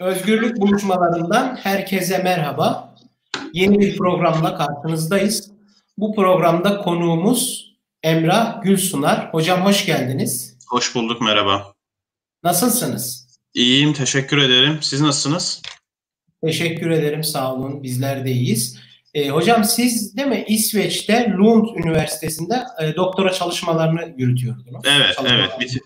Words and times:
Özgürlük 0.00 0.60
buluşmalarından 0.60 1.56
herkese 1.56 2.18
merhaba. 2.18 2.94
Yeni 3.52 3.80
bir 3.80 3.96
programla 3.96 4.58
karşınızdayız. 4.58 5.50
Bu 5.98 6.14
programda 6.14 6.78
konuğumuz 6.78 7.72
Emrah 8.02 8.62
Gülsunar. 8.62 9.28
Hocam 9.32 9.64
hoş 9.64 9.86
geldiniz. 9.86 10.58
Hoş 10.68 10.94
bulduk, 10.94 11.20
merhaba. 11.20 11.72
Nasılsınız? 12.42 13.38
İyiyim, 13.54 13.92
teşekkür 13.92 14.38
ederim. 14.38 14.78
Siz 14.80 15.00
nasılsınız? 15.00 15.62
Teşekkür 16.44 16.90
ederim, 16.90 17.24
sağ 17.24 17.54
olun. 17.54 17.82
Bizler 17.82 18.24
de 18.24 18.30
iyiyiz. 18.30 18.78
E, 19.14 19.28
hocam 19.28 19.64
siz 19.64 20.16
değil 20.16 20.28
mi 20.28 20.44
İsveç'te 20.48 21.30
Lund 21.30 21.66
Üniversitesi'nde 21.76 22.62
e, 22.82 22.96
doktora 22.96 23.32
çalışmalarını 23.32 24.14
yürütüyordunuz. 24.16 24.82
Evet, 24.84 25.16
evet. 25.26 25.60
Bitir 25.60 25.82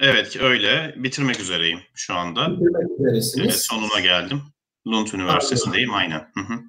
evet, 0.00 0.36
öyle. 0.40 0.94
Bitirmek 0.96 1.40
üzereyim 1.40 1.80
şu 1.94 2.14
anda. 2.14 2.50
Bitirmek 2.50 3.00
üzeresiniz. 3.00 3.46
Evet, 3.46 3.64
sonuna 3.64 4.00
geldim. 4.00 4.42
Lund 4.86 5.08
Üniversitesi'ndeyim, 5.14 5.94
aynen. 5.94 6.18
Hı 6.18 6.40
hı. 6.40 6.60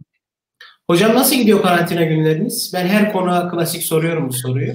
Hocam 0.89 1.15
nasıl 1.15 1.35
gidiyor 1.35 1.61
karantina 1.61 2.03
günleriniz? 2.03 2.71
Ben 2.73 2.87
her 2.87 3.13
konuğa 3.13 3.49
klasik 3.51 3.83
soruyorum 3.83 4.29
bu 4.29 4.33
soruyu. 4.33 4.73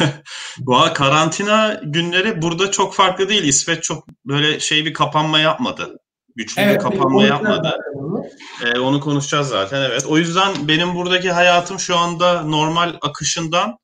Valla 0.60 0.92
karantina 0.92 1.80
günleri 1.84 2.42
burada 2.42 2.70
çok 2.70 2.94
farklı 2.94 3.28
değil. 3.28 3.44
İsveç 3.44 3.84
çok 3.84 4.08
böyle 4.24 4.60
şey 4.60 4.84
bir 4.84 4.92
kapanma 4.92 5.38
yapmadı. 5.38 5.98
Güçlü 6.36 6.62
Evet, 6.62 6.74
bir 6.74 6.80
kapanma 6.80 7.22
yapmadı. 7.22 7.78
Ee, 8.64 8.78
onu 8.78 9.00
konuşacağız 9.00 9.48
zaten 9.48 9.82
evet. 9.82 10.06
O 10.06 10.18
yüzden 10.18 10.68
benim 10.68 10.94
buradaki 10.94 11.30
hayatım 11.30 11.78
şu 11.78 11.96
anda 11.96 12.42
normal 12.42 12.94
akışından 13.02 13.78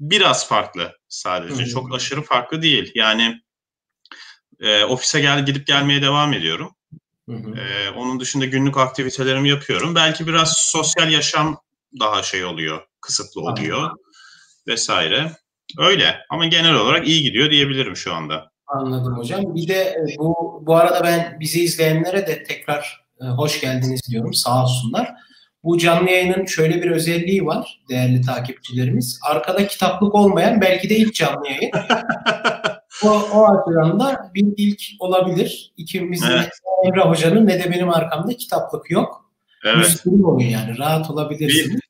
biraz 0.00 0.48
farklı 0.48 0.92
sadece. 1.08 1.62
Hı. 1.62 1.68
Çok 1.68 1.94
aşırı 1.94 2.22
farklı 2.22 2.62
değil. 2.62 2.92
Yani 2.94 3.40
e, 4.60 4.84
ofise 4.84 5.20
gel 5.20 5.46
gidip 5.46 5.66
gelmeye 5.66 6.02
devam 6.02 6.32
ediyorum. 6.32 6.70
Hı 7.28 7.36
hı. 7.36 7.58
Ee, 7.58 7.90
onun 7.90 8.20
dışında 8.20 8.44
günlük 8.44 8.76
aktivitelerimi 8.76 9.48
yapıyorum. 9.48 9.94
Belki 9.94 10.26
biraz 10.26 10.52
sosyal 10.56 11.12
yaşam 11.12 11.60
daha 12.00 12.22
şey 12.22 12.44
oluyor, 12.44 12.82
kısıtlı 13.00 13.40
oluyor 13.40 13.90
vesaire. 14.68 15.32
Öyle 15.78 16.16
ama 16.30 16.46
genel 16.46 16.74
olarak 16.74 17.08
iyi 17.08 17.22
gidiyor 17.22 17.50
diyebilirim 17.50 17.96
şu 17.96 18.14
anda. 18.14 18.50
Anladım 18.66 19.16
hocam. 19.18 19.54
Bir 19.54 19.68
de 19.68 19.74
e, 19.74 20.18
bu 20.18 20.62
bu 20.66 20.76
arada 20.76 21.04
ben 21.04 21.36
bizi 21.40 21.64
izleyenlere 21.64 22.26
de 22.26 22.42
tekrar 22.42 23.06
e, 23.20 23.24
hoş 23.24 23.60
geldiniz 23.60 24.00
diyorum. 24.10 24.34
Sağ 24.34 24.62
olsunlar. 24.62 25.14
Bu 25.64 25.78
canlı 25.78 26.10
yayının 26.10 26.46
şöyle 26.46 26.82
bir 26.82 26.90
özelliği 26.90 27.46
var 27.46 27.80
değerli 27.88 28.20
takipçilerimiz. 28.20 29.20
Arkada 29.22 29.66
kitaplık 29.66 30.14
olmayan 30.14 30.60
belki 30.60 30.90
de 30.90 30.96
ilk 30.96 31.14
canlı 31.14 31.46
yayın. 31.48 31.70
o, 33.04 33.08
o 33.10 33.46
açıdan 33.46 34.00
da 34.00 34.30
bir 34.34 34.44
ilk 34.56 34.80
olabilir. 35.00 35.72
İkimizin 35.76 36.26
Evet. 36.30 36.48
ne 36.84 36.88
Emre 36.88 37.00
Hoca'nın 37.00 37.46
ne 37.46 37.64
de 37.64 37.70
benim 37.70 37.90
arkamda 37.90 38.36
kitaplık 38.36 38.90
yok. 38.90 39.30
Evet. 39.64 39.76
Müslüm 39.76 40.24
olun 40.24 40.40
yani. 40.40 40.78
Rahat 40.78 41.10
olabilirsiniz. 41.10 41.80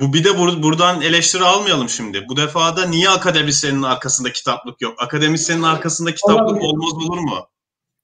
Bu 0.00 0.12
bir 0.12 0.24
de 0.24 0.28
bur- 0.28 0.62
buradan 0.62 1.00
eleştiri 1.02 1.44
almayalım 1.44 1.88
şimdi. 1.88 2.24
Bu 2.28 2.36
defada 2.36 2.86
niye 2.86 3.08
akademisyenin 3.10 3.82
arkasında 3.82 4.32
kitaplık 4.32 4.80
yok? 4.80 4.94
Akademisyenin 5.02 5.62
arkasında 5.62 6.14
kitaplık 6.14 6.48
Olabilir. 6.48 6.64
olmaz 6.66 6.92
olur 6.92 7.18
mu? 7.18 7.36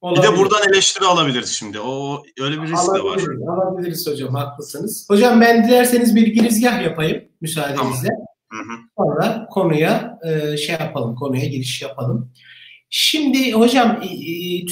Bir 0.02 0.08
Olabilir. 0.08 0.22
de 0.22 0.38
buradan 0.38 0.68
eleştiri 0.72 1.04
alabiliriz 1.04 1.50
şimdi. 1.52 1.80
O 1.80 2.22
öyle 2.40 2.62
bir 2.62 2.68
risk 2.68 2.86
de 2.94 2.98
var. 3.04 3.16
Alabiliriz, 3.16 3.48
alabiliriz 3.48 4.06
hocam 4.06 4.34
haklısınız. 4.34 5.06
Hocam 5.10 5.40
ben 5.40 5.64
dilerseniz 5.68 6.16
bir 6.16 6.26
girizgah 6.26 6.82
yapayım 6.82 7.24
müsaadenizle. 7.40 8.08
Hı. 8.52 8.76
Sonra 8.98 9.46
konuya 9.50 10.18
e, 10.24 10.56
şey 10.56 10.76
yapalım, 10.80 11.14
konuya 11.14 11.44
giriş 11.44 11.82
yapalım. 11.82 12.32
Şimdi 12.90 13.52
hocam 13.52 14.02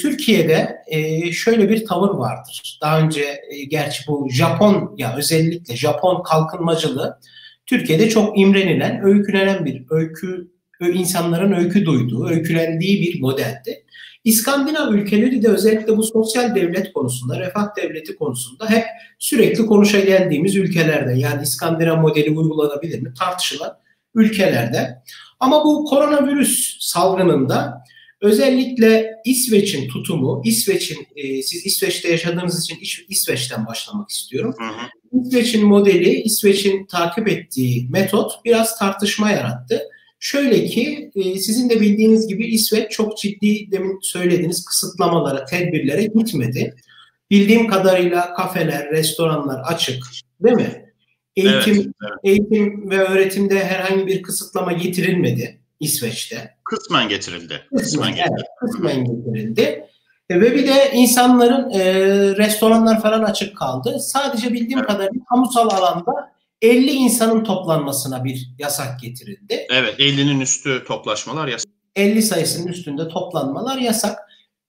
Türkiye'de 0.01 0.75
e, 0.87 1.31
şöyle 1.31 1.69
bir 1.69 1.85
tavır 1.85 2.09
vardır. 2.09 2.79
Daha 2.81 2.99
önce 2.99 3.21
e, 3.21 3.63
gerçi 3.63 4.03
bu 4.07 4.29
Japon 4.31 4.95
ya 4.97 5.15
özellikle 5.17 5.75
Japon 5.75 6.23
kalkınmacılığı 6.23 7.19
Türkiye'de 7.65 8.09
çok 8.09 8.39
imrenilen, 8.39 9.03
öykülenen 9.03 9.65
bir 9.65 9.85
öykü 9.89 10.51
insanların 10.81 11.51
öykü 11.51 11.85
duyduğu, 11.85 12.27
öykülendiği 12.27 13.01
bir 13.01 13.21
modeldi. 13.21 13.85
İskandinav 14.23 14.93
ülkeleri 14.93 15.43
de 15.43 15.47
özellikle 15.47 15.97
bu 15.97 16.03
sosyal 16.03 16.55
devlet 16.55 16.93
konusunda, 16.93 17.39
refah 17.39 17.75
devleti 17.77 18.15
konusunda 18.15 18.69
hep 18.69 18.85
sürekli 19.19 19.65
konuşa 19.65 19.99
geldiğimiz 19.99 20.55
ülkelerde 20.55 21.19
yani 21.19 21.43
İskandinav 21.43 21.97
modeli 22.01 22.29
uygulanabilir 22.29 23.01
mi 23.01 23.13
tartışılan 23.19 23.77
ülkelerde. 24.15 25.03
Ama 25.39 25.65
bu 25.65 25.85
koronavirüs 25.85 26.77
salgınında 26.79 27.83
özellikle 28.21 29.11
İsveç'in 29.25 29.89
tutumu, 29.89 30.41
İsveç'in 30.45 31.07
e, 31.15 31.43
siz 31.43 31.65
İsveç'te 31.65 32.11
yaşadığınız 32.11 32.63
için 32.63 32.75
İs- 32.75 33.05
İsveç'ten 33.09 33.65
başlamak 33.65 34.09
istiyorum. 34.09 34.55
Hı 34.57 34.63
hı. 34.63 35.21
İsveç'in 35.21 35.65
modeli, 35.65 36.21
İsveç'in 36.21 36.85
takip 36.85 37.27
ettiği 37.27 37.89
metot 37.89 38.31
biraz 38.45 38.79
tartışma 38.79 39.31
yarattı. 39.31 39.81
Şöyle 40.23 40.65
ki 40.65 41.11
e, 41.15 41.39
sizin 41.39 41.69
de 41.69 41.81
bildiğiniz 41.81 42.27
gibi 42.27 42.47
İsveç 42.47 42.91
çok 42.91 43.17
ciddi 43.17 43.71
demin 43.71 43.99
söylediğiniz 44.01 44.65
kısıtlamalara, 44.65 45.45
tedbirlere 45.45 46.03
gitmedi. 46.03 46.75
Bildiğim 47.31 47.67
kadarıyla 47.67 48.33
kafeler, 48.33 48.89
restoranlar 48.91 49.61
açık, 49.65 50.03
değil 50.43 50.55
mi? 50.55 50.85
Eğitim, 51.35 51.73
Evet, 51.73 51.85
evet. 52.03 52.19
eğitim 52.23 52.89
ve 52.89 52.97
öğretimde 52.97 53.65
herhangi 53.65 54.07
bir 54.07 54.21
kısıtlama 54.21 54.71
getirilmedi 54.71 55.59
İsveç'te. 55.79 56.55
Kısmen 56.63 57.09
getirildi. 57.09 57.61
Kısmen, 57.77 57.83
Kısmen 57.83 58.07
evet, 58.07 58.17
getirildi. 58.17 58.47
kısmen 58.59 59.05
getirildi. 59.05 59.85
E, 60.29 60.41
Ve 60.41 60.55
bir 60.55 60.67
de 60.67 60.91
insanların 60.93 61.69
e, 61.69 61.83
restoranlar 62.37 63.01
falan 63.01 63.23
açık 63.23 63.57
kaldı. 63.57 63.99
Sadece 63.99 64.53
bildiğim 64.53 64.79
Evet. 64.79 64.87
kadarıyla 64.89 65.25
kamusal 65.29 65.69
alanda 65.69 66.31
50 66.61 66.91
insanın 66.91 67.43
toplanmasına 67.43 68.23
bir 68.23 68.49
yasak 68.59 68.99
getirildi. 68.99 69.67
Evet, 69.69 69.99
50'nin 69.99 70.39
üstü 70.39 70.83
toplaşmalar 70.87 71.47
yasak. 71.47 71.71
50 71.95 72.21
sayısının 72.21 72.67
üstünde 72.67 73.07
toplanmalar 73.07 73.77
yasak. 73.77 74.19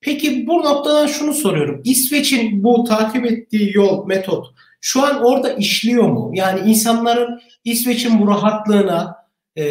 Peki 0.01 0.47
bu 0.47 0.59
noktadan 0.59 1.07
şunu 1.07 1.35
soruyorum. 1.35 1.81
İsveç'in 1.85 2.65
bu 2.65 2.85
takip 2.85 3.27
ettiği 3.27 3.73
yol, 3.75 4.07
metot 4.07 4.47
şu 4.83 5.03
an 5.03 5.25
orada 5.25 5.53
işliyor 5.53 6.09
mu? 6.09 6.31
Yani 6.35 6.71
insanların 6.71 7.41
İsveç'in 7.65 8.21
bu 8.21 8.29
rahatlığına, 8.29 9.17
e, 9.59 9.65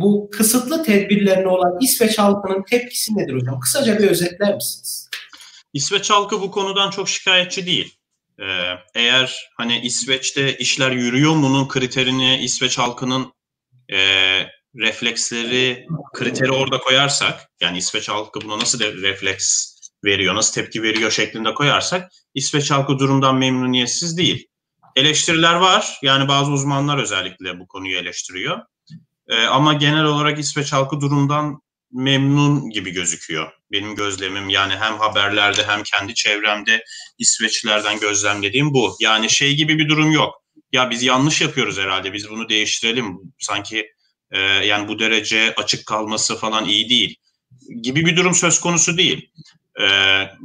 bu 0.00 0.30
kısıtlı 0.32 0.82
tedbirlerine 0.82 1.48
olan 1.48 1.78
İsveç 1.80 2.18
halkının 2.18 2.62
tepkisi 2.70 3.16
nedir 3.16 3.34
hocam? 3.34 3.60
Kısaca 3.60 3.98
bir 3.98 4.10
özetler 4.10 4.54
misiniz? 4.54 5.10
İsveç 5.72 6.10
halkı 6.10 6.40
bu 6.40 6.50
konudan 6.50 6.90
çok 6.90 7.08
şikayetçi 7.08 7.66
değil. 7.66 7.93
Ee, 8.40 8.74
eğer 8.94 9.50
hani 9.56 9.80
İsveç'te 9.80 10.58
işler 10.58 10.90
yürüyor 10.90 11.34
mu'nun 11.34 11.68
kriterini 11.68 12.36
İsveç 12.36 12.78
halkının 12.78 13.32
e, 13.92 13.98
refleksleri 14.76 15.86
kriteri 16.14 16.52
orada 16.52 16.78
koyarsak 16.78 17.50
yani 17.60 17.78
İsveç 17.78 18.08
halkı 18.08 18.40
buna 18.40 18.58
nasıl 18.58 18.80
de 18.80 18.92
refleks 18.92 19.74
veriyor, 20.04 20.34
nasıl 20.34 20.54
tepki 20.54 20.82
veriyor 20.82 21.10
şeklinde 21.10 21.54
koyarsak 21.54 22.12
İsveç 22.34 22.70
halkı 22.70 22.98
durumdan 22.98 23.36
memnuniyetsiz 23.36 24.18
değil. 24.18 24.46
Eleştiriler 24.96 25.54
var. 25.54 25.98
Yani 26.02 26.28
bazı 26.28 26.50
uzmanlar 26.50 26.98
özellikle 26.98 27.60
bu 27.60 27.68
konuyu 27.68 27.98
eleştiriyor. 27.98 28.60
Ee, 29.28 29.44
ama 29.44 29.72
genel 29.72 30.04
olarak 30.04 30.38
İsveç 30.38 30.72
halkı 30.72 31.00
durumdan 31.00 31.60
memnun 31.94 32.70
gibi 32.70 32.90
gözüküyor. 32.90 33.52
Benim 33.72 33.94
gözlemim 33.94 34.48
yani 34.48 34.76
hem 34.76 34.98
haberlerde 34.98 35.66
hem 35.66 35.82
kendi 35.82 36.14
çevremde 36.14 36.84
İsveçlilerden 37.18 38.00
gözlemlediğim 38.00 38.74
bu. 38.74 38.96
Yani 39.00 39.30
şey 39.30 39.54
gibi 39.54 39.78
bir 39.78 39.88
durum 39.88 40.12
yok. 40.12 40.34
Ya 40.72 40.90
biz 40.90 41.02
yanlış 41.02 41.40
yapıyoruz 41.40 41.78
herhalde 41.78 42.12
biz 42.12 42.30
bunu 42.30 42.48
değiştirelim. 42.48 43.18
Sanki 43.38 43.86
e, 44.30 44.40
yani 44.40 44.88
bu 44.88 44.98
derece 44.98 45.54
açık 45.56 45.86
kalması 45.86 46.36
falan 46.36 46.64
iyi 46.64 46.88
değil 46.88 47.16
gibi 47.82 48.06
bir 48.06 48.16
durum 48.16 48.34
söz 48.34 48.60
konusu 48.60 48.98
değil. 48.98 49.30
E, 49.80 49.86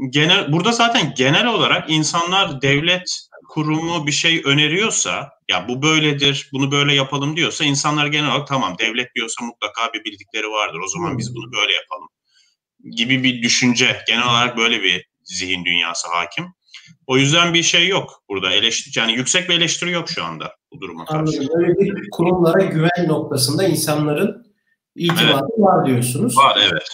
genel 0.09 0.51
burada 0.51 0.71
zaten 0.71 1.13
genel 1.17 1.45
olarak 1.45 1.89
insanlar 1.89 2.61
devlet 2.61 3.29
kurumu 3.49 4.07
bir 4.07 4.11
şey 4.11 4.41
öneriyorsa 4.45 5.29
ya 5.49 5.67
bu 5.67 5.81
böyledir, 5.81 6.49
bunu 6.53 6.71
böyle 6.71 6.93
yapalım 6.93 7.35
diyorsa 7.35 7.65
insanlar 7.65 8.07
genel 8.07 8.31
olarak 8.31 8.47
tamam 8.47 8.75
devlet 8.79 9.15
diyorsa 9.15 9.45
mutlaka 9.45 9.93
bir 9.93 10.03
bildikleri 10.03 10.47
vardır. 10.47 10.79
O 10.85 10.87
zaman 10.87 11.17
biz 11.17 11.35
bunu 11.35 11.51
böyle 11.51 11.73
yapalım 11.73 12.07
gibi 12.91 13.23
bir 13.23 13.43
düşünce. 13.43 13.97
Genel 14.07 14.29
olarak 14.29 14.57
böyle 14.57 14.83
bir 14.83 15.05
zihin 15.23 15.65
dünyası 15.65 16.07
hakim. 16.07 16.45
O 17.07 17.17
yüzden 17.17 17.53
bir 17.53 17.63
şey 17.63 17.87
yok 17.87 18.23
burada. 18.29 18.51
Eleştiri, 18.51 18.99
yani 18.99 19.13
yüksek 19.13 19.49
bir 19.49 19.53
eleştiri 19.53 19.91
yok 19.91 20.09
şu 20.09 20.23
anda 20.23 20.55
bu 20.73 20.81
duruma 20.81 21.05
karşı. 21.05 21.39
Anladım. 21.39 21.49
Öyle 21.55 21.95
bir 21.95 22.09
kurumlara 22.11 22.63
güven 22.63 23.07
noktasında 23.07 23.63
insanların 23.63 24.49
itibarı 24.95 25.45
var 25.57 25.85
diyorsunuz. 25.85 26.37
Var 26.37 26.57
evet. 26.61 26.87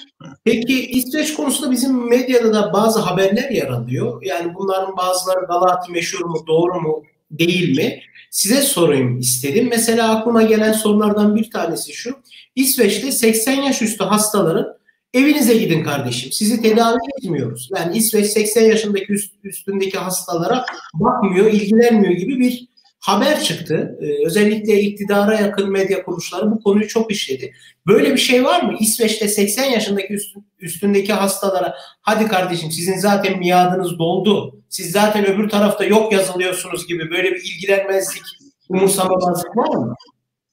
Peki 0.45 0.85
İsveç 0.91 1.33
konusunda 1.33 1.71
bizim 1.71 2.09
medyada 2.09 2.53
da 2.53 2.73
bazı 2.73 2.99
haberler 2.99 3.49
yer 3.49 3.67
alıyor. 3.67 4.21
Yani 4.25 4.53
bunların 4.55 4.97
bazıları 4.97 5.45
Galati 5.45 5.91
meşhur 5.91 6.25
mu, 6.25 6.43
doğru 6.47 6.81
mu, 6.81 7.03
değil 7.39 7.77
mi? 7.77 7.99
Size 8.31 8.61
sorayım 8.61 9.19
istedim. 9.19 9.67
Mesela 9.69 10.17
aklıma 10.17 10.41
gelen 10.41 10.71
sorulardan 10.71 11.35
bir 11.35 11.49
tanesi 11.49 11.93
şu. 11.93 12.15
İsveç'te 12.55 13.11
80 13.11 13.53
yaş 13.53 13.81
üstü 13.81 14.03
hastaların 14.03 14.75
Evinize 15.15 15.57
gidin 15.57 15.83
kardeşim. 15.83 16.31
Sizi 16.31 16.61
tedavi 16.61 16.97
etmiyoruz. 17.17 17.69
Yani 17.77 17.97
İsveç 17.97 18.25
80 18.25 18.61
yaşındaki 18.61 19.13
üst, 19.13 19.33
üstündeki 19.43 19.97
hastalara 19.97 20.65
bakmıyor, 20.93 21.45
ilgilenmiyor 21.45 22.13
gibi 22.13 22.39
bir 22.39 22.67
haber 22.99 23.43
çıktı. 23.43 23.97
Ee, 24.01 24.25
özellikle 24.25 24.81
iktidara 24.81 25.39
yakın 25.39 25.71
medya 25.71 26.03
kuruluşları 26.03 26.51
bu 26.51 26.63
konuyu 26.63 26.87
çok 26.87 27.11
işledi. 27.11 27.53
Böyle 27.87 28.13
bir 28.13 28.17
şey 28.17 28.43
var 28.43 28.61
mı? 28.61 28.77
İsveç'te 28.79 29.27
80 29.27 29.65
yaşındaki 29.65 30.13
üst, 30.13 30.35
üstündeki 30.59 31.13
hastalara 31.13 31.75
hadi 32.01 32.27
kardeşim 32.27 32.71
sizin 32.71 32.97
zaten 32.97 33.39
miadınız 33.39 33.99
doldu. 33.99 34.54
Siz 34.75 34.91
zaten 34.91 35.25
öbür 35.25 35.49
tarafta 35.49 35.85
yok 35.85 36.13
yazılıyorsunuz 36.13 36.87
gibi 36.87 37.11
böyle 37.11 37.31
bir 37.31 37.41
ilgilenmezlik, 37.41 38.23
umursamamazlık 38.69 39.57
var 39.57 39.75
mı? 39.75 39.95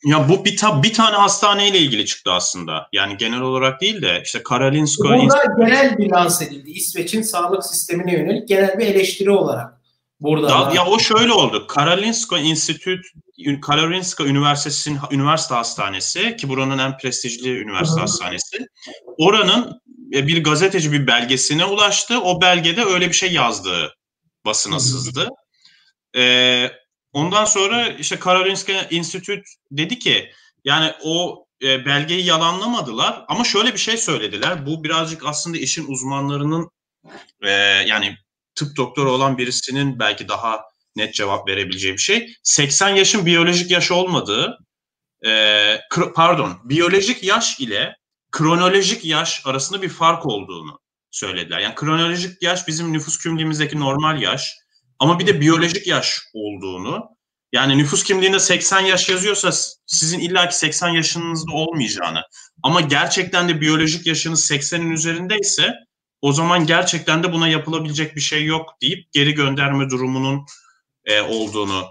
Ya 0.04 0.28
bu 0.28 0.44
bir, 0.44 0.56
ta, 0.56 0.82
bir 0.82 0.92
tane 0.92 1.16
hastaneyle 1.16 1.78
ilgili 1.78 2.06
çıktı 2.06 2.32
aslında. 2.32 2.88
Yani 2.92 3.16
genel 3.16 3.40
olarak 3.40 3.80
değil 3.80 4.02
de 4.02 4.22
işte 4.24 4.42
Karolinska... 4.42 5.08
Burada 5.08 5.42
genel 5.58 5.98
bir 5.98 6.10
lanse 6.10 6.44
edildi. 6.44 6.70
İsveç'in 6.70 7.22
sağlık 7.22 7.64
sistemine 7.64 8.12
yönelik 8.12 8.48
genel 8.48 8.78
bir 8.78 8.86
eleştiri 8.86 9.30
olarak. 9.30 9.80
Burada 10.20 10.48
da, 10.48 10.72
ya 10.74 10.86
o 10.86 10.98
şöyle 10.98 11.32
oldu. 11.32 11.66
Karolinska 11.66 12.38
Institute, 12.38 13.02
Karolinska 13.62 14.24
Üniversitesi'nin 14.24 14.98
üniversite 15.10 15.54
hastanesi 15.54 16.36
ki 16.36 16.48
buranın 16.48 16.78
en 16.78 16.96
prestijli 16.96 17.60
üniversite 17.60 17.96
Hı. 17.96 18.00
hastanesi. 18.00 18.66
Oranın 19.18 19.80
e, 20.14 20.26
bir 20.26 20.44
gazeteci 20.44 20.92
bir 20.92 21.06
belgesine 21.06 21.64
ulaştı. 21.64 22.20
O 22.20 22.40
belgede 22.40 22.84
öyle 22.84 23.08
bir 23.08 23.14
şey 23.14 23.32
yazdığı 23.32 24.01
basına 24.44 24.80
sızdı. 24.80 25.28
Ee, 26.16 26.70
ondan 27.12 27.44
sonra 27.44 27.88
işte 27.88 28.18
Karolinska 28.18 28.72
Institute 28.90 29.42
dedi 29.70 29.98
ki 29.98 30.32
yani 30.64 30.92
o 31.02 31.46
e, 31.62 31.86
belgeyi 31.86 32.24
yalanlamadılar 32.26 33.24
ama 33.28 33.44
şöyle 33.44 33.72
bir 33.72 33.78
şey 33.78 33.96
söylediler. 33.96 34.66
Bu 34.66 34.84
birazcık 34.84 35.26
aslında 35.26 35.58
işin 35.58 35.86
uzmanlarının 35.88 36.70
e, 37.42 37.50
yani 37.86 38.16
tıp 38.54 38.76
doktoru 38.76 39.10
olan 39.10 39.38
birisinin 39.38 39.98
belki 39.98 40.28
daha 40.28 40.60
net 40.96 41.14
cevap 41.14 41.48
verebileceği 41.48 41.94
bir 41.94 41.98
şey. 41.98 42.34
80 42.42 42.88
yaşın 42.88 43.26
biyolojik 43.26 43.70
yaş 43.70 43.90
olmadığı, 43.90 44.58
e, 45.26 45.80
pardon, 46.14 46.58
biyolojik 46.64 47.22
yaş 47.22 47.60
ile 47.60 47.96
kronolojik 48.32 49.04
yaş 49.04 49.42
arasında 49.46 49.82
bir 49.82 49.88
fark 49.88 50.26
olduğunu 50.26 50.80
söylediler. 51.12 51.58
Yani 51.58 51.74
kronolojik 51.74 52.42
yaş 52.42 52.68
bizim 52.68 52.92
nüfus 52.92 53.18
kimliğimizdeki 53.18 53.80
normal 53.80 54.22
yaş 54.22 54.54
ama 54.98 55.18
bir 55.18 55.26
de 55.26 55.40
biyolojik 55.40 55.86
yaş 55.86 56.20
olduğunu 56.34 57.08
yani 57.52 57.78
nüfus 57.78 58.04
kimliğinde 58.04 58.38
80 58.38 58.80
yaş 58.80 59.08
yazıyorsa 59.08 59.50
sizin 59.86 60.18
illaki 60.18 60.56
80 60.56 60.88
yaşınızda 60.88 61.52
olmayacağını 61.52 62.22
ama 62.62 62.80
gerçekten 62.80 63.48
de 63.48 63.60
biyolojik 63.60 64.06
yaşınız 64.06 64.50
80'in 64.50 64.90
üzerindeyse 64.90 65.74
o 66.20 66.32
zaman 66.32 66.66
gerçekten 66.66 67.22
de 67.22 67.32
buna 67.32 67.48
yapılabilecek 67.48 68.16
bir 68.16 68.20
şey 68.20 68.44
yok 68.44 68.70
deyip 68.82 69.12
geri 69.12 69.34
gönderme 69.34 69.90
durumunun 69.90 70.46
e, 71.04 71.20
olduğunu 71.20 71.84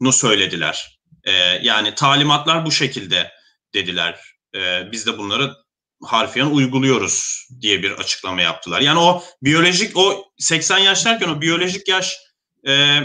nu 0.00 0.12
söylediler. 0.12 1.00
E, 1.24 1.32
yani 1.62 1.94
talimatlar 1.94 2.66
bu 2.66 2.72
şekilde 2.72 3.32
dediler. 3.74 4.20
E, 4.54 4.92
biz 4.92 5.06
de 5.06 5.18
bunları 5.18 5.54
harfiyen 6.02 6.46
uyguluyoruz 6.46 7.48
diye 7.60 7.82
bir 7.82 7.90
açıklama 7.90 8.42
yaptılar. 8.42 8.80
Yani 8.80 8.98
o 8.98 9.22
biyolojik 9.42 9.96
o 9.96 10.24
80 10.38 10.78
yaş 10.78 11.04
derken 11.04 11.28
o 11.28 11.40
biyolojik 11.40 11.88
yaş 11.88 12.16
e, 12.68 13.00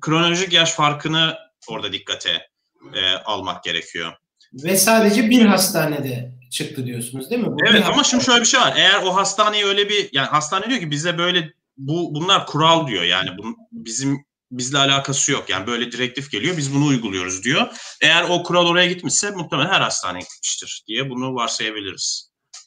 kronolojik 0.00 0.52
yaş 0.52 0.72
farkını 0.72 1.36
orada 1.68 1.92
dikkate 1.92 2.48
e, 2.94 3.10
almak 3.24 3.64
gerekiyor. 3.64 4.12
Ve 4.52 4.76
sadece 4.76 5.30
bir 5.30 5.46
hastanede 5.46 6.32
çıktı 6.50 6.86
diyorsunuz 6.86 7.30
değil 7.30 7.42
mi? 7.42 7.48
Bu 7.50 7.56
evet 7.70 7.84
ama 7.86 8.04
şimdi 8.04 8.24
şöyle 8.24 8.40
bir 8.40 8.46
şey 8.46 8.60
var. 8.60 8.74
Eğer 8.76 9.02
o 9.02 9.16
hastaneye 9.16 9.64
öyle 9.64 9.88
bir 9.88 10.08
yani 10.12 10.26
hastane 10.26 10.68
diyor 10.68 10.80
ki 10.80 10.90
bize 10.90 11.18
böyle 11.18 11.52
bu 11.76 12.14
bunlar 12.14 12.46
kural 12.46 12.86
diyor. 12.86 13.02
Yani 13.02 13.30
bu, 13.38 13.56
bizim 13.72 14.26
bizle 14.50 14.78
alakası 14.78 15.32
yok. 15.32 15.44
Yani 15.48 15.66
böyle 15.66 15.92
direktif 15.92 16.30
geliyor 16.30 16.56
biz 16.56 16.74
bunu 16.74 16.86
uyguluyoruz 16.86 17.44
diyor. 17.44 17.66
Eğer 18.02 18.22
o 18.28 18.42
kural 18.42 18.66
oraya 18.66 18.86
gitmişse 18.86 19.30
muhtemelen 19.30 19.68
her 19.68 19.80
hastane 19.80 20.18
gitmiştir 20.18 20.84
diye 20.88 21.10
bunu 21.10 21.34
varsayabiliriz. 21.34 22.25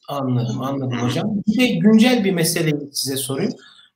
Anladım 0.10 0.62
anladım 0.62 1.00
hocam. 1.00 1.32
Bir 1.48 1.60
de 1.60 1.68
güncel 1.68 2.24
bir 2.24 2.32
meseleyi 2.32 2.90
size 2.94 3.18
sorayım. 3.18 3.54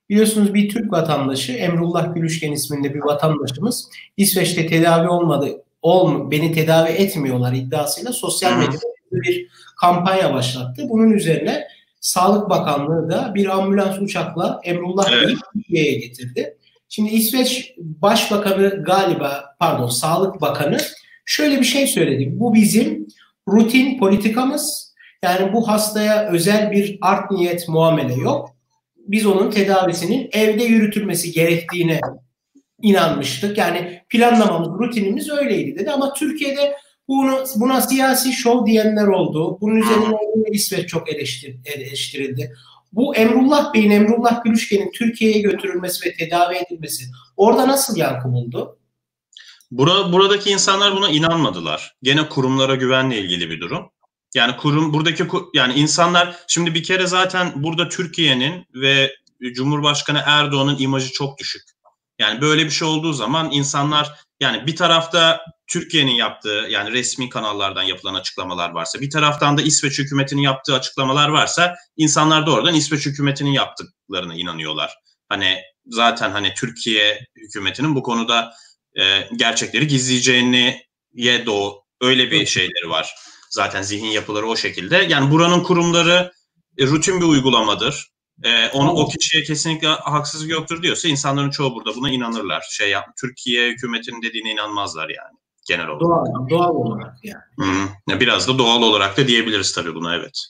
Biliyorsunuz 0.08 0.54
bir 0.54 0.68
Türk 0.68 0.92
vatandaşı 0.92 1.52
Emrullah 1.52 2.14
Gülüşken 2.14 2.52
isminde 2.52 2.94
bir 2.94 3.00
vatandaşımız 3.00 3.88
İsveç'te 4.16 4.66
tedavi 4.66 5.08
olmadı, 5.08 5.62
olm 5.82 6.30
beni 6.30 6.52
tedavi 6.52 6.90
etmiyorlar 6.90 7.52
iddiasıyla 7.52 8.12
sosyal 8.12 8.58
medyada 8.58 8.78
bir 9.12 9.48
kampanya 9.80 10.34
başlattı. 10.34 10.86
Bunun 10.88 11.10
üzerine 11.10 11.66
Sağlık 12.00 12.50
Bakanlığı 12.50 13.10
da 13.10 13.32
bir 13.34 13.46
ambulans 13.58 13.98
uçakla 13.98 14.60
Emrullah 14.64 15.12
evet. 15.12 15.26
Bey'i 15.26 15.36
Türkiye'ye 15.52 15.98
getirdi. 15.98 16.56
Şimdi 16.88 17.10
İsveç 17.10 17.74
Başbakanı 17.78 18.82
galiba 18.84 19.44
pardon 19.58 19.88
Sağlık 19.88 20.40
Bakanı 20.40 20.76
şöyle 21.24 21.60
bir 21.60 21.64
şey 21.64 21.86
söyledi. 21.86 22.40
Bu 22.40 22.54
bizim 22.54 23.06
rutin 23.48 23.98
politikamız. 23.98 24.83
Yani 25.24 25.52
bu 25.52 25.68
hastaya 25.68 26.28
özel 26.28 26.72
bir 26.72 26.98
art 27.00 27.30
niyet 27.30 27.68
muamele 27.68 28.14
yok. 28.14 28.50
Biz 28.96 29.26
onun 29.26 29.50
tedavisinin 29.50 30.28
evde 30.32 30.64
yürütülmesi 30.64 31.32
gerektiğine 31.32 32.00
inanmıştık. 32.82 33.58
Yani 33.58 34.02
planlamamız, 34.08 34.68
rutinimiz 34.68 35.30
öyleydi 35.30 35.78
dedi 35.78 35.90
ama 35.90 36.14
Türkiye'de 36.14 36.76
bunu, 37.08 37.44
buna 37.56 37.80
siyasi 37.80 38.32
şov 38.32 38.66
diyenler 38.66 39.06
oldu. 39.06 39.58
Bunun 39.60 39.76
üzerine 39.76 40.16
İsveç 40.52 40.88
çok 40.88 41.12
eleştir, 41.12 41.56
eleştirildi. 41.64 42.54
Bu 42.92 43.16
Emrullah 43.16 43.74
Bey'in, 43.74 43.90
Emrullah 43.90 44.44
Gülüşken'in 44.44 44.90
Türkiye'ye 44.90 45.40
götürülmesi 45.40 46.08
ve 46.08 46.12
tedavi 46.12 46.54
edilmesi 46.56 47.04
orada 47.36 47.68
nasıl 47.68 47.96
yankı 47.96 48.32
buldu? 48.32 48.78
Bura, 49.70 50.12
buradaki 50.12 50.50
insanlar 50.50 50.96
buna 50.96 51.08
inanmadılar. 51.08 51.96
Gene 52.02 52.28
kurumlara 52.28 52.74
güvenle 52.74 53.18
ilgili 53.18 53.50
bir 53.50 53.60
durum. 53.60 53.90
Yani 54.34 54.56
kurum 54.56 54.92
buradaki 54.92 55.26
yani 55.54 55.74
insanlar 55.74 56.36
şimdi 56.48 56.74
bir 56.74 56.82
kere 56.82 57.06
zaten 57.06 57.52
burada 57.56 57.88
Türkiye'nin 57.88 58.66
ve 58.74 59.16
Cumhurbaşkanı 59.54 60.22
Erdoğan'ın 60.26 60.78
imajı 60.78 61.12
çok 61.12 61.38
düşük. 61.38 61.62
Yani 62.18 62.40
böyle 62.40 62.64
bir 62.64 62.70
şey 62.70 62.88
olduğu 62.88 63.12
zaman 63.12 63.50
insanlar 63.52 64.12
yani 64.40 64.66
bir 64.66 64.76
tarafta 64.76 65.40
Türkiye'nin 65.66 66.12
yaptığı 66.12 66.66
yani 66.70 66.92
resmi 66.92 67.28
kanallardan 67.28 67.82
yapılan 67.82 68.14
açıklamalar 68.14 68.70
varsa 68.70 69.00
bir 69.00 69.10
taraftan 69.10 69.58
da 69.58 69.62
İsveç 69.62 69.98
hükümetinin 69.98 70.42
yaptığı 70.42 70.74
açıklamalar 70.74 71.28
varsa 71.28 71.74
insanlar 71.96 72.46
da 72.46 72.52
oradan 72.52 72.74
İsveç 72.74 73.06
hükümetinin 73.06 73.52
yaptıklarına 73.52 74.34
inanıyorlar. 74.34 74.94
Hani 75.28 75.58
zaten 75.86 76.30
hani 76.30 76.54
Türkiye 76.54 77.26
hükümetinin 77.36 77.94
bu 77.94 78.02
konuda 78.02 78.52
e, 78.98 79.28
gerçekleri 79.36 79.86
gizleyeceğini 79.86 80.82
ye 81.12 81.46
do 81.46 81.84
öyle 82.00 82.30
bir 82.30 82.46
şeyleri 82.46 82.90
var. 82.90 83.14
Zaten 83.54 83.82
zihin 83.82 84.06
yapıları 84.06 84.46
o 84.46 84.56
şekilde. 84.56 84.96
Yani 84.96 85.30
buranın 85.30 85.62
kurumları 85.62 86.32
e, 86.78 86.86
rutin 86.86 87.20
bir 87.20 87.26
uygulamadır. 87.26 88.10
E, 88.42 88.68
onu 88.68 88.90
o 88.90 89.08
kişiye 89.08 89.42
kesinlikle 89.42 89.88
haksızlık 89.88 90.50
yoktur 90.50 90.82
diyorsa 90.82 91.08
insanların 91.08 91.50
çoğu 91.50 91.74
burada 91.74 91.94
buna 91.96 92.10
inanırlar. 92.10 92.64
Şey 92.70 92.90
yap, 92.90 93.04
Türkiye 93.20 93.70
hükümetinin 93.70 94.22
dediğine 94.22 94.50
inanmazlar 94.50 95.08
yani 95.08 95.38
genel 95.68 95.86
olarak. 95.86 96.00
Doğal, 96.00 96.48
doğal 96.50 96.74
olarak 96.74 97.16
yani. 97.24 97.42
Hı-hı. 98.08 98.20
Biraz 98.20 98.48
da 98.48 98.58
doğal 98.58 98.82
olarak 98.82 99.16
da 99.16 99.28
diyebiliriz 99.28 99.72
tabii 99.72 99.94
buna 99.94 100.16
evet. 100.16 100.46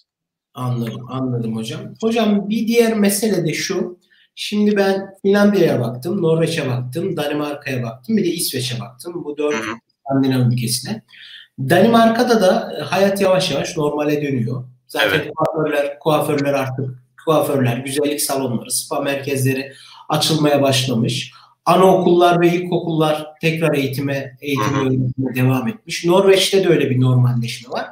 Anladım, 0.54 1.06
anladım 1.08 1.56
hocam. 1.56 1.80
Hocam 2.00 2.48
bir 2.48 2.66
diğer 2.66 2.94
mesele 2.94 3.46
de 3.46 3.54
şu. 3.54 3.98
Şimdi 4.34 4.76
ben 4.76 5.14
Finlandiya'ya 5.22 5.80
baktım, 5.80 6.22
Norveç'e 6.22 6.68
baktım, 6.68 7.16
Danimarka'ya 7.16 7.82
baktım, 7.82 8.16
bir 8.16 8.24
de 8.24 8.28
İsveç'e 8.28 8.80
baktım. 8.80 9.24
Bu 9.24 9.36
dört 9.36 9.54
Skandinav 10.04 10.52
ülkesine. 10.52 11.02
Danimarka'da 11.58 12.40
da 12.40 12.72
hayat 12.90 13.20
yavaş 13.20 13.50
yavaş 13.50 13.76
normale 13.76 14.22
dönüyor. 14.22 14.64
Zaten 14.86 15.08
evet. 15.08 15.30
kuaförler, 15.36 15.98
kuaförler 15.98 16.52
artık 16.52 17.04
kuaförler, 17.24 17.76
güzellik 17.76 18.22
salonları, 18.22 18.70
spa 18.70 19.00
merkezleri 19.00 19.72
açılmaya 20.08 20.62
başlamış. 20.62 21.32
Anaokullar 21.64 22.40
ve 22.40 22.48
ilkokullar 22.48 23.26
tekrar 23.40 23.74
eğitime, 23.74 24.36
eğitim 24.40 24.74
öğretime 24.74 25.34
devam 25.34 25.68
etmiş. 25.68 26.04
Norveç'te 26.04 26.64
de 26.64 26.68
öyle 26.68 26.90
bir 26.90 27.00
normalleşme 27.00 27.70
var. 27.72 27.86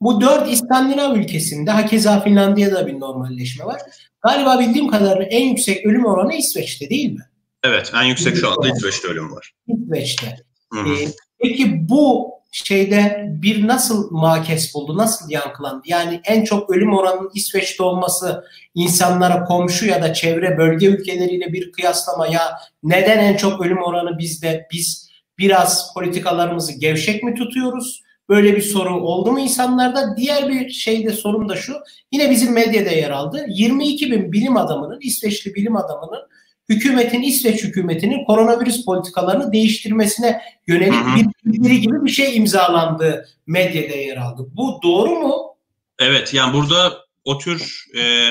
Bu 0.00 0.20
dört 0.20 0.52
İskandinav 0.52 1.16
ülkesinde, 1.16 1.70
hakeza 1.70 2.20
Finlandiya'da 2.20 2.86
bir 2.86 3.00
normalleşme 3.00 3.64
var. 3.64 3.80
Galiba 4.22 4.58
bildiğim 4.58 4.88
kadarıyla 4.88 5.26
en 5.26 5.48
yüksek 5.48 5.86
ölüm 5.86 6.04
oranı 6.04 6.34
İsveç'te 6.34 6.90
değil 6.90 7.12
mi? 7.12 7.22
Evet, 7.64 7.92
en 8.02 8.04
yüksek 8.04 8.36
şu 8.36 8.50
anda 8.50 8.68
İsveç'te 8.68 9.08
ölüm 9.08 9.32
var. 9.32 9.54
İsveç'te. 9.68 10.36
Ee, 10.76 11.08
peki 11.42 11.88
bu 11.88 12.35
şeyde 12.52 13.26
bir 13.28 13.66
nasıl 13.66 14.10
makes 14.10 14.74
buldu, 14.74 14.96
nasıl 14.96 15.30
yankılandı? 15.30 15.82
Yani 15.86 16.20
en 16.24 16.44
çok 16.44 16.70
ölüm 16.70 16.94
oranının 16.94 17.30
İsveç'te 17.34 17.82
olması 17.82 18.44
insanlara 18.74 19.44
komşu 19.44 19.86
ya 19.86 20.02
da 20.02 20.14
çevre 20.14 20.58
bölge 20.58 20.86
ülkeleriyle 20.86 21.52
bir 21.52 21.72
kıyaslama 21.72 22.26
ya 22.26 22.58
neden 22.82 23.18
en 23.18 23.36
çok 23.36 23.66
ölüm 23.66 23.82
oranı 23.82 24.18
bizde? 24.18 24.66
Biz 24.72 25.10
biraz 25.38 25.94
politikalarımızı 25.94 26.72
gevşek 26.72 27.22
mi 27.22 27.34
tutuyoruz? 27.34 28.02
Böyle 28.28 28.56
bir 28.56 28.62
soru 28.62 29.00
oldu 29.00 29.32
mu 29.32 29.40
insanlarda? 29.40 30.16
Diğer 30.16 30.48
bir 30.48 30.70
şeyde 30.70 31.12
sorum 31.12 31.48
da 31.48 31.56
şu. 31.56 31.74
Yine 32.12 32.30
bizim 32.30 32.52
medyada 32.52 32.90
yer 32.90 33.10
aldı. 33.10 33.46
22 33.48 34.10
bin 34.10 34.32
bilim 34.32 34.56
adamının, 34.56 34.98
İsveçli 35.00 35.54
bilim 35.54 35.76
adamının 35.76 36.20
hükümetin, 36.68 37.22
İsveç 37.22 37.64
hükümetinin 37.64 38.24
koronavirüs 38.24 38.84
politikalarını 38.84 39.52
değiştirmesine 39.52 40.40
yönelik 40.66 40.94
bir 41.16 41.52
bildiri 41.52 41.80
gibi 41.80 42.04
bir 42.04 42.10
şey 42.10 42.36
imzalandı 42.36 43.28
medyada 43.46 43.96
yer 43.96 44.16
aldı. 44.16 44.46
Bu 44.56 44.80
doğru 44.82 45.10
mu? 45.10 45.56
Evet 45.98 46.34
yani 46.34 46.54
burada 46.54 46.98
o 47.24 47.38
tür 47.38 47.84
e, 47.98 48.30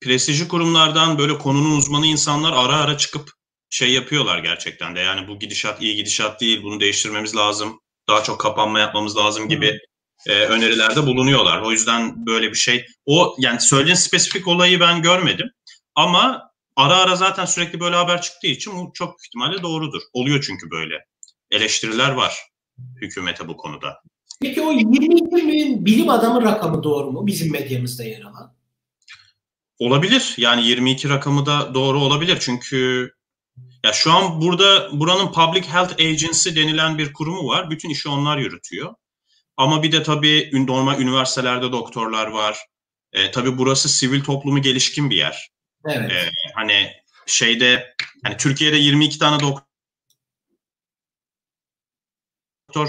prestijli 0.00 0.48
kurumlardan 0.48 1.18
böyle 1.18 1.38
konunun 1.38 1.76
uzmanı 1.76 2.06
insanlar 2.06 2.52
ara 2.52 2.76
ara 2.76 2.96
çıkıp 2.96 3.30
şey 3.70 3.92
yapıyorlar 3.92 4.38
gerçekten 4.38 4.96
de. 4.96 5.00
Yani 5.00 5.28
bu 5.28 5.38
gidişat 5.38 5.82
iyi 5.82 5.96
gidişat 5.96 6.40
değil, 6.40 6.62
bunu 6.62 6.80
değiştirmemiz 6.80 7.36
lazım, 7.36 7.80
daha 8.08 8.22
çok 8.22 8.40
kapanma 8.40 8.80
yapmamız 8.80 9.16
lazım 9.16 9.48
gibi 9.48 9.78
e, 10.26 10.32
önerilerde 10.32 11.06
bulunuyorlar. 11.06 11.60
O 11.60 11.70
yüzden 11.70 12.26
böyle 12.26 12.50
bir 12.50 12.56
şey, 12.56 12.86
o 13.06 13.36
yani 13.38 13.60
söylediğin 13.60 13.94
spesifik 13.94 14.48
olayı 14.48 14.80
ben 14.80 15.02
görmedim. 15.02 15.50
Ama 15.94 16.51
ara 16.76 16.96
ara 16.96 17.16
zaten 17.16 17.44
sürekli 17.44 17.80
böyle 17.80 17.96
haber 17.96 18.22
çıktığı 18.22 18.46
için 18.46 18.72
bu 18.72 18.90
çok 18.94 19.24
ihtimalle 19.26 19.62
doğrudur. 19.62 20.02
Oluyor 20.12 20.44
çünkü 20.46 20.70
böyle. 20.70 20.94
Eleştiriler 21.50 22.10
var 22.10 22.52
hükümete 23.00 23.48
bu 23.48 23.56
konuda. 23.56 24.02
Peki 24.40 24.62
o 24.62 24.72
22 24.72 25.36
bin 25.36 25.86
bilim 25.86 26.08
adamı 26.08 26.42
rakamı 26.42 26.82
doğru 26.82 27.12
mu 27.12 27.26
bizim 27.26 27.52
medyamızda 27.52 28.04
yer 28.04 28.22
alan? 28.22 28.54
Olabilir. 29.78 30.34
Yani 30.36 30.66
22 30.66 31.08
rakamı 31.08 31.46
da 31.46 31.74
doğru 31.74 32.00
olabilir. 32.00 32.38
Çünkü 32.40 33.10
ya 33.84 33.92
şu 33.92 34.12
an 34.12 34.40
burada 34.40 35.00
buranın 35.00 35.32
Public 35.32 35.68
Health 35.68 35.92
Agency 35.92 36.50
denilen 36.50 36.98
bir 36.98 37.12
kurumu 37.12 37.48
var. 37.48 37.70
Bütün 37.70 37.90
işi 37.90 38.08
onlar 38.08 38.38
yürütüyor. 38.38 38.94
Ama 39.56 39.82
bir 39.82 39.92
de 39.92 40.02
tabii 40.02 40.50
normal 40.66 41.00
üniversitelerde 41.00 41.72
doktorlar 41.72 42.26
var. 42.26 42.58
E, 43.12 43.30
tabii 43.30 43.58
burası 43.58 43.88
sivil 43.88 44.24
toplumu 44.24 44.62
gelişkin 44.62 45.10
bir 45.10 45.16
yer. 45.16 45.50
Evet. 45.88 46.12
E, 46.12 46.30
hani 46.54 46.92
şeyde 47.26 47.94
hani 48.24 48.36
Türkiye'de 48.36 48.76
22 48.76 49.18
tane 49.18 49.40
doktor 49.40 49.62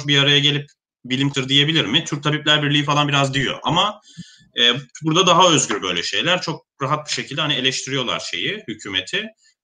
bir 0.08 0.20
araya 0.20 0.40
gelip 0.40 0.70
bilimtir 1.06 1.50
diyebilir 1.50 1.86
mi? 1.86 2.04
Türk 2.04 2.24
Tabipler 2.24 2.64
Birliği 2.64 2.84
falan 2.84 3.08
biraz 3.08 3.34
diyor. 3.34 3.60
Ama 3.64 4.02
e, 4.60 4.62
burada 5.04 5.28
daha 5.28 5.50
özgür 5.50 5.82
böyle 5.82 6.04
şeyler. 6.04 6.42
Çok 6.42 6.66
rahat 6.82 7.08
bir 7.08 7.12
şekilde 7.12 7.42
hani 7.42 7.54
eleştiriyorlar 7.54 8.20
şeyi, 8.20 8.64
hükümeti. 8.68 9.18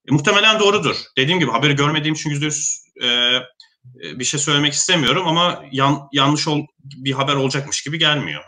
E, 0.10 0.12
muhtemelen 0.12 0.60
doğrudur. 0.60 0.96
Dediğim 1.18 1.40
gibi 1.40 1.52
haberi 1.52 1.76
görmediğim 1.76 2.14
için 2.14 2.30
yüzde 2.30 2.46
yüz 2.46 2.84
e, 3.02 3.08
e, 3.08 4.20
bir 4.20 4.24
şey 4.24 4.40
söylemek 4.40 4.74
istemiyorum 4.74 5.28
ama 5.28 5.64
yan, 5.72 6.08
yanlış 6.12 6.48
ol, 6.48 6.66
bir 6.80 7.12
haber 7.12 7.36
olacakmış 7.36 7.82
gibi 7.82 8.00
gelmiyor. 8.00 8.44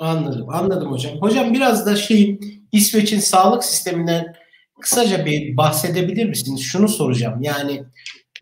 Anladım, 0.00 0.48
anladım 0.48 0.92
hocam. 0.92 1.12
Hocam 1.20 1.54
biraz 1.54 1.86
da 1.86 1.96
şey 1.96 2.40
İsveç'in 2.76 3.20
sağlık 3.20 3.64
sisteminden 3.64 4.34
kısaca 4.80 5.26
bir 5.26 5.56
bahsedebilir 5.56 6.28
misiniz? 6.28 6.60
Şunu 6.60 6.88
soracağım. 6.88 7.42
Yani 7.42 7.82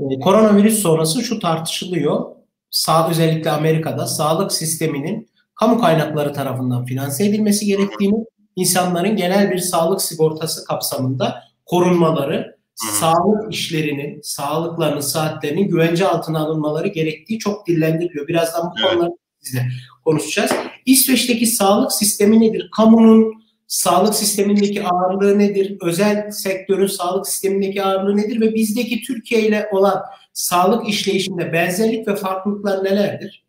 e, 0.01 0.21
koronavirüs 0.21 0.79
sonrası 0.79 1.23
şu 1.23 1.39
tartışılıyor. 1.39 2.25
Sağ 2.71 3.11
özellikle 3.11 3.51
Amerika'da 3.51 4.07
sağlık 4.07 4.53
sisteminin 4.53 5.29
kamu 5.55 5.81
kaynakları 5.81 6.33
tarafından 6.33 6.85
finanse 6.85 7.25
edilmesi 7.25 7.67
gerektiğini, 7.67 8.25
insanların 8.57 9.17
genel 9.17 9.51
bir 9.51 9.59
sağlık 9.59 10.03
sigortası 10.03 10.65
kapsamında 10.65 11.43
korunmaları, 11.67 12.57
sağlık 12.75 13.55
işlerinin, 13.55 14.21
sağlıklarının, 14.23 15.01
saatlerinin 15.01 15.69
güvence 15.69 16.09
altına 16.09 16.39
alınmaları 16.39 16.89
gerektiği 16.89 17.39
çok 17.39 17.67
dillendiriliyor. 17.67 18.29
Birazdan 18.29 18.67
bu 18.67 18.75
evet. 18.81 18.91
konuları 18.91 19.11
sizle 19.41 19.67
konuşacağız. 20.05 20.51
İsveç'teki 20.87 21.47
sağlık 21.47 21.93
sistemi 21.93 22.41
nedir? 22.41 22.69
Kamunun 22.77 23.44
sağlık 23.75 24.15
sistemindeki 24.15 24.85
ağırlığı 24.85 25.39
nedir? 25.39 25.77
Özel 25.81 26.31
sektörün 26.31 26.87
sağlık 26.87 27.27
sistemindeki 27.27 27.83
ağırlığı 27.83 28.17
nedir? 28.17 28.41
Ve 28.41 28.55
bizdeki 28.55 29.03
Türkiye 29.03 29.41
ile 29.43 29.69
olan 29.73 30.03
sağlık 30.33 30.89
işleyişinde 30.89 31.53
benzerlik 31.53 32.09
ve 32.09 32.17
farklılıklar 32.17 32.85
nelerdir? 32.85 33.45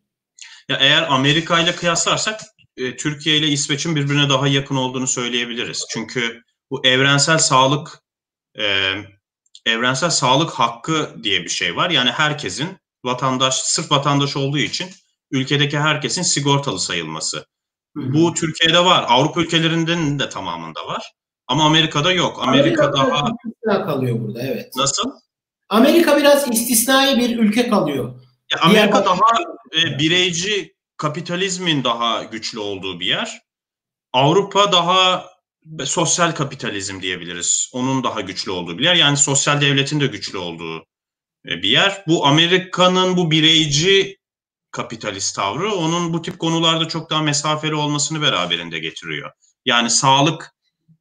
Ya 0.70 0.78
eğer 0.82 1.06
Amerika 1.10 1.60
ile 1.60 1.76
kıyaslarsak 1.76 2.42
e, 2.78 2.98
Türkiye 2.98 3.38
ile 3.38 3.48
İsveç'in 3.48 3.96
birbirine 3.96 4.30
daha 4.30 4.48
yakın 4.48 4.76
olduğunu 4.76 5.08
söyleyebiliriz. 5.08 5.86
Çünkü 5.90 6.44
bu 6.72 6.86
evrensel 6.86 7.38
sağlık 7.38 8.00
e, 8.60 8.94
evrensel 9.66 10.10
sağlık 10.10 10.52
hakkı 10.52 11.16
diye 11.24 11.44
bir 11.44 11.50
şey 11.50 11.76
var. 11.76 11.90
Yani 11.90 12.12
herkesin 12.12 12.78
vatandaş 13.04 13.56
sırf 13.56 13.92
vatandaş 13.92 14.38
olduğu 14.38 14.58
için 14.58 14.90
ülkedeki 15.32 15.80
herkesin 15.80 16.22
sigortalı 16.22 16.80
sayılması. 16.80 17.46
Bu 17.96 18.34
Türkiye'de 18.34 18.86
var. 18.86 19.06
Avrupa 19.08 19.42
ülkelerinden 19.42 20.20
de 20.20 20.30
tamamında 20.30 20.88
var. 20.88 21.12
Ama 21.48 21.66
Amerika'da 21.66 22.12
yok. 22.12 22.40
Amerika, 22.42 22.84
Amerika 22.84 22.94
daha 22.94 23.32
istisna 23.46 23.86
kalıyor 23.86 24.20
burada 24.20 24.42
evet. 24.42 24.76
Nasıl? 24.76 25.12
Amerika 25.70 26.18
biraz 26.18 26.52
istisnai 26.52 27.18
bir 27.18 27.40
ülke 27.40 27.70
kalıyor. 27.70 28.14
Ya 28.52 28.60
Amerika 28.62 28.92
Diğer 28.92 29.06
daha 29.06 29.42
e, 29.76 30.00
bireyci 30.00 30.76
kapitalizmin 30.98 31.84
daha 31.84 32.24
güçlü 32.24 32.60
olduğu 32.60 33.00
bir 33.00 33.06
yer. 33.06 33.42
Avrupa 34.14 34.72
daha 34.72 35.26
sosyal 35.84 36.32
kapitalizm 36.32 37.02
diyebiliriz. 37.02 37.70
Onun 37.74 38.04
daha 38.04 38.22
güçlü 38.22 38.52
olduğu 38.52 38.78
bir 38.78 38.84
yer. 38.84 38.96
Yani 38.96 39.18
sosyal 39.18 39.62
devletin 39.62 40.00
de 40.00 40.08
güçlü 40.08 40.38
olduğu 40.38 40.80
e, 41.46 41.50
bir 41.64 41.70
yer. 41.70 42.04
Bu 42.08 42.26
Amerika'nın 42.26 43.18
bu 43.18 43.32
bireyci 43.32 44.18
kapitalist 44.76 45.36
tavrı 45.36 45.74
onun 45.74 46.14
bu 46.14 46.22
tip 46.22 46.40
konularda 46.40 46.88
çok 46.88 47.10
daha 47.10 47.22
mesafeli 47.22 47.76
olmasını 47.76 48.22
beraberinde 48.22 48.80
getiriyor. 48.80 49.32
Yani 49.66 49.90
sağlık 49.90 50.52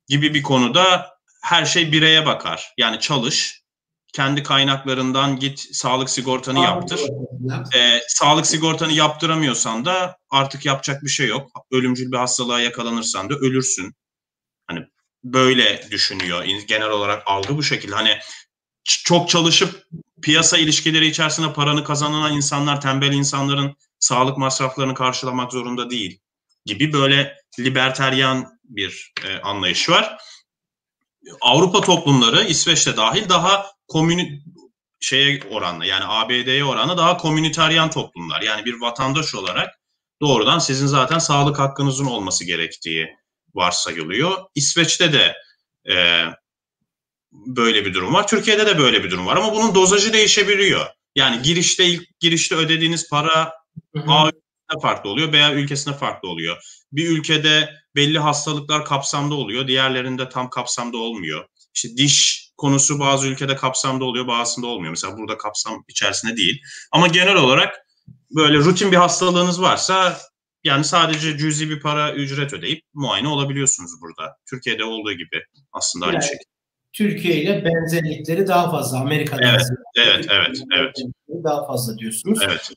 gibi 0.09 0.35
bir 0.35 0.43
konuda 0.43 1.11
her 1.43 1.65
şey 1.65 1.93
bireye 1.93 2.27
bakar. 2.27 2.73
Yani 2.79 3.01
çalış, 3.01 3.63
kendi 4.13 4.43
kaynaklarından 4.43 5.39
git 5.39 5.59
sağlık 5.73 6.11
sigortanı 6.11 6.59
yaptır. 6.59 7.01
Ee, 7.77 8.01
sağlık 8.09 8.47
sigortanı 8.47 8.93
yaptıramıyorsan 8.93 9.85
da 9.85 10.17
artık 10.31 10.67
yapacak 10.67 11.03
bir 11.03 11.09
şey 11.09 11.29
yok. 11.29 11.51
Ölümcül 11.73 12.13
bir 12.13 12.17
hastalığa 12.17 12.61
yakalanırsan 12.61 13.31
da 13.31 13.35
ölürsün. 13.35 13.95
Hani 14.67 14.87
böyle 15.25 15.91
düşünüyor. 15.91 16.45
Genel 16.45 16.91
olarak 16.91 17.23
algı 17.27 17.57
bu 17.57 17.63
şekilde. 17.63 17.95
Hani 17.95 18.19
çok 18.85 19.29
çalışıp 19.29 19.87
piyasa 20.23 20.59
ilişkileri 20.59 21.07
içerisinde 21.07 21.53
paranı 21.53 21.85
kazanan 21.85 22.33
insanlar 22.33 22.81
tembel 22.81 23.13
insanların 23.13 23.77
sağlık 23.99 24.39
masraflarını 24.39 24.95
karşılamak 24.95 25.53
zorunda 25.53 25.91
değil 25.91 26.21
gibi 26.67 26.93
böyle 26.93 27.37
liberteryan 27.59 28.59
bir 28.65 29.13
e, 29.25 29.41
anlayış 29.41 29.89
var. 29.91 30.17
Avrupa 31.41 31.81
toplumları 31.81 32.45
İsveç'te 32.45 32.97
dahil 32.97 33.29
daha 33.29 33.67
komünü 33.89 34.41
şeye 35.01 35.41
oranla 35.51 35.85
yani 35.85 36.05
ABD'ye 36.07 36.65
oranla 36.65 36.99
daha 36.99 37.17
komüniteryan 37.17 37.91
toplumlar. 37.91 38.43
Yani 38.43 38.65
bir 38.65 38.81
vatandaş 38.81 39.35
olarak 39.35 39.81
doğrudan 40.21 40.59
sizin 40.59 40.87
zaten 40.87 41.19
sağlık 41.19 41.59
hakkınızın 41.59 42.07
olması 42.07 42.45
gerektiği 42.45 43.09
varsayılıyor. 43.55 44.45
İsveç'te 44.55 45.13
de 45.13 45.35
e, 45.95 46.25
böyle 47.35 47.85
bir 47.85 47.95
durum 47.95 48.15
var. 48.15 48.29
Türkiye'de 48.29 48.67
de 48.67 48.79
böyle 48.79 49.05
bir 49.05 49.11
durum 49.11 49.27
var 49.27 49.37
ama 49.37 49.55
bunun 49.55 49.75
dozajı 49.75 50.13
değişebiliyor. 50.13 50.87
Yani 51.17 51.43
girişte 51.43 51.85
ilk 51.85 52.21
girişte 52.21 52.55
ödediğiniz 52.55 53.11
para 53.11 53.53
A 54.07 54.27
ülkesine 54.27 54.83
farklı 54.83 55.11
oluyor 55.11 55.33
veya 55.33 55.55
ülkesine 55.55 55.95
farklı 55.95 56.29
oluyor. 56.29 56.57
Bir 56.93 57.09
ülkede 57.09 57.71
belli 57.97 58.19
hastalıklar 58.19 58.85
kapsamda 58.85 59.35
oluyor, 59.35 59.69
diğerlerinde 59.69 60.29
tam 60.29 60.51
kapsamda 60.51 60.99
olmuyor. 60.99 61.45
İşte 61.75 61.97
diş 61.97 62.49
konusu 62.57 63.01
bazı 63.01 63.27
ülkede 63.27 63.57
kapsamda 63.57 64.05
oluyor, 64.05 64.27
bazısında 64.27 64.67
olmuyor. 64.67 64.91
Mesela 64.91 65.19
burada 65.19 65.39
kapsam 65.39 65.85
içerisinde 65.89 66.37
değil. 66.37 66.63
Ama 66.93 67.07
genel 67.07 67.37
olarak 67.37 67.75
böyle 68.31 68.59
rutin 68.59 68.93
bir 68.93 68.97
hastalığınız 68.97 69.63
varsa 69.63 70.19
yani 70.65 70.85
sadece 70.85 71.39
cüzi 71.39 71.71
bir 71.71 71.81
para 71.81 72.13
ücret 72.13 72.53
ödeyip 72.53 72.85
muayene 72.95 73.29
olabiliyorsunuz 73.29 73.91
burada. 74.01 74.37
Türkiye'de 74.51 74.85
olduğu 74.85 75.13
gibi 75.13 75.43
aslında 75.73 76.07
aynı 76.07 76.23
şekilde. 76.23 76.54
Türkiye 76.95 77.37
ile 77.37 77.65
benzerlikleri 77.65 78.47
daha 78.47 78.71
fazla. 78.71 79.01
Amerika'da 79.01 79.43
evet, 79.45 79.63
evet, 79.97 80.27
evet, 80.31 80.63
evet. 80.79 80.97
Daha 81.45 81.67
fazla 81.67 81.99
diyorsunuz. 81.99 82.39
Evet. 82.45 82.71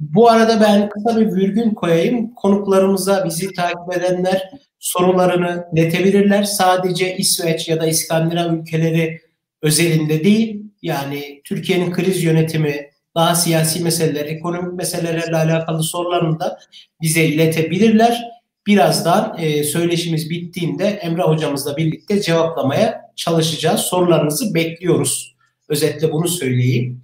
Bu 0.00 0.30
arada 0.30 0.60
ben 0.60 0.88
kısa 0.88 1.20
bir 1.20 1.26
virgül 1.26 1.74
koyayım. 1.74 2.34
Konuklarımıza 2.34 3.24
bizi 3.24 3.52
takip 3.52 3.96
edenler 3.96 4.50
sorularını 4.78 5.64
netebilirler. 5.72 6.42
Sadece 6.42 7.16
İsveç 7.16 7.68
ya 7.68 7.80
da 7.80 7.86
İskandinav 7.86 8.54
ülkeleri 8.54 9.20
özelinde 9.62 10.24
değil. 10.24 10.62
Yani 10.82 11.40
Türkiye'nin 11.44 11.92
kriz 11.92 12.24
yönetimi, 12.24 12.90
daha 13.16 13.34
siyasi 13.34 13.84
meseleler, 13.84 14.24
ekonomik 14.24 14.72
meselelerle 14.72 15.36
alakalı 15.36 15.82
sorularını 15.82 16.40
da 16.40 16.58
bize 17.02 17.24
iletebilirler. 17.24 18.22
Birazdan 18.66 19.36
e, 19.38 19.64
söyleşimiz 19.64 20.30
bittiğinde 20.30 20.84
Emre 20.84 21.22
hocamızla 21.22 21.76
birlikte 21.76 22.20
cevaplamaya 22.20 23.00
çalışacağız. 23.16 23.80
Sorularınızı 23.80 24.54
bekliyoruz. 24.54 25.36
Özetle 25.68 26.12
bunu 26.12 26.28
söyleyeyim. 26.28 27.02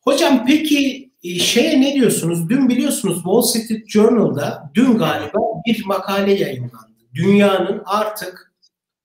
Hocam 0.00 0.46
peki 0.46 1.10
e, 1.24 1.38
şeye 1.38 1.80
ne 1.80 1.94
diyorsunuz? 1.94 2.48
Dün 2.48 2.68
biliyorsunuz 2.68 3.16
Wall 3.16 3.42
Street 3.42 3.88
Journal'da 3.88 4.70
dün 4.74 4.98
galiba 4.98 5.38
bir 5.66 5.84
makale 5.86 6.34
yayınlandı. 6.34 6.88
Dünyanın 7.14 7.82
artık 7.86 8.52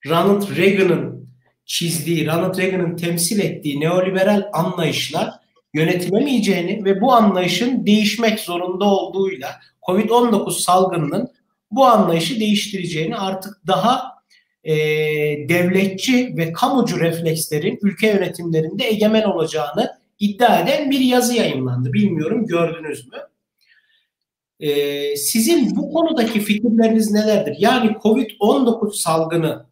Ronald 0.08 0.58
Reagan'ın 0.58 1.30
çizdiği, 1.66 2.28
Ronald 2.28 2.58
Reagan'ın 2.58 2.96
temsil 2.96 3.40
ettiği 3.40 3.80
neoliberal 3.80 4.44
anlayışla 4.54 5.40
yönetilemeyeceğini 5.74 6.86
ve 6.86 7.02
bu 7.02 7.14
anlayışın 7.14 7.86
değişmek 7.86 8.40
zorunda 8.40 8.86
olduğuyla 8.86 9.60
COVID-19 9.88 10.62
salgınının 10.62 11.32
bu 11.76 11.86
anlayışı 11.86 12.40
değiştireceğini 12.40 13.18
artık 13.18 13.68
daha 13.68 14.14
e, 14.64 14.76
devletçi 15.50 16.34
ve 16.38 16.54
kamucu 16.54 17.00
reflekslerin 17.00 17.80
ülke 17.82 18.08
yönetimlerinde 18.08 18.88
egemen 18.88 19.24
olacağını 19.24 19.92
iddia 20.20 20.60
eden 20.60 20.92
bir 20.92 21.00
yazı 21.00 21.34
yayınlandı. 21.34 21.94
Bilmiyorum 21.94 22.48
gördünüz 22.48 23.08
mü? 23.08 23.18
Ee, 24.60 25.16
sizin 25.16 25.76
bu 25.76 25.92
konudaki 25.92 26.40
fikirleriniz 26.40 27.12
nelerdir? 27.12 27.56
Yani 27.60 27.92
Covid-19 27.92 28.94
salgını 28.94 29.66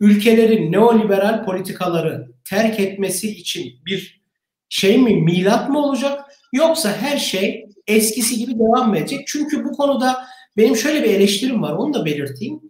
ülkelerin 0.00 0.72
neoliberal 0.72 1.44
politikaları 1.44 2.32
terk 2.44 2.80
etmesi 2.80 3.30
için 3.30 3.72
bir 3.86 4.22
şey 4.68 4.98
mi, 4.98 5.14
milat 5.14 5.68
mı 5.68 5.78
olacak? 5.78 6.24
Yoksa 6.52 6.92
her 6.92 7.16
şey 7.16 7.66
eskisi 7.86 8.38
gibi 8.38 8.58
devam 8.58 8.90
mı 8.90 8.98
edecek? 8.98 9.20
Çünkü 9.26 9.64
bu 9.64 9.72
konuda 9.72 10.24
benim 10.56 10.76
şöyle 10.76 11.04
bir 11.04 11.10
eleştirim 11.10 11.62
var, 11.62 11.72
onu 11.72 11.94
da 11.94 12.04
belirteyim. 12.04 12.60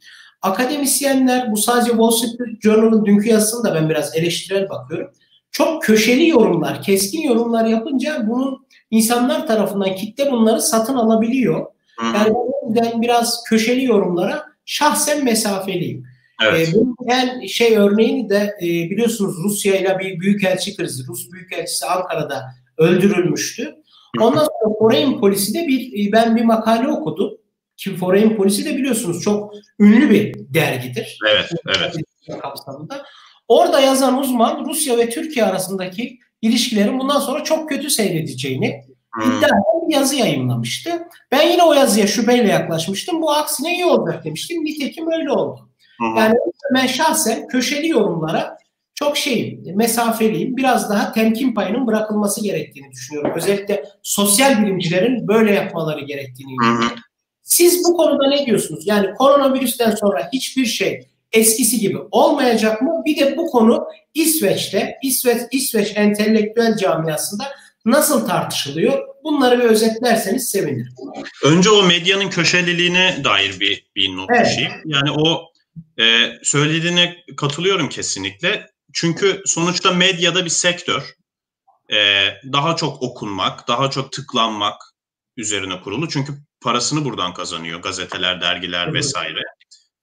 Akademisyenler, 0.42 1.52
bu 1.52 1.56
sadece 1.56 1.90
Wall 1.90 2.10
Street 2.10 2.62
Journal'ın 2.62 3.04
dünkü 3.04 3.28
yazısını 3.28 3.64
da 3.64 3.74
ben 3.74 3.88
biraz 3.88 4.16
eleştirel 4.16 4.68
bakıyorum. 4.68 5.10
Çok 5.50 5.82
köşeli 5.82 6.28
yorumlar, 6.28 6.82
keskin 6.82 7.22
yorumlar 7.22 7.64
yapınca 7.64 8.26
bunun 8.28 8.66
insanlar 8.90 9.46
tarafından 9.46 9.94
kitle 9.94 10.32
bunları 10.32 10.62
satın 10.62 10.94
alabiliyor. 10.94 11.66
Yani 12.14 12.34
ben 12.64 13.02
biraz 13.02 13.44
köşeli 13.48 13.84
yorumlara 13.84 14.44
şahsen 14.64 15.24
mesafeliyim. 15.24 16.04
Evet. 16.42 16.68
E, 16.68 16.72
bunun 16.74 16.96
en 17.08 17.46
şey 17.46 17.76
örneğini 17.76 18.30
de 18.30 18.56
e, 18.62 18.66
biliyorsunuz 18.66 19.36
Rusya 19.44 19.76
ile 19.76 19.98
bir 19.98 20.20
büyükelçi 20.20 20.76
krizi. 20.76 21.06
Rus 21.06 21.32
büyükelçisi 21.32 21.86
Ankara'da 21.86 22.42
öldürülmüştü. 22.78 23.74
Ondan 24.20 24.40
sonra 24.40 24.74
Foreign 24.78 25.20
Policy'de 25.20 25.68
bir 25.68 26.08
e, 26.08 26.12
ben 26.12 26.36
bir 26.36 26.44
makale 26.44 26.88
okudum. 26.88 27.39
Ki 27.80 27.96
Foreign 27.96 28.36
Policy 28.36 28.64
de 28.64 28.76
biliyorsunuz 28.76 29.22
çok 29.22 29.52
ünlü 29.78 30.10
bir 30.10 30.34
dergidir. 30.54 31.18
Evet, 31.30 31.50
evet. 31.66 31.94
Kapsamında. 32.42 33.02
Orada 33.48 33.80
yazan 33.80 34.18
uzman 34.18 34.64
Rusya 34.64 34.98
ve 34.98 35.10
Türkiye 35.10 35.44
arasındaki 35.44 36.18
ilişkilerin 36.42 36.98
bundan 36.98 37.20
sonra 37.20 37.44
çok 37.44 37.68
kötü 37.68 37.90
seyredeceğini 37.90 38.82
hmm. 39.14 39.38
iddia 39.38 39.48
bir 39.48 39.94
yazı 39.94 40.16
yayınlamıştı. 40.16 40.90
Ben 41.32 41.48
yine 41.48 41.62
o 41.62 41.72
yazıya 41.72 42.06
şüpheyle 42.06 42.48
yaklaşmıştım. 42.48 43.22
Bu 43.22 43.30
aksine 43.30 43.74
iyi 43.74 43.84
olacak 43.84 44.24
demiştim. 44.24 44.64
Nitekim 44.64 45.12
öyle 45.12 45.30
oldu. 45.30 45.70
Hmm. 45.98 46.16
Yani 46.16 46.34
ben 46.74 46.86
şahsen 46.86 47.48
köşeli 47.48 47.88
yorumlara 47.88 48.58
çok 48.94 49.16
şeyim, 49.16 49.76
mesafeliyim. 49.76 50.56
Biraz 50.56 50.90
daha 50.90 51.12
temkin 51.12 51.54
payının 51.54 51.86
bırakılması 51.86 52.42
gerektiğini 52.42 52.92
düşünüyorum. 52.92 53.32
Özellikle 53.36 53.84
sosyal 54.02 54.62
bilimcilerin 54.62 55.28
böyle 55.28 55.54
yapmaları 55.54 56.00
gerektiğini 56.00 56.56
düşünüyorum. 56.60 56.98
Siz 57.42 57.84
bu 57.84 57.96
konuda 57.96 58.28
ne 58.28 58.46
diyorsunuz? 58.46 58.86
Yani 58.86 59.14
koronavirüsten 59.14 59.90
sonra 59.90 60.28
hiçbir 60.32 60.66
şey 60.66 61.06
eskisi 61.32 61.78
gibi 61.80 61.98
olmayacak 62.10 62.82
mı? 62.82 63.02
Bir 63.06 63.16
de 63.16 63.36
bu 63.36 63.46
konu 63.46 63.86
İsveç'te, 64.14 64.98
İsveç, 65.02 65.42
İsveç 65.52 65.92
entelektüel 65.94 66.76
camiasında 66.76 67.44
nasıl 67.84 68.26
tartışılıyor? 68.26 69.08
Bunları 69.24 69.58
bir 69.58 69.64
özetlerseniz 69.64 70.48
sevinirim. 70.48 70.94
Önce 71.44 71.70
o 71.70 71.82
medyanın 71.82 72.30
köşeliliğine 72.30 73.24
dair 73.24 73.60
bir, 73.60 73.90
bir 73.96 74.16
not 74.16 74.30
evet. 74.34 74.46
düşeyim. 74.46 74.72
Yani 74.84 75.10
o 75.10 75.50
e, 76.02 76.04
söylediğine 76.42 77.16
katılıyorum 77.36 77.88
kesinlikle. 77.88 78.66
Çünkü 78.92 79.42
sonuçta 79.46 79.92
medyada 79.92 80.44
bir 80.44 80.50
sektör. 80.50 81.14
E, 81.92 81.98
daha 82.52 82.76
çok 82.76 83.02
okunmak, 83.02 83.68
daha 83.68 83.90
çok 83.90 84.12
tıklanmak 84.12 84.82
üzerine 85.36 85.80
kurulu. 85.80 86.08
Çünkü 86.08 86.32
parasını 86.60 87.04
buradan 87.04 87.34
kazanıyor 87.34 87.82
gazeteler, 87.82 88.40
dergiler 88.40 88.84
evet. 88.84 88.94
vesaire. 88.94 89.40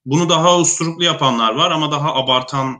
Bunu 0.05 0.29
daha 0.29 0.59
usturuplu 0.59 1.03
yapanlar 1.03 1.55
var 1.55 1.71
ama 1.71 1.91
daha 1.91 2.15
abartan 2.15 2.77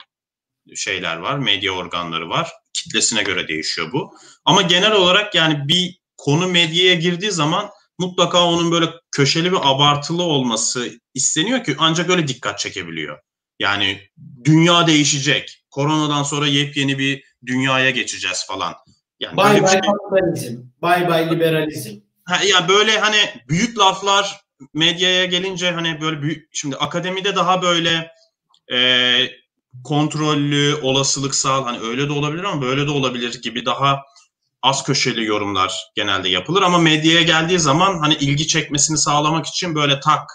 şeyler 0.76 1.18
var, 1.18 1.38
medya 1.38 1.72
organları 1.72 2.30
var. 2.30 2.52
Kitlesine 2.74 3.24
göre 3.24 3.48
değişiyor 3.48 3.92
bu. 3.94 4.14
Ama 4.46 4.62
genel 4.62 4.92
olarak 4.92 5.36
yani 5.36 5.68
bir 5.68 6.00
konu 6.18 6.48
medyaya 6.48 6.94
girdiği 6.94 7.32
zaman 7.32 7.70
mutlaka 8.00 8.46
onun 8.46 8.72
böyle 8.72 8.86
köşeli 9.12 9.52
ve 9.52 9.58
abartılı 9.60 10.24
olması 10.24 10.92
isteniyor 11.14 11.64
ki 11.64 11.76
ancak 11.80 12.10
öyle 12.10 12.28
dikkat 12.28 12.60
çekebiliyor. 12.60 13.20
Yani 13.60 14.02
dünya 14.44 14.88
değişecek. 14.88 15.64
Koronadan 15.72 16.24
sonra 16.24 16.48
yepyeni 16.48 17.00
bir 17.00 17.24
dünyaya 17.46 17.90
geçeceğiz 17.90 18.46
falan. 18.48 18.76
Yani 19.20 19.38
bye 19.38 19.62
bye 19.62 19.72
şey... 19.72 19.80
kapitalizm, 19.82 20.62
bye 20.84 21.10
bye 21.10 21.36
liberalizm. 21.36 22.07
Ha, 22.28 22.44
ya 22.44 22.70
böyle 22.70 23.00
hani 23.00 23.18
büyük 23.50 23.78
laflar 23.80 24.42
medyaya 24.74 25.26
gelince 25.26 25.72
hani 25.72 26.02
böyle 26.02 26.22
büyük 26.22 26.50
şimdi 26.54 26.76
akademide 26.76 27.36
daha 27.36 27.62
böyle 27.62 28.12
e, 28.74 28.80
kontrollü, 29.84 30.76
olasılıksal 30.82 31.64
hani 31.64 31.80
öyle 31.80 32.10
de 32.10 32.14
olabilir 32.14 32.44
ama 32.44 32.62
böyle 32.62 32.88
de 32.88 32.92
olabilir 32.92 33.42
gibi 33.42 33.66
daha 33.66 34.02
az 34.62 34.84
köşeli 34.84 35.26
yorumlar 35.26 35.92
genelde 35.96 36.30
yapılır 36.30 36.62
ama 36.62 36.78
medyaya 36.78 37.22
geldiği 37.22 37.60
zaman 37.60 38.00
hani 38.00 38.14
ilgi 38.14 38.48
çekmesini 38.48 38.98
sağlamak 38.98 39.46
için 39.46 39.76
böyle 39.76 40.00
tak 40.00 40.30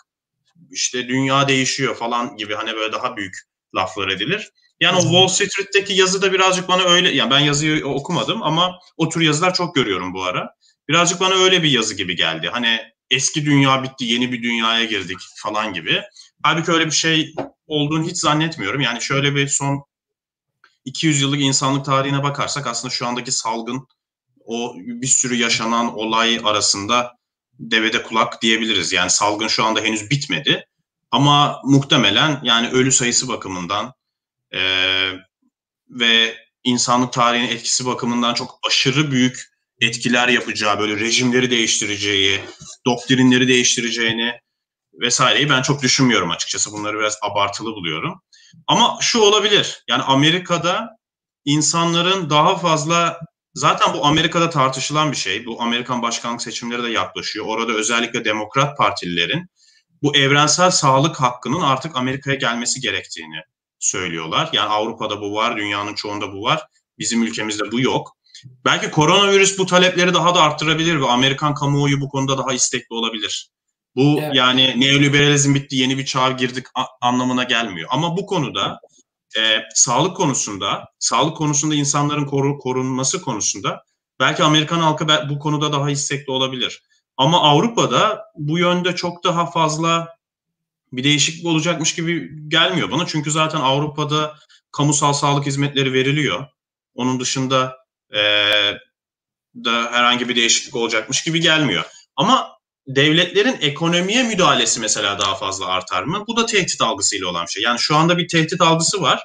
işte 0.71 1.09
dünya 1.09 1.49
değişiyor 1.49 1.95
falan 1.95 2.37
gibi 2.37 2.55
hani 2.55 2.75
böyle 2.75 2.93
daha 2.93 3.17
büyük 3.17 3.35
laflar 3.75 4.09
edilir. 4.09 4.51
Yani 4.81 4.99
o 4.99 5.01
Wall 5.01 5.27
Street'teki 5.29 5.93
yazı 5.93 6.23
da 6.23 6.33
birazcık 6.33 6.69
bana 6.69 6.83
öyle 6.83 7.11
yani 7.11 7.31
ben 7.31 7.41
yazıyı 7.41 7.87
okumadım 7.87 8.43
ama 8.43 8.79
o 8.97 9.09
tür 9.09 9.21
yazılar 9.21 9.55
çok 9.55 9.75
görüyorum 9.75 10.15
bu 10.15 10.25
ara. 10.25 10.55
Birazcık 10.89 11.21
bana 11.21 11.35
öyle 11.35 11.63
bir 11.63 11.71
yazı 11.71 11.95
gibi 11.95 12.17
geldi. 12.17 12.49
Hani 12.53 12.81
eski 13.11 13.47
dünya 13.47 13.83
bitti, 13.83 14.05
yeni 14.05 14.33
bir 14.33 14.43
dünyaya 14.43 14.85
girdik 14.85 15.19
falan 15.37 15.73
gibi. 15.73 16.03
Halbuki 16.43 16.73
öyle 16.73 16.87
bir 16.87 16.91
şey 16.91 17.35
olduğunu 17.67 18.07
hiç 18.07 18.17
zannetmiyorum. 18.17 18.81
Yani 18.81 19.03
şöyle 19.03 19.35
bir 19.35 19.49
son 19.49 19.85
200 20.85 21.21
yıllık 21.21 21.41
insanlık 21.41 21.85
tarihine 21.85 22.23
bakarsak 22.23 22.67
aslında 22.67 22.95
şu 22.95 23.07
andaki 23.07 23.33
salgın 23.33 23.87
o 24.45 24.75
bir 24.77 25.07
sürü 25.07 25.35
yaşanan 25.35 25.99
olay 25.99 26.41
arasında 26.45 27.13
devede 27.59 28.03
kulak 28.03 28.43
diyebiliriz. 28.43 28.93
Yani 28.93 29.11
salgın 29.11 29.49
şu 29.49 29.65
anda 29.65 29.81
henüz 29.81 30.11
bitmedi. 30.11 30.67
Ama 31.11 31.61
muhtemelen 31.65 32.41
yani 32.43 32.69
ölü 32.69 32.93
sayısı 32.93 33.29
bakımından 33.29 33.93
e, 34.55 34.61
ve 35.91 36.37
insanlık 36.65 37.13
tarihinin 37.13 37.49
etkisi 37.49 37.87
bakımından 37.87 38.35
çok 38.35 38.59
aşırı 38.67 39.11
büyük 39.11 39.52
etkiler 39.83 40.29
yapacağı, 40.29 40.79
böyle 40.79 41.01
rejimleri 41.01 41.51
değiştireceği, 41.51 42.41
doktrinleri 42.87 43.49
değiştireceğini 43.49 44.33
vesaireyi 45.01 45.51
ben 45.51 45.63
çok 45.63 45.83
düşünmüyorum 45.83 46.31
açıkçası. 46.31 46.73
Bunları 46.73 46.99
biraz 46.99 47.19
abartılı 47.23 47.75
buluyorum. 47.75 48.23
Ama 48.67 48.99
şu 49.01 49.21
olabilir. 49.21 49.85
Yani 49.89 50.03
Amerika'da 50.03 50.89
insanların 51.45 52.31
daha 52.31 52.57
fazla 52.59 53.21
zaten 53.55 53.95
bu 53.95 54.07
Amerika'da 54.07 54.51
tartışılan 54.51 55.13
bir 55.13 55.17
şey. 55.17 55.47
Bu 55.47 55.63
Amerikan 55.63 56.03
başkanlık 56.03 56.43
seçimleri 56.43 56.83
de 56.83 56.91
yaklaşıyor. 56.91 57.47
Orada 57.49 57.73
özellikle 57.73 58.25
Demokrat 58.25 58.79
Partililerin 58.79 59.47
bu 60.03 60.17
evrensel 60.17 60.71
sağlık 60.71 61.21
hakkının 61.21 61.61
artık 61.61 61.97
Amerika'ya 61.97 62.37
gelmesi 62.37 62.81
gerektiğini 62.81 63.43
söylüyorlar. 63.79 64.51
Yani 64.53 64.69
Avrupa'da 64.69 65.21
bu 65.21 65.35
var, 65.35 65.57
dünyanın 65.57 65.95
çoğunda 65.95 66.33
bu 66.33 66.43
var. 66.43 66.63
Bizim 66.99 67.23
ülkemizde 67.23 67.73
bu 67.73 67.81
yok. 67.81 68.17
Belki 68.65 68.91
koronavirüs 68.91 69.59
bu 69.59 69.67
talepleri 69.67 70.15
daha 70.15 70.35
da 70.35 70.43
arttırabilir 70.43 71.01
ve 71.01 71.07
Amerikan 71.07 71.55
kamuoyu 71.55 72.01
bu 72.01 72.09
konuda 72.09 72.39
daha 72.39 72.53
istekli 72.53 72.95
olabilir. 72.95 73.51
Bu 73.97 74.19
evet. 74.21 74.35
yani 74.35 74.81
neoliberalizm 74.81 75.55
bitti, 75.55 75.77
yeni 75.77 75.99
bir 75.99 76.05
çağa 76.05 76.31
girdik 76.31 76.67
anlamına 77.01 77.45
gelmiyor. 77.45 77.89
Ama 77.93 78.17
bu 78.17 78.27
konuda 78.27 78.81
e, 79.39 79.41
sağlık 79.75 80.17
konusunda, 80.17 80.85
sağlık 80.99 81.37
konusunda 81.37 81.75
insanların 81.75 82.25
koru, 82.25 82.59
korunması 82.59 83.23
konusunda 83.23 83.83
belki 84.21 84.43
Amerikan 84.43 84.81
halkı 84.81 85.07
bu 85.31 85.39
konuda 85.39 85.73
daha 85.73 85.91
istekli 85.91 86.31
olabilir. 86.31 86.83
Ama 87.17 87.43
Avrupa'da 87.43 88.25
bu 88.37 88.59
yönde 88.59 88.95
çok 88.95 89.25
daha 89.25 89.47
fazla 89.51 90.17
bir 90.93 91.05
değişiklik 91.05 91.47
olacakmış 91.47 91.95
gibi 91.95 92.31
gelmiyor 92.49 92.91
bana. 92.91 93.07
Çünkü 93.07 93.31
zaten 93.31 93.61
Avrupa'da 93.61 94.35
kamusal 94.73 95.13
sağlık 95.13 95.47
hizmetleri 95.47 95.93
veriliyor. 95.93 96.47
Onun 96.95 97.21
dışında 97.21 97.82
e, 98.15 98.21
da 99.65 99.93
herhangi 99.93 100.29
bir 100.29 100.37
değişiklik 100.37 100.77
olacakmış 100.77 101.23
gibi 101.23 101.41
gelmiyor. 101.41 101.85
Ama 102.17 102.49
devletlerin 102.87 103.57
ekonomiye 103.61 104.23
müdahalesi 104.23 104.81
mesela 104.81 105.19
daha 105.19 105.35
fazla 105.35 105.67
artar 105.67 106.03
mı? 106.03 106.25
Bu 106.29 106.37
da 106.37 106.47
tehdit 106.47 106.81
algısıyla 106.81 107.29
olan 107.29 107.47
bir 107.47 107.51
şey. 107.51 107.63
Yani 107.63 107.79
şu 107.79 107.97
anda 107.97 108.19
bir 108.19 108.29
tehdit 108.29 108.61
algısı 108.61 109.03
var. 109.03 109.25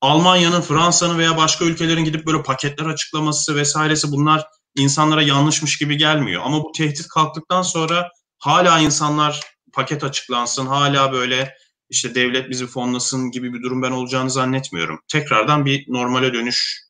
Almanya'nın, 0.00 0.60
Fransa'nın 0.60 1.18
veya 1.18 1.36
başka 1.36 1.64
ülkelerin 1.64 2.04
gidip 2.04 2.26
böyle 2.26 2.42
paketler 2.42 2.86
açıklaması 2.86 3.56
vesairesi 3.56 4.12
bunlar 4.12 4.46
insanlara 4.76 5.22
yanlışmış 5.22 5.78
gibi 5.78 5.96
gelmiyor. 5.96 6.42
Ama 6.44 6.64
bu 6.64 6.72
tehdit 6.72 7.08
kalktıktan 7.08 7.62
sonra 7.62 8.10
hala 8.38 8.78
insanlar 8.78 9.40
paket 9.72 10.04
açıklansın, 10.04 10.66
hala 10.66 11.12
böyle 11.12 11.54
işte 11.90 12.14
devlet 12.14 12.50
bizi 12.50 12.66
fonlasın 12.66 13.30
gibi 13.30 13.54
bir 13.54 13.62
durum 13.62 13.82
ben 13.82 13.90
olacağını 13.90 14.30
zannetmiyorum. 14.30 15.00
Tekrardan 15.08 15.66
bir 15.66 15.84
normale 15.88 16.34
dönüş 16.34 16.85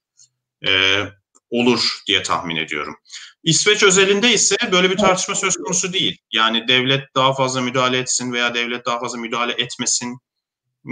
e, 0.68 1.02
olur 1.50 2.02
diye 2.06 2.22
tahmin 2.22 2.56
ediyorum. 2.56 2.96
İsveç 3.44 3.82
özelinde 3.82 4.32
ise 4.32 4.56
böyle 4.72 4.90
bir 4.90 4.96
tartışma 4.96 5.34
söz 5.34 5.56
konusu 5.56 5.92
değil. 5.92 6.18
Yani 6.32 6.68
devlet 6.68 7.14
daha 7.14 7.34
fazla 7.34 7.60
müdahale 7.60 7.98
etsin 7.98 8.32
veya 8.32 8.54
devlet 8.54 8.86
daha 8.86 9.00
fazla 9.00 9.18
müdahale 9.18 9.52
etmesin 9.52 10.18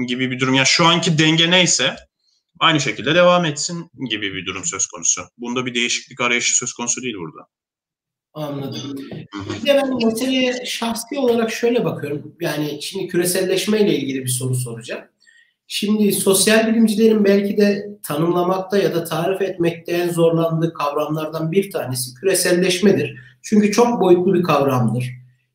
gibi 0.07 0.31
bir 0.31 0.40
durum. 0.40 0.55
Yani 0.55 0.66
şu 0.66 0.85
anki 0.85 1.18
denge 1.18 1.50
neyse 1.50 1.96
aynı 2.61 2.81
şekilde 2.81 3.14
devam 3.14 3.44
etsin 3.44 3.90
gibi 4.11 4.35
bir 4.35 4.46
durum 4.46 4.64
söz 4.64 4.87
konusu. 4.87 5.22
Bunda 5.38 5.66
bir 5.66 5.74
değişiklik 5.74 6.20
arayışı 6.20 6.57
söz 6.57 6.72
konusu 6.72 7.03
değil 7.03 7.14
burada. 7.18 7.48
Anladım. 8.35 8.96
Bir 9.62 9.66
de 9.66 9.74
ben 9.74 10.07
meseleye 10.07 10.66
şahsi 10.66 11.18
olarak 11.18 11.53
şöyle 11.53 11.85
bakıyorum. 11.85 12.37
Yani 12.40 12.83
şimdi 12.83 13.09
küreselleşme 13.09 13.81
ile 13.81 13.98
ilgili 13.98 14.22
bir 14.22 14.29
soru 14.29 14.55
soracağım. 14.55 15.05
Şimdi 15.66 16.12
sosyal 16.12 16.66
bilimcilerin 16.66 17.24
belki 17.24 17.57
de 17.57 17.93
tanımlamakta 18.05 18.79
ya 18.79 18.95
da 18.95 19.05
tarif 19.05 19.43
etmekte 19.43 19.93
en 19.93 20.09
zorlandığı 20.11 20.75
kavramlardan 20.75 21.53
bir 21.53 21.71
tanesi 21.71 22.14
küreselleşmedir. 22.14 23.17
Çünkü 23.43 23.73
çok 23.73 24.01
boyutlu 24.01 24.35
bir 24.35 24.43
kavramdır. 24.43 25.11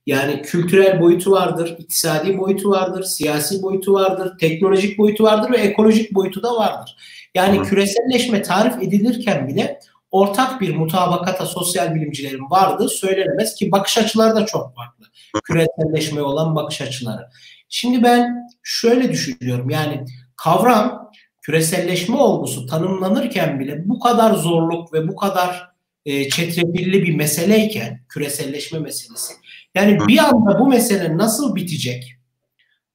Yani 0.06 0.42
kültürel 0.42 1.02
boyutu 1.02 1.32
vardır, 1.32 1.76
iktisadi 1.80 2.38
boyutu 2.38 2.70
vardır, 2.70 3.04
siyasi 3.04 3.62
boyutu 3.62 3.94
vardır, 3.94 4.38
teknolojik 4.40 4.98
boyutu 4.98 5.24
vardır 5.24 5.52
ve 5.52 5.58
ekolojik 5.58 6.16
boyutu 6.16 6.44
da 6.44 6.56
vardır. 6.56 6.96
Yani 7.36 7.62
küreselleşme 7.64 8.42
tarif 8.42 8.84
edilirken 8.84 9.48
bile 9.48 9.80
ortak 10.12 10.62
bir 10.62 10.76
mutabakata 10.76 11.46
sosyal 11.46 11.96
bilimcilerin 11.96 12.50
vardı 12.50 12.90
söylenemez 12.90 13.56
ki 13.56 13.72
bakış 13.72 13.98
açıları 13.98 14.36
da 14.36 14.46
çok 14.46 14.76
farklı. 14.76 15.06
Küreselleşmeye 15.44 16.24
olan 16.24 16.56
bakış 16.56 16.82
açıları. 16.82 17.30
Şimdi 17.70 18.04
ben 18.04 18.50
şöyle 18.64 19.12
düşünüyorum 19.12 19.70
yani 19.70 20.06
kavram 20.36 21.09
küreselleşme 21.50 22.16
olgusu 22.16 22.66
tanımlanırken 22.66 23.60
bile 23.60 23.90
bu 23.90 24.00
kadar 24.00 24.34
zorluk 24.34 24.94
ve 24.94 25.08
bu 25.08 25.16
kadar 25.16 25.70
e, 26.06 26.30
çetrefilli 26.30 27.04
bir 27.04 27.16
meseleyken 27.16 28.02
küreselleşme 28.10 28.80
meselesi. 28.80 29.34
Yani 29.76 30.00
bir 30.08 30.18
anda 30.18 30.60
bu 30.60 30.68
mesele 30.68 31.18
nasıl 31.18 31.56
bitecek? 31.56 32.16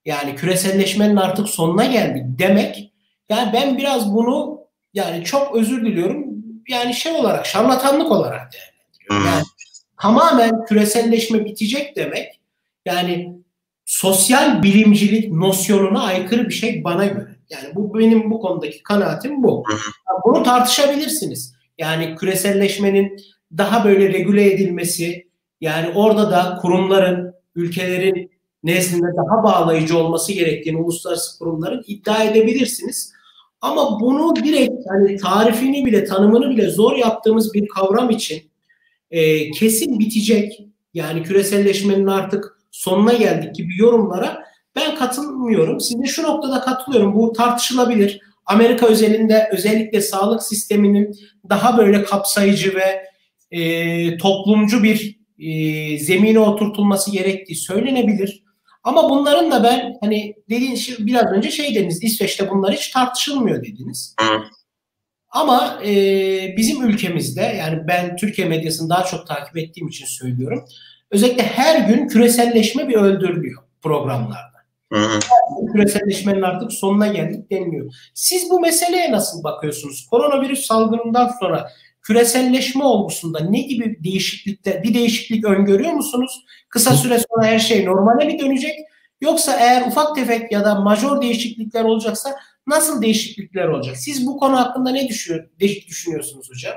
Yani 0.04 0.36
küreselleşmenin 0.36 1.16
artık 1.16 1.48
sonuna 1.48 1.84
geldik 1.84 2.22
demek. 2.26 2.92
Yani 3.28 3.52
ben 3.52 3.78
biraz 3.78 4.14
bunu 4.14 4.60
yani 4.94 5.24
çok 5.24 5.56
özür 5.56 5.86
diliyorum 5.86 6.24
yani 6.68 6.94
şey 6.94 7.12
olarak 7.12 7.46
şarlatanlık 7.46 8.12
olarak 8.12 8.52
değerlendiriyorum. 8.52 9.26
Yani 9.26 9.44
tamamen 10.00 10.64
küreselleşme 10.64 11.44
bitecek 11.44 11.96
demek 11.96 12.40
yani 12.86 13.32
sosyal 13.84 14.62
bilimcilik 14.62 15.32
nosyonuna 15.32 16.02
aykırı 16.02 16.48
bir 16.48 16.54
şey 16.54 16.84
bana 16.84 17.06
göre. 17.06 17.33
Yani 17.50 17.74
bu 17.74 17.98
benim 17.98 18.30
bu 18.30 18.40
konudaki 18.40 18.82
kanaatim 18.82 19.42
bu. 19.42 19.64
Bunu 20.24 20.42
tartışabilirsiniz. 20.42 21.54
Yani 21.78 22.14
küreselleşmenin 22.14 23.16
daha 23.58 23.84
böyle 23.84 24.12
regüle 24.12 24.52
edilmesi, 24.52 25.26
yani 25.60 25.92
orada 25.94 26.30
da 26.30 26.58
kurumların, 26.62 27.34
ülkelerin 27.54 28.30
nezdinde 28.64 29.06
daha 29.16 29.42
bağlayıcı 29.42 29.98
olması 29.98 30.32
gerektiğini 30.32 30.76
uluslararası 30.76 31.38
kurumların 31.38 31.84
iddia 31.86 32.24
edebilirsiniz. 32.24 33.12
Ama 33.60 34.00
bunu 34.00 34.36
direkt 34.36 34.72
hani 34.88 35.16
tarifini 35.16 35.86
bile 35.86 36.04
tanımını 36.04 36.50
bile 36.50 36.70
zor 36.70 36.96
yaptığımız 36.96 37.54
bir 37.54 37.68
kavram 37.68 38.10
için 38.10 38.42
e, 39.10 39.50
kesin 39.50 39.98
bitecek 39.98 40.66
yani 40.94 41.22
küreselleşmenin 41.22 42.06
artık 42.06 42.58
sonuna 42.70 43.12
geldik 43.12 43.54
gibi 43.54 43.78
yorumlara 43.78 44.44
ben 44.76 44.96
katılmıyorum. 44.96 45.80
Size 45.80 46.04
şu 46.06 46.22
noktada 46.22 46.60
katılıyorum. 46.60 47.14
Bu 47.14 47.32
tartışılabilir. 47.32 48.20
Amerika 48.46 48.86
özelinde 48.86 49.48
özellikle 49.52 50.00
sağlık 50.00 50.42
sisteminin 50.42 51.16
daha 51.48 51.78
böyle 51.78 52.04
kapsayıcı 52.04 52.74
ve 52.74 53.04
e, 53.50 54.16
toplumcu 54.16 54.82
bir 54.82 55.18
e, 55.38 55.98
zemine 55.98 56.38
oturtulması 56.38 57.10
gerektiği 57.10 57.56
söylenebilir. 57.56 58.44
Ama 58.84 59.10
bunların 59.10 59.50
da 59.50 59.64
ben 59.64 59.94
hani 60.00 60.34
dediğiniz 60.50 61.06
biraz 61.06 61.32
önce 61.32 61.50
şey 61.50 61.74
dediniz 61.74 62.02
İsveç'te 62.02 62.50
bunlar 62.50 62.74
hiç 62.74 62.88
tartışılmıyor 62.88 63.62
dediniz. 63.62 64.14
Ama 65.28 65.80
e, 65.86 65.94
bizim 66.56 66.84
ülkemizde 66.84 67.42
yani 67.42 67.88
ben 67.88 68.16
Türkiye 68.16 68.48
medyasını 68.48 68.90
daha 68.90 69.04
çok 69.04 69.26
takip 69.26 69.56
ettiğim 69.56 69.88
için 69.88 70.06
söylüyorum. 70.06 70.64
Özellikle 71.10 71.42
her 71.42 71.88
gün 71.88 72.08
küreselleşme 72.08 72.88
bir 72.88 72.94
öldürülüyor 72.94 73.62
programlarda. 73.82 74.53
Hı 74.94 75.00
hı. 75.00 75.20
Küreselleşmenin 75.72 76.42
artık 76.42 76.72
sonuna 76.72 77.06
geldik 77.06 77.50
deniliyor. 77.50 77.92
Siz 78.14 78.50
bu 78.50 78.60
meseleye 78.60 79.12
nasıl 79.12 79.44
bakıyorsunuz? 79.44 80.06
Koronavirüs 80.10 80.66
salgınından 80.66 81.30
sonra 81.40 81.70
küreselleşme 82.02 82.84
olgusunda 82.84 83.40
ne 83.40 83.60
gibi 83.60 84.04
değişiklikler, 84.04 84.82
bir 84.82 84.94
değişiklik 84.94 85.44
öngörüyor 85.44 85.92
musunuz? 85.92 86.44
Kısa 86.68 86.96
süre 86.96 87.18
sonra 87.18 87.46
her 87.46 87.58
şey 87.58 87.84
normale 87.84 88.24
mi 88.24 88.38
dönecek? 88.38 88.78
Yoksa 89.20 89.56
eğer 89.60 89.86
ufak 89.86 90.16
tefek 90.16 90.52
ya 90.52 90.64
da 90.64 90.74
major 90.74 91.22
değişiklikler 91.22 91.84
olacaksa 91.84 92.36
nasıl 92.66 93.02
değişiklikler 93.02 93.68
olacak? 93.68 93.96
Siz 93.96 94.26
bu 94.26 94.38
konu 94.38 94.56
hakkında 94.56 94.90
ne 94.90 95.08
düşünüyorsunuz 95.88 96.50
hocam? 96.50 96.74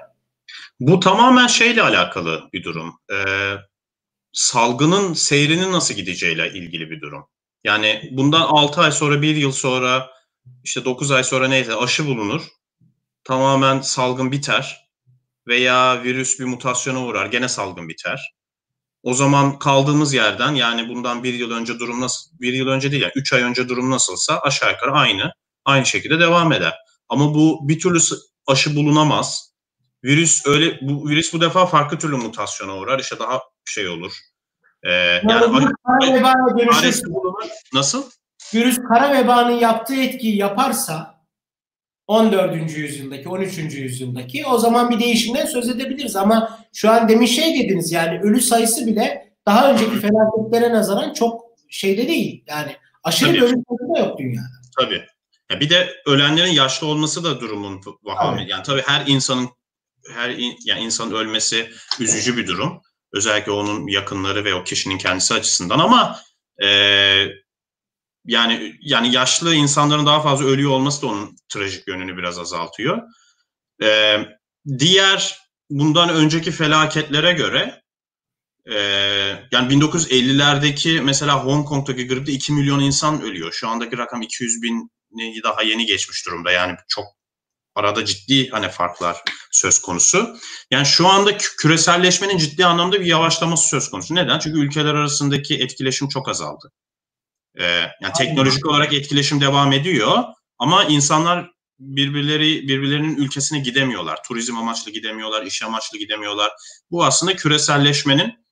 Bu 0.79 0.99
tamamen 0.99 1.47
şeyle 1.47 1.81
alakalı 1.81 2.41
bir 2.53 2.63
durum. 2.63 2.93
Ee, 3.11 3.15
salgının 4.33 5.13
seyrinin 5.13 5.71
nasıl 5.71 5.93
gideceğiyle 5.93 6.49
ilgili 6.53 6.89
bir 6.89 7.01
durum. 7.01 7.25
Yani 7.67 8.09
bundan 8.11 8.41
6 8.41 8.81
ay 8.81 8.91
sonra, 8.91 9.21
1 9.21 9.35
yıl 9.35 9.51
sonra, 9.51 10.09
işte 10.63 10.85
9 10.85 11.11
ay 11.11 11.23
sonra 11.23 11.47
neyse 11.47 11.75
aşı 11.75 12.07
bulunur. 12.07 12.41
Tamamen 13.23 13.81
salgın 13.81 14.31
biter 14.31 14.87
veya 15.47 16.03
virüs 16.03 16.39
bir 16.39 16.45
mutasyona 16.45 17.05
uğrar, 17.05 17.25
gene 17.25 17.49
salgın 17.49 17.89
biter. 17.89 18.33
O 19.03 19.13
zaman 19.13 19.59
kaldığımız 19.59 20.13
yerden 20.13 20.55
yani 20.55 20.89
bundan 20.89 21.23
bir 21.23 21.33
yıl 21.33 21.51
önce 21.51 21.79
durum 21.79 22.01
nasıl, 22.01 22.31
bir 22.41 22.53
yıl 22.53 22.67
önce 22.67 22.91
değil 22.91 23.01
yani 23.01 23.13
üç 23.15 23.33
ay 23.33 23.41
önce 23.41 23.69
durum 23.69 23.91
nasılsa 23.91 24.39
aşağı 24.39 24.71
yukarı 24.71 24.91
aynı, 24.91 25.31
aynı 25.65 25.85
şekilde 25.85 26.19
devam 26.19 26.51
eder. 26.51 26.73
Ama 27.09 27.33
bu 27.33 27.69
bir 27.69 27.79
türlü 27.79 27.99
aşı 28.47 28.75
bulunamaz. 28.75 29.53
Virüs 30.03 30.45
öyle, 30.45 30.79
bu 30.81 31.09
virüs 31.09 31.33
bu 31.33 31.41
defa 31.41 31.65
farklı 31.65 31.99
türlü 31.99 32.15
mutasyona 32.15 32.77
uğrar, 32.77 32.99
işte 32.99 33.19
daha 33.19 33.41
şey 33.65 33.87
olur. 33.87 34.13
Ee, 34.87 34.91
yani, 34.91 35.31
yani 35.31 35.67
kara 35.85 36.13
vebana 36.13 36.59
dönüşürse, 36.59 37.01
nasıl? 37.73 38.03
Virüs 38.53 38.77
kara 38.89 39.13
vebanın 39.13 39.59
yaptığı 39.59 39.95
etkiyi 39.95 40.37
yaparsa 40.37 41.17
14. 42.07 42.77
yüzyıldaki, 42.77 43.29
13. 43.29 43.57
yüzyıldaki 43.57 44.45
o 44.45 44.57
zaman 44.57 44.89
bir 44.89 44.99
değişimden 44.99 45.45
söz 45.45 45.69
edebiliriz. 45.69 46.15
Ama 46.15 46.59
şu 46.73 46.91
an 46.91 47.09
demin 47.09 47.25
şey 47.25 47.59
dediniz 47.59 47.91
yani 47.91 48.19
ölü 48.19 48.41
sayısı 48.41 48.87
bile 48.87 49.33
daha 49.45 49.71
önceki 49.71 49.99
felaketlere 49.99 50.73
nazaran 50.73 51.13
çok 51.13 51.41
şeyde 51.69 52.07
değil. 52.07 52.43
Yani 52.47 52.75
aşırı 53.03 53.33
bir 53.33 53.41
ölü 53.41 53.47
sayısı 53.49 53.93
da 53.95 53.99
yok 53.99 54.19
dünyada. 54.19 54.47
Tabii. 54.79 55.03
Ya 55.51 55.59
bir 55.59 55.69
de 55.69 55.89
ölenlerin 56.05 56.51
yaşlı 56.51 56.87
olması 56.87 57.23
da 57.23 57.41
durumun 57.41 57.81
vahami. 58.03 58.41
Evet. 58.41 58.51
Yani 58.51 58.63
tabii 58.63 58.81
her 58.85 59.07
insanın 59.07 59.49
her 60.15 60.29
in, 60.29 60.57
yani 60.65 60.81
insanın 60.81 61.11
ölmesi 61.11 61.69
üzücü 61.99 62.37
bir 62.37 62.47
durum. 62.47 62.81
Özellikle 63.13 63.51
onun 63.51 63.87
yakınları 63.87 64.45
ve 64.45 64.53
o 64.53 64.63
kişinin 64.63 64.97
kendisi 64.97 65.33
açısından 65.33 65.79
ama 65.79 66.19
e, 66.63 66.67
yani 68.25 68.75
yani 68.81 69.15
yaşlı 69.15 69.55
insanların 69.55 70.05
daha 70.05 70.21
fazla 70.21 70.45
ölüyor 70.45 70.71
olması 70.71 71.01
da 71.01 71.07
onun 71.07 71.35
trajik 71.49 71.87
yönünü 71.87 72.17
biraz 72.17 72.39
azaltıyor. 72.39 73.01
Ee, 73.83 74.17
diğer 74.79 75.39
bundan 75.69 76.09
önceki 76.09 76.51
felaketlere 76.51 77.33
göre 77.33 77.81
e, 78.65 78.77
yani 79.51 79.73
1950'lerdeki 79.73 81.01
mesela 81.01 81.45
Hong 81.45 81.67
Kong'daki 81.67 82.07
gripte 82.07 82.31
2 82.31 82.53
milyon 82.53 82.79
insan 82.79 83.21
ölüyor. 83.21 83.51
Şu 83.51 83.67
andaki 83.69 83.97
rakam 83.97 84.21
200 84.21 84.61
bin 84.61 84.91
daha 85.43 85.63
yeni 85.63 85.85
geçmiş 85.85 86.25
durumda. 86.25 86.51
Yani 86.51 86.75
çok 86.87 87.05
arada 87.77 88.05
ciddi 88.05 88.49
hani 88.49 88.69
farklar 88.69 89.17
söz 89.51 89.79
konusu. 89.79 90.37
Yani 90.71 90.85
şu 90.85 91.07
anda 91.07 91.37
küreselleşmenin 91.37 92.37
ciddi 92.37 92.65
anlamda 92.65 92.99
bir 92.99 93.05
yavaşlaması 93.05 93.67
söz 93.67 93.89
konusu. 93.89 94.15
Neden? 94.15 94.39
Çünkü 94.39 94.59
ülkeler 94.59 94.95
arasındaki 94.95 95.55
etkileşim 95.55 96.07
çok 96.07 96.29
azaldı. 96.29 96.71
Ee, 97.59 97.65
yani 98.01 98.13
teknolojik 98.17 98.65
olarak 98.65 98.93
etkileşim 98.93 99.41
devam 99.41 99.73
ediyor 99.73 100.23
ama 100.59 100.83
insanlar 100.83 101.51
birbirleri 101.79 102.67
birbirlerinin 102.67 103.17
ülkesine 103.17 103.59
gidemiyorlar. 103.59 104.23
Turizm 104.23 104.57
amaçlı 104.57 104.91
gidemiyorlar, 104.91 105.45
iş 105.45 105.63
amaçlı 105.63 105.97
gidemiyorlar. 105.97 106.51
Bu 106.91 107.05
aslında 107.05 107.35
küreselleşmenin 107.35 108.47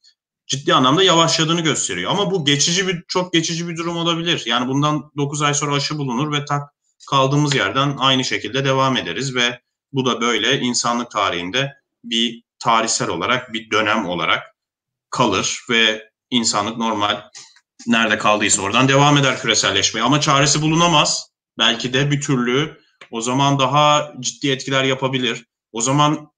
ciddi 0.47 0.73
anlamda 0.73 1.03
yavaşladığını 1.03 1.61
gösteriyor. 1.61 2.11
Ama 2.11 2.31
bu 2.31 2.45
geçici 2.45 2.87
bir 2.87 3.03
çok 3.07 3.33
geçici 3.33 3.67
bir 3.67 3.77
durum 3.77 3.97
olabilir. 3.97 4.43
Yani 4.45 4.67
bundan 4.67 5.11
9 5.17 5.41
ay 5.41 5.53
sonra 5.53 5.75
aşı 5.75 5.97
bulunur 5.97 6.31
ve 6.31 6.45
tak 6.45 6.74
kaldığımız 7.09 7.55
yerden 7.55 7.95
aynı 7.97 8.23
şekilde 8.23 8.65
devam 8.65 8.97
ederiz 8.97 9.35
ve 9.35 9.61
bu 9.91 10.05
da 10.05 10.21
böyle 10.21 10.59
insanlık 10.59 11.11
tarihinde 11.11 11.73
bir 12.03 12.43
tarihsel 12.59 13.09
olarak 13.09 13.53
bir 13.53 13.71
dönem 13.71 14.05
olarak 14.05 14.55
kalır 15.09 15.59
ve 15.69 16.09
insanlık 16.29 16.77
normal 16.77 17.21
nerede 17.87 18.17
kaldıysa 18.17 18.61
oradan 18.61 18.87
devam 18.87 19.17
eder 19.17 19.41
küreselleşmeye. 19.41 20.03
Ama 20.03 20.21
çaresi 20.21 20.61
bulunamaz. 20.61 21.29
Belki 21.57 21.93
de 21.93 22.11
bir 22.11 22.21
türlü 22.21 22.79
o 23.11 23.21
zaman 23.21 23.59
daha 23.59 24.13
ciddi 24.19 24.51
etkiler 24.51 24.83
yapabilir. 24.83 25.45
O 25.71 25.81
zaman 25.81 26.31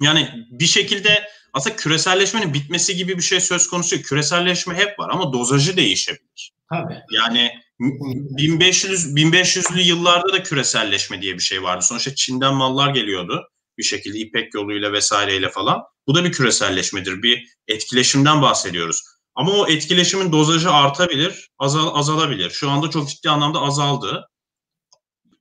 yani 0.00 0.46
bir 0.50 0.66
şekilde 0.66 1.28
aslında 1.52 1.76
küreselleşmenin 1.76 2.54
bitmesi 2.54 2.96
gibi 2.96 3.16
bir 3.16 3.22
şey 3.22 3.40
söz 3.40 3.68
konusu. 3.68 4.02
Küreselleşme 4.02 4.74
hep 4.74 4.98
var 4.98 5.10
ama 5.10 5.32
dozajı 5.32 5.76
değişebilir. 5.76 6.55
Tabii. 6.72 6.98
Yani 7.10 7.50
1500 7.80 9.14
1500'lü 9.14 9.80
yıllarda 9.80 10.32
da 10.32 10.42
küreselleşme 10.42 11.22
diye 11.22 11.34
bir 11.34 11.42
şey 11.42 11.62
vardı. 11.62 11.84
Sonuçta 11.84 12.14
Çin'den 12.14 12.54
mallar 12.54 12.94
geliyordu 12.94 13.48
bir 13.78 13.82
şekilde 13.82 14.18
İpek 14.18 14.54
yoluyla 14.54 14.92
vesaireyle 14.92 15.50
falan. 15.50 15.82
Bu 16.06 16.14
da 16.14 16.24
bir 16.24 16.32
küreselleşmedir. 16.32 17.22
Bir 17.22 17.56
etkileşimden 17.68 18.42
bahsediyoruz. 18.42 19.02
Ama 19.34 19.52
o 19.52 19.68
etkileşimin 19.68 20.32
dozajı 20.32 20.70
artabilir, 20.70 21.50
azal, 21.58 21.98
azalabilir. 21.98 22.50
Şu 22.50 22.70
anda 22.70 22.90
çok 22.90 23.08
ciddi 23.08 23.30
anlamda 23.30 23.60
azaldı. 23.60 24.28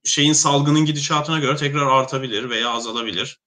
Şeyin 0.04 0.34
salgının 0.34 0.86
gidişatına 0.86 1.40
göre 1.40 1.56
tekrar 1.56 1.88
artabilir 1.88 2.50
veya 2.50 2.70
azalabilir. 2.70 3.40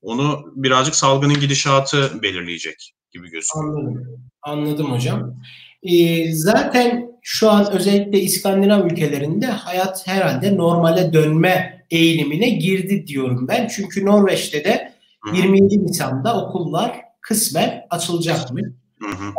Onu 0.00 0.44
birazcık 0.54 0.94
salgının 0.94 1.40
gidişatı 1.40 2.22
belirleyecek 2.22 2.94
gibi 3.12 3.30
gözüküyor. 3.30 3.64
Anladım. 3.64 4.30
Anladım 4.42 4.92
hocam. 4.92 5.40
Ee, 5.82 6.32
zaten 6.32 7.13
şu 7.26 7.50
an 7.50 7.72
özellikle 7.72 8.20
İskandinav 8.20 8.86
ülkelerinde 8.86 9.46
hayat 9.46 10.06
herhalde 10.06 10.56
normale 10.56 11.12
dönme 11.12 11.84
eğilimine 11.90 12.48
girdi 12.48 13.06
diyorum 13.06 13.48
ben. 13.48 13.68
Çünkü 13.68 14.06
Norveç'te 14.06 14.64
de 14.64 14.92
27 15.34 15.86
Nisan'da 15.86 16.44
okullar 16.44 17.00
kısmen 17.20 17.86
açılacak 17.90 18.52
mı? 18.52 18.60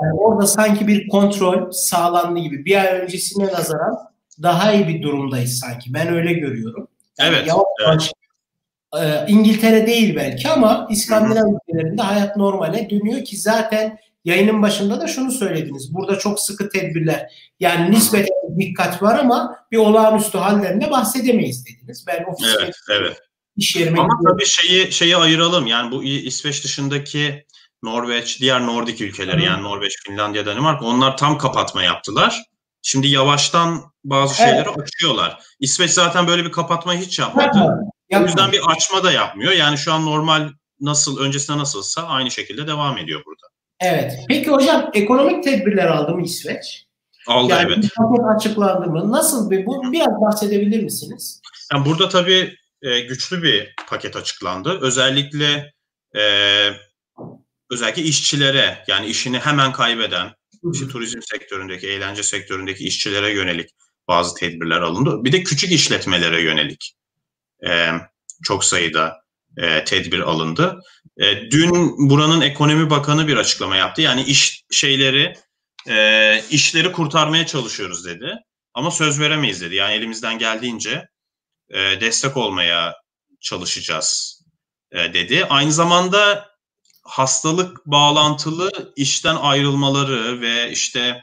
Yani 0.02 0.13
orada 0.17 0.48
sanki 0.48 0.88
bir 0.88 1.08
kontrol 1.08 1.71
sağlandı 1.71 2.39
gibi. 2.39 2.65
Bir 2.65 2.76
ay 2.76 3.02
öncesine 3.02 3.45
nazaran 3.45 3.98
daha 4.41 4.74
iyi 4.74 4.88
bir 4.88 5.02
durumdayız 5.02 5.60
sanki. 5.60 5.93
Ben 5.93 6.13
öyle 6.13 6.34
görüyorum. 6.34 6.88
Yani 7.19 7.36
evet. 7.36 7.48
Yavaş 7.48 8.12
evet. 8.98 9.30
E, 9.30 9.32
İngiltere 9.32 9.88
değil 9.88 10.15
belki 10.15 10.50
ama 10.50 10.88
İskandinav 10.89 11.54
ülkelerinde 11.54 12.02
hayat 12.02 12.38
normale 12.38 12.89
dönüyor 12.89 13.24
ki 13.24 13.38
zaten 13.38 13.98
yayının 14.26 14.62
başında 14.62 15.02
da 15.02 15.08
şunu 15.08 15.32
söylediniz. 15.32 15.94
Burada 15.94 16.20
çok 16.20 16.40
sıkı 16.40 16.70
tedbirler. 16.70 17.32
Yani 17.60 17.92
nispeten 17.92 18.60
dikkat 18.60 19.02
var 19.04 19.20
ama 19.20 19.58
bir 19.72 19.78
olağanüstü 19.78 20.38
hallerinde 20.38 20.92
bahsedemeyiz 20.92 21.66
dediniz. 21.66 22.06
Ben 22.08 22.24
ofis 22.24 22.56
evet, 22.60 22.76
evet. 22.92 23.18
iş 23.58 23.76
yerime 23.76 24.00
Ama 24.00 24.14
gidiyorum. 24.14 24.38
tabii 24.38 24.46
şeyi 24.46 24.92
şeyi 24.92 25.18
ayıralım. 25.18 25.68
Yani 25.68 25.92
bu 25.92 26.04
İsveç 26.04 26.64
dışındaki 26.64 27.46
Norveç, 27.84 28.42
diğer 28.42 28.66
Nordik 28.66 29.02
ülkeleri 29.02 29.42
Hı. 29.42 29.46
yani 29.46 29.64
Norveç, 29.64 29.94
Finlandiya, 30.08 30.46
Danimarka 30.46 30.86
onlar 30.86 31.18
tam 31.18 31.38
kapatma 31.38 31.84
yaptılar. 31.84 32.44
Şimdi 32.82 33.08
yavaştan 33.08 33.84
bazı 34.04 34.36
şeyleri 34.36 34.68
evet. 34.68 34.80
açıyorlar. 34.80 35.44
İsveç 35.60 35.92
zaten 35.92 36.28
böyle 36.28 36.46
bir 36.46 36.52
kapatma 36.52 36.94
hiç 36.94 37.20
yapmadı. 37.20 37.58
Yapma. 38.10 38.26
O 38.26 38.28
yüzden 38.28 38.52
bir 38.52 38.62
açma 38.68 39.04
da 39.04 39.12
yapmıyor. 39.12 39.52
Yani 39.52 39.78
şu 39.78 39.94
an 39.94 40.06
normal 40.06 40.50
nasıl 40.80 41.20
öncesinde 41.20 41.58
nasılsa 41.58 42.04
aynı 42.04 42.32
şekilde 42.32 42.68
devam 42.68 42.98
ediyor 42.98 43.22
burada. 43.26 43.55
Evet. 43.80 44.14
Peki 44.28 44.52
hocam 44.52 44.90
ekonomik 44.94 45.44
tedbirler 45.44 45.88
aldı 45.88 46.16
mı 46.16 46.24
İsveç? 46.24 46.86
Aldı 47.28 47.52
yani 47.52 47.74
evet. 47.74 47.90
paket 47.98 48.26
açıklandı 48.36 48.88
mı? 48.88 49.12
Nasıl 49.12 49.52
bir 49.52 49.66
bu 49.66 49.92
biraz 49.92 50.22
bahsedebilir 50.22 50.84
misiniz? 50.84 51.42
Yani 51.74 51.86
burada 51.86 52.10
tabii 52.10 52.56
e, 52.82 53.00
güçlü 53.00 53.44
bir 53.44 53.76
paket 53.88 54.16
açıklandı. 54.16 54.80
Özellikle 54.82 55.74
e, 56.16 56.24
özellikle 57.72 58.02
işçilere 58.02 58.84
yani 58.88 59.08
işini 59.08 59.40
hemen 59.40 59.72
kaybeden 59.72 60.32
işte 60.74 60.88
turizm 60.88 61.20
sektöründeki, 61.22 61.88
eğlence 61.88 62.24
sektöründeki 62.24 62.84
işçilere 62.84 63.34
yönelik 63.34 63.70
bazı 64.08 64.36
tedbirler 64.36 64.82
alındı. 64.82 65.24
Bir 65.24 65.32
de 65.32 65.44
küçük 65.44 65.72
işletmelere 65.72 66.42
yönelik 66.42 66.96
e, 67.68 67.90
çok 68.44 68.64
sayıda 68.64 69.22
e, 69.58 69.84
tedbir 69.84 70.20
alındı. 70.20 70.80
E, 71.17 71.51
dün 71.51 72.10
buranın 72.10 72.41
ekonomi 72.41 72.89
bakanı 72.89 73.28
bir 73.28 73.38
açıklama 73.38 73.75
yaptı. 73.75 74.01
Yani 74.01 74.23
iş 74.23 74.63
şeyleri, 74.71 75.34
e, 75.88 76.43
işleri 76.49 76.91
kurtarmaya 76.91 77.45
çalışıyoruz 77.45 78.06
dedi. 78.06 78.34
Ama 78.73 78.91
söz 78.91 79.19
veremeyiz 79.19 79.62
dedi. 79.62 79.75
Yani 79.75 79.93
elimizden 79.93 80.39
geldiğince 80.39 81.08
e, 81.69 82.01
destek 82.01 82.38
olmaya 82.38 82.93
çalışacağız 83.41 84.41
e, 84.91 85.13
dedi. 85.13 85.45
Aynı 85.49 85.71
zamanda 85.71 86.49
hastalık 87.04 87.86
bağlantılı 87.86 88.93
işten 88.95 89.36
ayrılmaları 89.36 90.41
ve 90.41 90.71
işte 90.71 91.21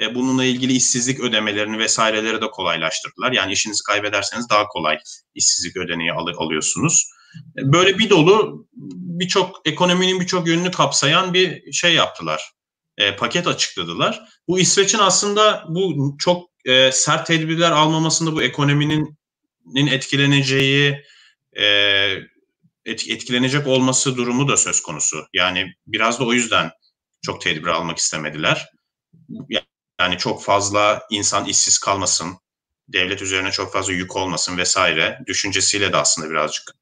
e, 0.00 0.14
bununla 0.14 0.44
ilgili 0.44 0.72
işsizlik 0.72 1.20
ödemelerini 1.20 1.78
vesaireleri 1.78 2.40
de 2.40 2.50
kolaylaştırdılar. 2.50 3.32
Yani 3.32 3.52
işinizi 3.52 3.82
kaybederseniz 3.82 4.50
daha 4.50 4.66
kolay 4.66 4.98
işsizlik 5.34 5.76
ödeneği 5.76 6.12
al- 6.12 6.44
alıyorsunuz. 6.46 7.10
Böyle 7.56 7.98
bir 7.98 8.10
dolu 8.10 8.66
birçok 9.18 9.60
ekonominin 9.64 10.20
birçok 10.20 10.48
yönünü 10.48 10.70
kapsayan 10.70 11.34
bir 11.34 11.72
şey 11.72 11.94
yaptılar. 11.94 12.52
E, 12.98 13.16
paket 13.16 13.46
açıkladılar. 13.46 14.22
Bu 14.48 14.58
İsveç'in 14.58 14.98
aslında 14.98 15.64
bu 15.68 16.16
çok 16.18 16.50
e, 16.64 16.92
sert 16.92 17.26
tedbirler 17.26 17.70
almamasında 17.70 18.32
bu 18.32 18.42
ekonominin 18.42 19.16
etkileneceği 19.86 21.04
e, 21.58 21.64
etkilenecek 22.86 23.66
olması 23.66 24.16
durumu 24.16 24.48
da 24.48 24.56
söz 24.56 24.82
konusu. 24.82 25.26
Yani 25.32 25.74
biraz 25.86 26.20
da 26.20 26.24
o 26.24 26.32
yüzden 26.32 26.70
çok 27.22 27.40
tedbir 27.40 27.66
almak 27.68 27.98
istemediler. 27.98 28.68
Yani 30.00 30.18
çok 30.18 30.42
fazla 30.42 31.02
insan 31.10 31.44
işsiz 31.44 31.78
kalmasın, 31.78 32.38
devlet 32.88 33.22
üzerine 33.22 33.50
çok 33.50 33.72
fazla 33.72 33.92
yük 33.92 34.16
olmasın 34.16 34.58
vesaire 34.58 35.18
düşüncesiyle 35.26 35.92
de 35.92 35.96
aslında 35.96 36.30
birazcık 36.30 36.74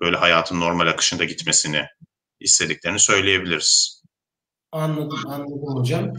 böyle 0.00 0.16
hayatın 0.16 0.60
normal 0.60 0.86
akışında 0.86 1.24
gitmesini 1.24 1.86
istediklerini 2.40 2.98
söyleyebiliriz. 2.98 4.02
Anladım, 4.72 5.18
anladım 5.26 5.74
hocam. 5.74 6.12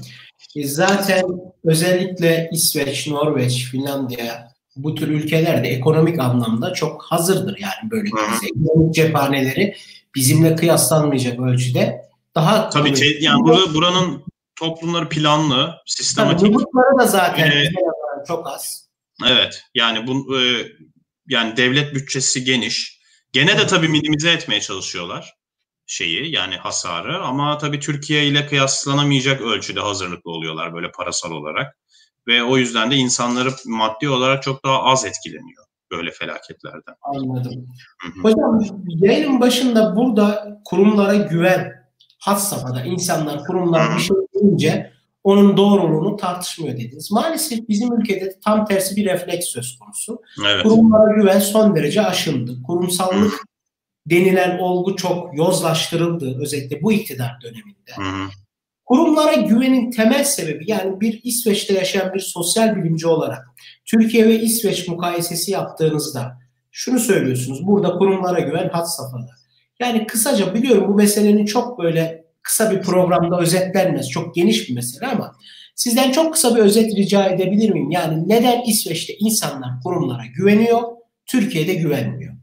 E, 0.56 0.68
zaten 0.68 1.24
özellikle 1.63 2.50
İsveç, 2.54 3.08
Norveç, 3.08 3.65
Finlandiya 3.72 4.54
bu 4.76 4.96
tür 4.96 5.08
ülkeler 5.08 5.63
de 5.63 5.68
ekonomik 5.68 6.20
anlamda 6.20 6.74
çok 6.74 7.04
hazırdır 7.04 7.58
yani 7.60 7.92
böyle. 7.92 8.10
Ekonomik 8.10 8.94
cephaneleri 8.96 9.76
bizimle 10.15 10.56
kıyaslanmayacak 10.56 11.39
ölçüde 11.39 12.02
daha 12.36 12.70
tabii 12.70 12.94
te, 12.94 13.06
yani 13.06 13.44
burada 13.44 13.74
buranın 13.74 14.24
toplumları 14.56 15.10
planlı, 15.10 15.76
sistematik. 15.86 16.54
Tabii, 16.54 17.00
da 17.00 17.08
zaten 17.08 17.52
ee, 17.52 17.72
çok 18.28 18.48
az. 18.48 18.89
Evet. 19.28 19.63
Yani 19.76 20.08
bu 20.08 20.39
e, 20.39 20.68
yani 21.28 21.58
devlet 21.58 21.96
bütçesi 21.96 22.44
geniş. 22.44 22.99
Gene 23.34 23.58
de 23.58 23.68
tabii 23.68 23.88
minimize 23.88 24.32
etmeye 24.32 24.62
çalışıyorlar 24.62 25.34
şeyi 25.86 26.36
yani 26.36 26.56
hasarı 26.56 27.24
ama 27.24 27.58
tabii 27.58 27.80
Türkiye 27.80 28.26
ile 28.26 28.48
kıyaslanamayacak 28.48 29.42
ölçüde 29.42 29.80
hazırlıklı 29.80 30.32
oluyorlar 30.32 30.74
böyle 30.74 30.92
parasal 30.92 31.32
olarak 31.32 31.78
ve 32.28 32.44
o 32.44 32.58
yüzden 32.58 32.92
de 32.92 32.96
insanları 32.96 33.50
maddi 33.65 34.10
olarak 34.10 34.44
çok 34.44 34.65
daha 34.65 34.84
az 34.84 35.06
etkileniyor 35.06 35.65
böyle 35.92 36.12
felaketlerden. 36.12 36.96
Anladım. 37.02 37.68
Hı-hı. 38.02 38.24
Hocam 38.24 38.60
yayının 38.86 39.42
başında 39.42 39.96
burada 39.96 40.60
kurumlara 40.65 41.15
güven 41.15 41.74
had 42.20 42.38
safhada 42.38 42.84
insanlar 42.84 43.44
kurumlar 43.44 43.96
bir 43.96 44.02
şey 44.02 44.18
deyince 44.36 44.94
onun 45.24 45.58
doğruluğunu 45.58 46.18
tartışmıyor 46.18 46.78
dediniz. 46.78 47.12
Maalesef 47.12 47.70
bizim 47.70 47.94
ülkede 48.02 48.40
tam 48.46 48.66
tersi 48.66 48.96
bir 48.96 49.06
refleks 49.06 49.46
söz 49.46 49.80
konusu. 49.80 50.22
Evet. 50.46 50.64
Kurumlara 50.64 51.14
güven 51.16 51.40
son 51.40 51.76
derece 51.76 52.02
aşındı. 52.02 52.64
Kurumsallık 52.68 53.34
Hı. 53.34 53.38
denilen 54.10 54.58
olgu 54.60 54.96
çok 54.96 55.38
yozlaştırıldı 55.38 56.42
özellikle 56.42 56.82
bu 56.82 56.92
iktidar 56.92 57.32
döneminde. 57.44 57.92
Hı. 57.96 58.30
Kurumlara 58.86 59.34
güvenin 59.34 59.92
temel 59.92 60.24
sebebi 60.24 60.64
yani 60.68 61.02
bir 61.02 61.22
İsveç'te 61.24 61.74
yaşayan 61.74 62.14
bir 62.14 62.20
sosyal 62.20 62.76
bilimci 62.76 63.08
olarak 63.08 63.46
Türkiye 63.86 64.28
ve 64.28 64.42
İsveç 64.42 64.88
mukayesesi 64.88 65.52
yaptığınızda 65.52 66.38
şunu 66.72 67.00
söylüyorsunuz. 67.00 67.68
Burada 67.68 67.98
kurumlara 67.98 68.40
güven 68.40 68.70
had 68.70 68.86
safhada. 68.86 69.30
Yani 69.80 70.08
kısaca 70.08 70.54
biliyorum 70.54 70.88
bu 70.88 70.96
meselenin 70.96 71.46
çok 71.46 71.80
böyle 71.80 72.19
kısa 72.41 72.71
bir 72.71 72.82
programda 72.82 73.39
özetlenmez. 73.39 74.10
Çok 74.10 74.36
geniş 74.36 74.69
bir 74.69 74.73
mesele 74.73 75.08
ama 75.08 75.36
sizden 75.75 76.12
çok 76.12 76.34
kısa 76.34 76.56
bir 76.56 76.62
özet 76.62 76.95
rica 76.95 77.25
edebilir 77.25 77.69
miyim? 77.69 77.91
Yani 77.91 78.30
neden 78.30 78.62
İsveç'te 78.62 79.13
insanlar 79.13 79.82
kurumlara 79.84 80.25
güveniyor, 80.25 80.82
Türkiye'de 81.25 81.73
güvenmiyor? 81.73 82.34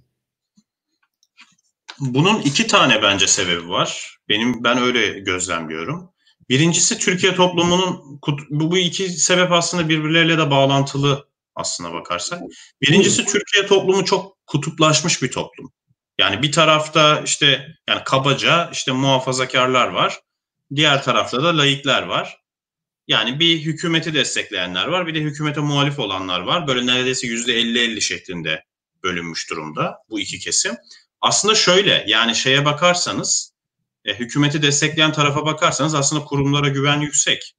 Bunun 2.00 2.40
iki 2.40 2.66
tane 2.66 3.02
bence 3.02 3.26
sebebi 3.26 3.68
var. 3.68 4.18
Benim 4.28 4.64
ben 4.64 4.78
öyle 4.78 5.20
gözlemliyorum. 5.20 6.10
Birincisi 6.48 6.98
Türkiye 6.98 7.34
toplumunun 7.34 8.20
bu 8.50 8.78
iki 8.78 9.08
sebep 9.08 9.52
aslında 9.52 9.88
birbirleriyle 9.88 10.38
de 10.38 10.50
bağlantılı 10.50 11.28
aslına 11.54 11.92
bakarsak. 11.92 12.40
Birincisi 12.82 13.24
Türkiye 13.24 13.66
toplumu 13.66 14.04
çok 14.04 14.46
kutuplaşmış 14.46 15.22
bir 15.22 15.30
toplum. 15.30 15.72
Yani 16.18 16.42
bir 16.42 16.52
tarafta 16.52 17.20
işte 17.20 17.76
yani 17.88 18.04
kabaca 18.04 18.70
işte 18.72 18.92
muhafazakarlar 18.92 19.88
var. 19.88 20.20
Diğer 20.74 21.02
tarafta 21.02 21.42
da 21.42 21.58
laikler 21.58 22.02
var. 22.02 22.38
Yani 23.08 23.40
bir 23.40 23.60
hükümeti 23.60 24.14
destekleyenler 24.14 24.86
var, 24.86 25.06
bir 25.06 25.14
de 25.14 25.20
hükümete 25.20 25.60
muhalif 25.60 25.98
olanlar 25.98 26.40
var. 26.40 26.66
Böyle 26.66 26.86
neredeyse 26.86 27.26
yüzde 27.26 27.60
50-50 27.60 28.00
şeklinde 28.00 28.64
bölünmüş 29.02 29.50
durumda 29.50 29.98
bu 30.10 30.20
iki 30.20 30.38
kesim. 30.38 30.76
Aslında 31.20 31.54
şöyle 31.54 32.04
yani 32.06 32.34
şeye 32.34 32.64
bakarsanız, 32.64 33.52
e, 34.04 34.14
hükümeti 34.14 34.62
destekleyen 34.62 35.12
tarafa 35.12 35.46
bakarsanız 35.46 35.94
aslında 35.94 36.24
kurumlara 36.24 36.68
güven 36.68 37.00
yüksek. 37.00 37.56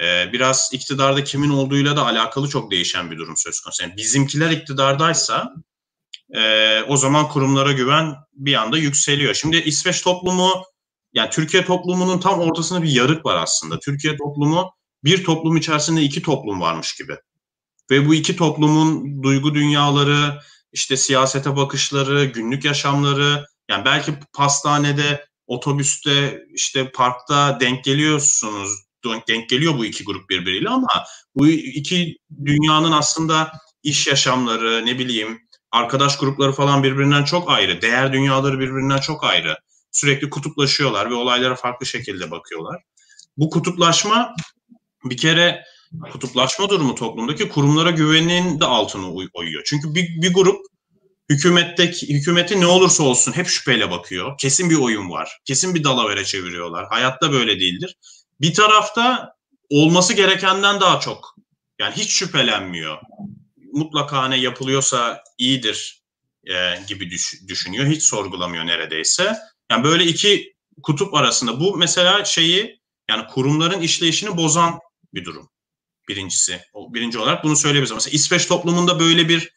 E, 0.00 0.32
biraz 0.32 0.70
iktidarda 0.72 1.24
kimin 1.24 1.50
olduğuyla 1.50 1.96
da 1.96 2.06
alakalı 2.06 2.48
çok 2.48 2.70
değişen 2.70 3.10
bir 3.10 3.18
durum 3.18 3.36
söz 3.36 3.60
konusu. 3.60 3.82
Yani 3.82 3.96
bizimkiler 3.96 4.50
iktidardaysa 4.50 5.54
e, 6.34 6.82
o 6.82 6.96
zaman 6.96 7.28
kurumlara 7.28 7.72
güven 7.72 8.14
bir 8.32 8.54
anda 8.54 8.78
yükseliyor. 8.78 9.34
Şimdi 9.34 9.56
İsveç 9.56 10.02
toplumu 10.02 10.64
yani 11.12 11.30
Türkiye 11.30 11.64
toplumunun 11.64 12.18
tam 12.18 12.40
ortasında 12.40 12.82
bir 12.82 12.90
yarık 12.90 13.26
var 13.26 13.36
aslında. 13.36 13.78
Türkiye 13.78 14.16
toplumu 14.16 14.70
bir 15.04 15.24
toplum 15.24 15.56
içerisinde 15.56 16.02
iki 16.02 16.22
toplum 16.22 16.60
varmış 16.60 16.94
gibi. 16.94 17.16
Ve 17.90 18.08
bu 18.08 18.14
iki 18.14 18.36
toplumun 18.36 19.22
duygu 19.22 19.54
dünyaları, 19.54 20.38
işte 20.72 20.96
siyasete 20.96 21.56
bakışları, 21.56 22.24
günlük 22.24 22.64
yaşamları, 22.64 23.46
yani 23.70 23.84
belki 23.84 24.14
pastanede, 24.32 25.26
otobüste, 25.46 26.42
işte 26.54 26.90
parkta 26.90 27.60
denk 27.60 27.84
geliyorsunuz, 27.84 28.70
denk 29.28 29.48
geliyor 29.48 29.78
bu 29.78 29.84
iki 29.84 30.04
grup 30.04 30.30
birbiriyle 30.30 30.68
ama 30.68 30.88
bu 31.34 31.48
iki 31.48 32.16
dünyanın 32.44 32.92
aslında 32.92 33.52
iş 33.82 34.06
yaşamları, 34.06 34.86
ne 34.86 34.98
bileyim, 34.98 35.38
arkadaş 35.74 36.18
grupları 36.18 36.52
falan 36.52 36.82
birbirinden 36.82 37.24
çok 37.24 37.50
ayrı, 37.50 37.82
değer 37.82 38.12
dünyaları 38.12 38.60
birbirinden 38.60 38.98
çok 38.98 39.24
ayrı 39.24 39.56
sürekli 39.92 40.30
kutuplaşıyorlar 40.30 41.10
ve 41.10 41.14
olaylara 41.14 41.56
farklı 41.56 41.86
şekilde 41.86 42.30
bakıyorlar. 42.30 42.82
Bu 43.36 43.50
kutuplaşma 43.50 44.34
bir 45.04 45.16
kere 45.16 45.64
kutuplaşma 46.12 46.68
durumu 46.68 46.94
toplumdaki 46.94 47.48
kurumlara 47.48 47.90
güvenin 47.90 48.60
de 48.60 48.64
altını 48.64 49.12
oyuyor. 49.34 49.62
Çünkü 49.66 49.94
bir, 49.94 50.22
bir 50.22 50.34
grup 50.34 50.60
hükümetteki 51.30 52.14
hükümeti 52.14 52.60
ne 52.60 52.66
olursa 52.66 53.02
olsun 53.02 53.32
hep 53.32 53.46
şüpheyle 53.46 53.90
bakıyor. 53.90 54.38
Kesin 54.38 54.70
bir 54.70 54.78
oyun 54.78 55.10
var. 55.10 55.38
Kesin 55.44 55.74
bir 55.74 55.84
dalavere 55.84 56.24
çeviriyorlar. 56.24 56.86
Hayatta 56.90 57.32
böyle 57.32 57.60
değildir. 57.60 57.96
Bir 58.40 58.54
tarafta 58.54 59.34
olması 59.70 60.12
gerekenden 60.12 60.80
daha 60.80 61.00
çok. 61.00 61.34
Yani 61.78 61.94
hiç 61.96 62.10
şüphelenmiyor. 62.10 62.98
Mutlaka 63.74 64.28
ne 64.28 64.36
yapılıyorsa 64.36 65.22
iyidir 65.38 66.02
e, 66.46 66.54
gibi 66.88 67.10
düş, 67.10 67.34
düşünüyor. 67.48 67.86
Hiç 67.86 68.02
sorgulamıyor 68.02 68.66
neredeyse. 68.66 69.36
Yani 69.70 69.84
böyle 69.84 70.04
iki 70.04 70.54
kutup 70.82 71.14
arasında 71.14 71.60
bu 71.60 71.76
mesela 71.76 72.24
şeyi 72.24 72.80
yani 73.10 73.26
kurumların 73.26 73.80
işleyişini 73.80 74.36
bozan 74.36 74.80
bir 75.14 75.24
durum. 75.24 75.50
Birincisi. 76.08 76.60
Birinci 76.74 77.18
olarak 77.18 77.44
bunu 77.44 77.56
söyleyebiliriz. 77.56 77.94
Mesela 77.94 78.14
İsveç 78.14 78.46
toplumunda 78.46 79.00
böyle 79.00 79.28
bir 79.28 79.52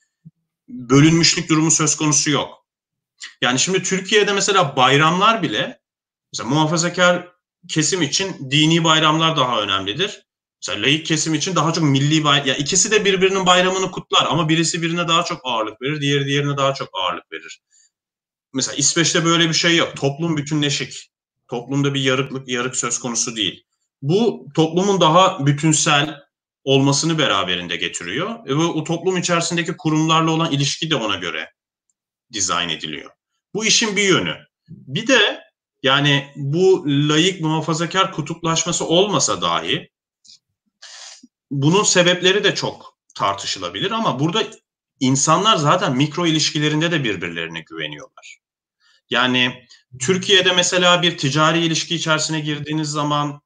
bölünmüşlük 0.67 1.49
durumu 1.49 1.71
söz 1.71 1.95
konusu 1.95 2.32
yok. 2.32 2.65
Yani 3.41 3.60
şimdi 3.60 3.84
Türkiye'de 3.84 4.34
mesela 4.34 4.75
bayramlar 4.75 5.43
bile 5.43 5.80
mesela 6.34 6.49
muhafazakar 6.49 7.27
kesim 7.69 8.01
için 8.01 8.51
dini 8.51 8.84
bayramlar 8.84 9.38
daha 9.38 9.62
önemlidir. 9.62 10.26
Mesela 10.62 10.82
laik 10.86 11.06
kesim 11.06 11.34
için 11.34 11.56
daha 11.56 11.74
çok 11.74 11.84
milli 11.84 12.24
bayram. 12.24 12.48
Ya 12.48 12.56
ikisi 12.56 12.91
de 12.91 13.06
birbirinin 13.06 13.46
bayramını 13.46 13.91
kutlar 13.91 14.26
ama 14.30 14.50
birisi 14.50 14.82
birine 14.82 15.08
daha 15.08 15.24
çok 15.24 15.41
ağırlık 15.43 15.82
verir, 15.82 16.02
diğeri 16.02 16.26
diğerine 16.26 16.58
daha 16.58 16.74
çok 16.74 16.89
ağırlık 16.93 17.32
verir 17.32 17.62
mesela 18.54 18.76
İsveç'te 18.76 19.26
böyle 19.26 19.50
bir 19.50 19.54
şey 19.54 19.76
yok. 19.76 19.96
Toplum 19.98 20.38
bütünleşik. 20.38 21.10
Toplumda 21.48 21.93
bir 21.93 22.02
yarıklık, 22.02 22.48
yarık 22.48 22.76
söz 22.76 23.00
konusu 23.00 23.36
değil. 23.36 23.63
Bu 24.02 24.48
toplumun 24.56 25.02
daha 25.02 25.46
bütünsel 25.46 26.20
olmasını 26.63 27.17
beraberinde 27.17 27.76
getiriyor. 27.76 28.46
Ve 28.46 28.54
o 28.54 28.84
toplum 28.84 29.17
içerisindeki 29.17 29.78
kurumlarla 29.78 30.32
olan 30.32 30.52
ilişki 30.52 30.89
de 30.89 30.96
ona 30.96 31.15
göre 31.15 31.52
dizayn 32.34 32.70
ediliyor. 32.70 33.12
Bu 33.54 33.65
işin 33.65 33.96
bir 33.96 34.04
yönü. 34.04 34.36
Bir 34.67 35.08
de 35.08 35.39
yani 35.84 36.34
bu 36.36 36.86
layık 36.88 37.41
muhafazakar 37.41 38.12
kutuplaşması 38.12 38.86
olmasa 38.86 39.41
dahi 39.41 39.89
bunun 41.51 41.83
sebepleri 41.83 42.43
de 42.43 42.55
çok 42.55 42.97
tartışılabilir 43.15 43.91
ama 43.91 44.19
burada 44.19 44.43
insanlar 44.99 45.55
zaten 45.55 45.95
mikro 45.97 46.27
ilişkilerinde 46.27 46.91
de 46.91 47.03
birbirlerine 47.03 47.62
güveniyorlar. 47.62 48.38
Yani 49.10 49.63
Türkiye'de 49.99 50.51
mesela 50.51 51.01
bir 51.01 51.17
ticari 51.17 51.65
ilişki 51.65 51.95
içerisine 51.95 52.39
girdiğiniz 52.39 52.89
zaman 52.89 53.41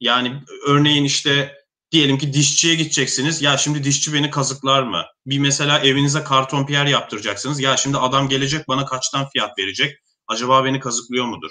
yani 0.00 0.42
örneğin 0.66 1.04
işte 1.04 1.54
diyelim 1.90 2.18
ki 2.18 2.32
dişçiye 2.32 2.74
gideceksiniz. 2.74 3.42
Ya 3.42 3.56
şimdi 3.56 3.84
dişçi 3.84 4.14
beni 4.14 4.30
kazıklar 4.30 4.82
mı? 4.82 5.02
Bir 5.26 5.38
mesela 5.38 5.78
evinize 5.78 6.24
karton 6.24 6.66
piyer 6.66 6.86
yaptıracaksınız. 6.86 7.60
Ya 7.60 7.76
şimdi 7.76 7.98
adam 7.98 8.28
gelecek 8.28 8.68
bana 8.68 8.84
kaçtan 8.84 9.28
fiyat 9.28 9.58
verecek? 9.58 9.96
Acaba 10.28 10.64
beni 10.64 10.80
kazıklıyor 10.80 11.26
mudur? 11.26 11.50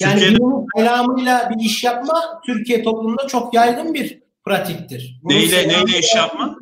Yani 0.00 0.12
Türkiye'de... 0.12 0.36
birinin 0.36 0.66
selamıyla 0.76 1.50
bir 1.50 1.64
iş 1.64 1.84
yapma 1.84 2.40
Türkiye 2.46 2.82
toplumunda 2.82 3.26
çok 3.26 3.54
yaygın 3.54 3.94
bir 3.94 4.23
pratiktir. 4.44 5.20
Bunun 5.22 5.36
neyle, 5.36 5.68
neyle 5.68 5.98
iş 5.98 6.14
yapma? 6.14 6.56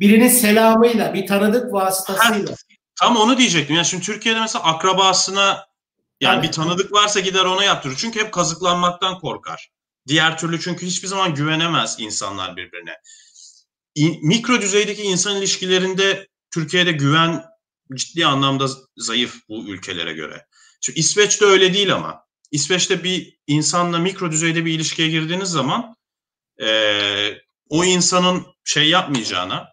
Birinin 0.00 0.28
selamıyla, 0.28 1.14
bir 1.14 1.26
tanıdık 1.26 1.72
vasıtasıyla. 1.72 2.50
Ha, 2.50 2.56
tam 3.00 3.16
onu 3.16 3.38
diyecektim. 3.38 3.76
Yani 3.76 3.86
şimdi 3.86 4.04
Türkiye'de 4.04 4.40
mesela 4.40 4.64
akrabasına 4.64 5.68
yani 6.20 6.42
bir 6.42 6.52
tanıdık 6.52 6.92
varsa 6.92 7.20
gider 7.20 7.44
ona 7.44 7.64
yaptırır. 7.64 7.96
Çünkü 7.96 8.20
hep 8.20 8.32
kazıklanmaktan 8.32 9.18
korkar. 9.18 9.70
Diğer 10.08 10.38
türlü 10.38 10.60
çünkü 10.60 10.86
hiçbir 10.86 11.08
zaman 11.08 11.34
güvenemez 11.34 11.96
insanlar 11.98 12.56
birbirine. 12.56 12.96
Mikro 14.22 14.60
düzeydeki 14.60 15.02
insan 15.02 15.36
ilişkilerinde 15.36 16.28
Türkiye'de 16.54 16.92
güven 16.92 17.44
ciddi 17.94 18.26
anlamda 18.26 18.66
zayıf 18.96 19.34
bu 19.48 19.64
ülkelere 19.68 20.12
göre. 20.12 20.46
Şimdi 20.80 20.98
İsveç'te 20.98 21.44
öyle 21.44 21.74
değil 21.74 21.94
ama. 21.94 22.22
İsveç'te 22.50 23.04
bir 23.04 23.38
insanla 23.46 23.98
mikro 23.98 24.30
düzeyde 24.30 24.64
bir 24.64 24.72
ilişkiye 24.72 25.08
girdiğiniz 25.08 25.48
zaman 25.48 25.96
e, 26.62 26.68
o 27.68 27.84
insanın 27.84 28.46
şey 28.64 28.88
yapmayacağına, 28.88 29.72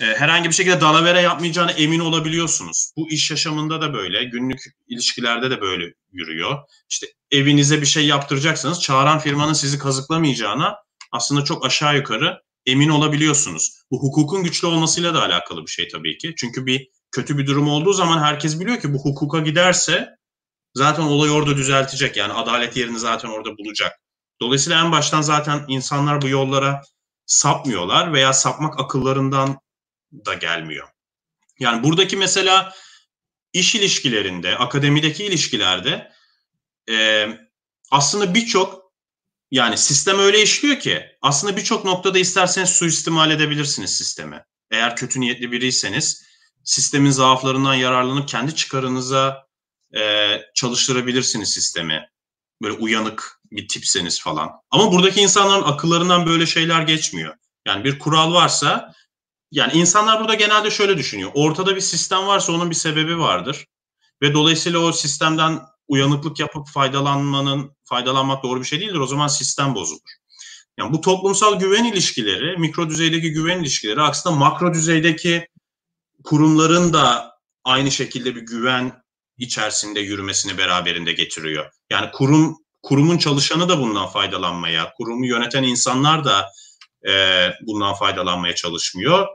e, 0.00 0.04
herhangi 0.04 0.48
bir 0.48 0.54
şekilde 0.54 0.80
dalavere 0.80 1.20
yapmayacağına 1.20 1.70
emin 1.70 2.00
olabiliyorsunuz. 2.00 2.92
Bu 2.96 3.10
iş 3.10 3.30
yaşamında 3.30 3.80
da 3.80 3.94
böyle, 3.94 4.24
günlük 4.24 4.60
ilişkilerde 4.88 5.50
de 5.50 5.60
böyle 5.60 5.94
yürüyor. 6.12 6.58
İşte 6.90 7.06
evinize 7.30 7.80
bir 7.80 7.86
şey 7.86 8.06
yaptıracaksınız, 8.06 8.80
çağıran 8.80 9.18
firmanın 9.18 9.52
sizi 9.52 9.78
kazıklamayacağına 9.78 10.76
aslında 11.12 11.44
çok 11.44 11.66
aşağı 11.66 11.96
yukarı 11.96 12.42
emin 12.66 12.88
olabiliyorsunuz. 12.88 13.82
Bu 13.90 14.02
hukukun 14.02 14.44
güçlü 14.44 14.66
olmasıyla 14.66 15.14
da 15.14 15.22
alakalı 15.22 15.62
bir 15.62 15.70
şey 15.70 15.88
tabii 15.88 16.18
ki. 16.18 16.34
Çünkü 16.36 16.66
bir 16.66 16.88
kötü 17.12 17.38
bir 17.38 17.46
durum 17.46 17.68
olduğu 17.68 17.92
zaman 17.92 18.22
herkes 18.22 18.60
biliyor 18.60 18.80
ki 18.80 18.94
bu 18.94 18.98
hukuka 18.98 19.38
giderse 19.38 20.08
zaten 20.74 21.02
olay 21.02 21.30
orada 21.30 21.56
düzeltecek. 21.56 22.16
Yani 22.16 22.32
adalet 22.32 22.76
yerini 22.76 22.98
zaten 22.98 23.28
orada 23.28 23.58
bulacak. 23.58 24.00
Dolayısıyla 24.40 24.80
en 24.84 24.92
baştan 24.92 25.22
zaten 25.22 25.64
insanlar 25.68 26.22
bu 26.22 26.28
yollara 26.28 26.82
sapmıyorlar 27.26 28.12
veya 28.12 28.32
sapmak 28.32 28.80
akıllarından 28.80 29.60
da 30.12 30.34
gelmiyor. 30.34 30.88
Yani 31.58 31.82
buradaki 31.82 32.16
mesela 32.16 32.74
iş 33.52 33.74
ilişkilerinde, 33.74 34.58
akademideki 34.58 35.24
ilişkilerde 35.24 36.12
e, 36.90 37.28
aslında 37.90 38.34
birçok 38.34 38.92
yani 39.50 39.78
sistem 39.78 40.18
öyle 40.18 40.42
işliyor 40.42 40.78
ki 40.78 41.06
aslında 41.22 41.56
birçok 41.56 41.84
noktada 41.84 42.18
isterseniz 42.18 42.70
suistimal 42.70 43.30
edebilirsiniz 43.30 43.96
sistemi. 43.96 44.44
Eğer 44.70 44.96
kötü 44.96 45.20
niyetli 45.20 45.52
biriyseniz 45.52 46.24
sistemin 46.64 47.10
zaaflarından 47.10 47.74
yararlanıp 47.74 48.28
kendi 48.28 48.54
çıkarınıza 48.54 49.46
e, 49.96 50.34
çalıştırabilirsiniz 50.54 51.52
sistemi. 51.52 52.08
Böyle 52.62 52.74
uyanık 52.74 53.37
bir 53.52 53.68
tipseniz 53.68 54.20
falan. 54.20 54.50
Ama 54.70 54.92
buradaki 54.92 55.20
insanların 55.20 55.62
akıllarından 55.62 56.26
böyle 56.26 56.46
şeyler 56.46 56.82
geçmiyor. 56.82 57.34
Yani 57.66 57.84
bir 57.84 57.98
kural 57.98 58.34
varsa 58.34 58.94
yani 59.50 59.72
insanlar 59.72 60.20
burada 60.20 60.34
genelde 60.34 60.70
şöyle 60.70 60.98
düşünüyor. 60.98 61.30
Ortada 61.34 61.76
bir 61.76 61.80
sistem 61.80 62.26
varsa 62.26 62.52
onun 62.52 62.70
bir 62.70 62.74
sebebi 62.74 63.18
vardır. 63.18 63.66
Ve 64.22 64.34
dolayısıyla 64.34 64.78
o 64.78 64.92
sistemden 64.92 65.60
uyanıklık 65.88 66.40
yapıp 66.40 66.68
faydalanmanın, 66.68 67.76
faydalanmak 67.84 68.42
doğru 68.42 68.60
bir 68.60 68.66
şey 68.66 68.80
değildir. 68.80 68.98
O 68.98 69.06
zaman 69.06 69.28
sistem 69.28 69.74
bozulur. 69.74 70.00
Yani 70.78 70.92
bu 70.92 71.00
toplumsal 71.00 71.58
güven 71.58 71.84
ilişkileri, 71.84 72.58
mikro 72.58 72.88
düzeydeki 72.88 73.32
güven 73.32 73.60
ilişkileri 73.60 74.00
aslında 74.00 74.36
makro 74.36 74.74
düzeydeki 74.74 75.48
kurumların 76.24 76.92
da 76.92 77.32
aynı 77.64 77.90
şekilde 77.90 78.36
bir 78.36 78.40
güven 78.40 79.02
içerisinde 79.38 80.00
yürümesini 80.00 80.58
beraberinde 80.58 81.12
getiriyor. 81.12 81.70
Yani 81.90 82.10
kurum 82.12 82.56
kurumun 82.82 83.18
çalışanı 83.18 83.68
da 83.68 83.78
bundan 83.78 84.06
faydalanmaya, 84.06 84.92
kurumu 84.96 85.26
yöneten 85.26 85.62
insanlar 85.62 86.24
da 86.24 86.50
e, 87.08 87.12
bundan 87.66 87.94
faydalanmaya 87.94 88.54
çalışmıyor. 88.54 89.26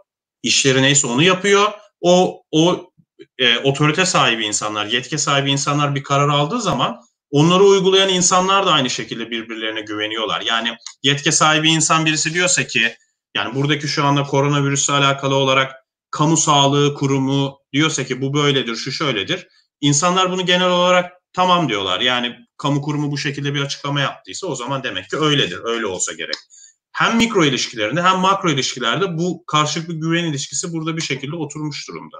İşleri 0.43 0.81
neyse 0.81 1.07
onu 1.07 1.23
yapıyor. 1.23 1.71
O 2.01 2.43
o 2.51 2.91
e, 3.37 3.57
otorite 3.57 4.05
sahibi 4.05 4.45
insanlar, 4.45 4.85
yetki 4.85 5.17
sahibi 5.17 5.51
insanlar 5.51 5.95
bir 5.95 6.03
karar 6.03 6.29
aldığı 6.29 6.61
zaman 6.61 7.01
onları 7.31 7.63
uygulayan 7.63 8.09
insanlar 8.09 8.65
da 8.65 8.71
aynı 8.71 8.89
şekilde 8.89 9.31
birbirlerine 9.31 9.81
güveniyorlar. 9.81 10.41
Yani 10.41 10.75
yetki 11.03 11.31
sahibi 11.31 11.69
insan 11.69 12.05
birisi 12.05 12.33
diyorsa 12.33 12.67
ki 12.67 12.95
yani 13.37 13.55
buradaki 13.55 13.87
şu 13.87 14.05
anda 14.05 14.23
koronavirüsle 14.23 14.93
alakalı 14.93 15.35
olarak 15.35 15.73
kamu 16.11 16.37
sağlığı 16.37 16.93
kurumu 16.93 17.59
diyorsa 17.73 18.03
ki 18.03 18.21
bu 18.21 18.33
böyledir, 18.33 18.75
şu 18.75 18.91
şöyledir. 18.91 19.47
İnsanlar 19.81 20.31
bunu 20.31 20.45
genel 20.45 20.69
olarak 20.69 21.11
tamam 21.33 21.69
diyorlar. 21.69 22.01
Yani 22.01 22.35
kamu 22.57 22.81
kurumu 22.81 23.11
bu 23.11 23.17
şekilde 23.17 23.53
bir 23.53 23.61
açıklama 23.61 24.01
yaptıysa 24.01 24.47
o 24.47 24.55
zaman 24.55 24.83
demek 24.83 25.09
ki 25.09 25.17
öyledir, 25.17 25.59
öyle 25.63 25.85
olsa 25.85 26.13
gerek. 26.13 26.35
Hem 26.91 27.17
mikro 27.17 27.45
ilişkilerinde 27.45 28.01
hem 28.01 28.17
makro 28.17 28.49
ilişkilerde 28.51 29.17
bu 29.17 29.43
karşılıklı 29.45 29.93
güven 29.93 30.23
ilişkisi 30.23 30.73
burada 30.73 30.97
bir 30.97 31.01
şekilde 31.01 31.35
oturmuş 31.35 31.87
durumda. 31.87 32.17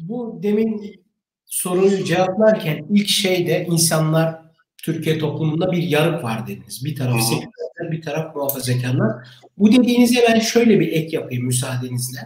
Bu 0.00 0.40
demin 0.42 1.04
soruyu 1.46 2.04
cevaplarken 2.04 2.86
ilk 2.90 3.08
şeyde 3.08 3.66
insanlar 3.70 4.46
Türkiye 4.76 5.18
toplumunda 5.18 5.72
bir 5.72 5.82
yarık 5.82 6.24
var 6.24 6.46
dediniz. 6.46 6.84
Bir 6.84 6.96
taraf 6.96 7.22
sekülerler, 7.22 7.92
bir 7.92 8.02
taraf 8.02 8.36
muhafazakarlar. 8.36 9.28
Bu 9.58 9.72
dediğinize 9.72 10.24
ben 10.28 10.40
şöyle 10.40 10.80
bir 10.80 10.92
ek 10.92 11.16
yapayım 11.16 11.46
müsaadenizle. 11.46 12.20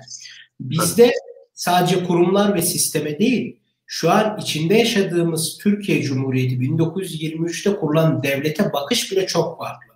Bizde 0.60 1.12
sadece 1.54 2.04
kurumlar 2.04 2.54
ve 2.54 2.62
sisteme 2.62 3.18
değil, 3.18 3.59
şu 3.92 4.10
an 4.10 4.38
içinde 4.42 4.74
yaşadığımız 4.74 5.58
Türkiye 5.58 6.02
Cumhuriyeti 6.02 6.54
1923'te 6.54 7.76
kurulan 7.76 8.22
devlete 8.22 8.72
bakış 8.72 9.12
bile 9.12 9.26
çok 9.26 9.58
farklı. 9.58 9.94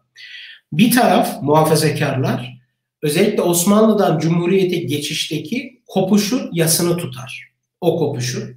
Bir 0.72 0.90
taraf 0.90 1.42
muhafazakarlar, 1.42 2.59
özellikle 3.03 3.42
Osmanlı'dan 3.42 4.18
Cumhuriyete 4.18 4.76
geçişteki 4.76 5.82
kopuşun 5.86 6.51
yasını 6.53 6.97
tutar. 6.97 7.51
O 7.80 7.99
kopuşun. 7.99 8.57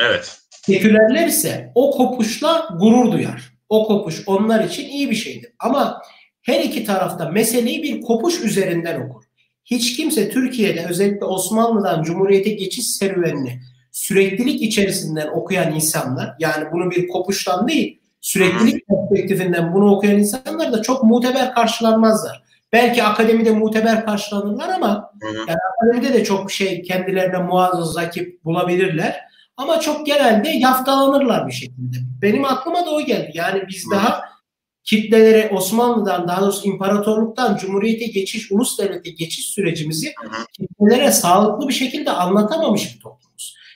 Evet. 0.00 0.38
Sekülerler 0.50 1.26
ise 1.28 1.72
o 1.74 1.90
kopuşla 1.90 2.68
gurur 2.80 3.12
duyar. 3.12 3.52
O 3.68 3.86
kopuş 3.86 4.22
onlar 4.26 4.64
için 4.64 4.88
iyi 4.88 5.10
bir 5.10 5.16
şeydir. 5.16 5.50
Ama 5.58 6.02
her 6.42 6.60
iki 6.60 6.84
tarafta 6.84 7.28
meseleyi 7.28 7.82
bir 7.82 8.00
kopuş 8.00 8.40
üzerinden 8.40 9.00
okur. 9.00 9.24
Hiç 9.64 9.96
kimse 9.96 10.30
Türkiye'de 10.30 10.86
özellikle 10.90 11.24
Osmanlı'dan 11.24 12.02
Cumhuriyete 12.02 12.50
geçiş 12.50 12.86
serüvenini 12.86 13.60
süreklilik 13.98 14.62
içerisinden 14.62 15.26
okuyan 15.26 15.74
insanlar 15.74 16.34
yani 16.38 16.64
bunu 16.72 16.90
bir 16.90 17.08
kopuştan 17.08 17.68
değil 17.68 18.00
süreklilik 18.20 18.88
perspektifinden 18.88 19.72
bunu 19.72 19.94
okuyan 19.94 20.18
insanlar 20.18 20.72
da 20.72 20.82
çok 20.82 21.04
muteber 21.04 21.54
karşılanmazlar. 21.54 22.42
Belki 22.72 23.02
akademide 23.02 23.50
muteber 23.50 24.04
karşılanırlar 24.04 24.68
ama 24.68 25.12
yani 25.22 25.58
akademide 25.72 26.14
de 26.14 26.24
çok 26.24 26.50
şey 26.52 26.82
kendilerine 26.82 27.38
muazzaz 27.38 27.96
rakip 27.96 28.44
bulabilirler. 28.44 29.20
Ama 29.56 29.80
çok 29.80 30.06
genelde 30.06 30.48
yaftalanırlar 30.48 31.46
bir 31.46 31.52
şekilde. 31.52 31.96
Benim 32.22 32.44
aklıma 32.44 32.86
da 32.86 32.90
o 32.90 33.00
geldi. 33.00 33.30
Yani 33.34 33.62
biz 33.68 33.90
daha 33.90 34.22
kitlelere 34.84 35.50
Osmanlı'dan 35.54 36.28
daha 36.28 36.40
doğrusu 36.40 36.68
imparatorluktan 36.68 37.56
cumhuriyete 37.56 38.06
geçiş, 38.06 38.52
ulus 38.52 38.78
devlete 38.78 39.10
geçiş 39.10 39.46
sürecimizi 39.46 40.14
kitlelere 40.52 41.12
sağlıklı 41.12 41.68
bir 41.68 41.74
şekilde 41.74 42.10
anlatamamış 42.10 42.94
bir 42.94 43.00
toplumuz. 43.00 43.17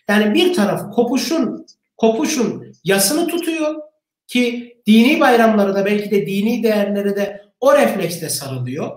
Yani 0.08 0.34
bir 0.34 0.54
taraf 0.54 0.94
kopuşun 0.94 1.66
kopuşun 1.96 2.74
yasını 2.84 3.28
tutuyor 3.28 3.74
ki 4.26 4.76
dini 4.86 5.20
bayramları 5.20 5.74
da 5.74 5.84
belki 5.84 6.10
de 6.10 6.26
dini 6.26 6.62
değerlere 6.62 7.16
de 7.16 7.42
o 7.60 7.74
refleksle 7.74 8.28
sarılıyor. 8.28 8.90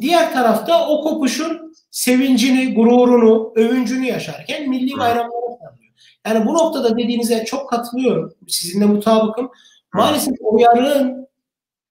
Diğer 0.00 0.32
tarafta 0.32 0.88
o 0.88 1.02
kopuşun 1.02 1.74
sevincini, 1.90 2.74
gururunu, 2.74 3.52
övüncünü 3.56 4.06
yaşarken 4.06 4.68
milli 4.68 4.98
bayramlara 4.98 5.58
sarılıyor. 5.60 5.92
Yani 6.26 6.46
bu 6.46 6.54
noktada 6.54 6.98
dediğinize 6.98 7.44
çok 7.44 7.70
katılıyorum. 7.70 8.34
Sizinle 8.48 8.86
mutabıkım. 8.86 9.50
Maalesef 9.92 10.34
o 10.40 10.58
yarığın 10.58 11.28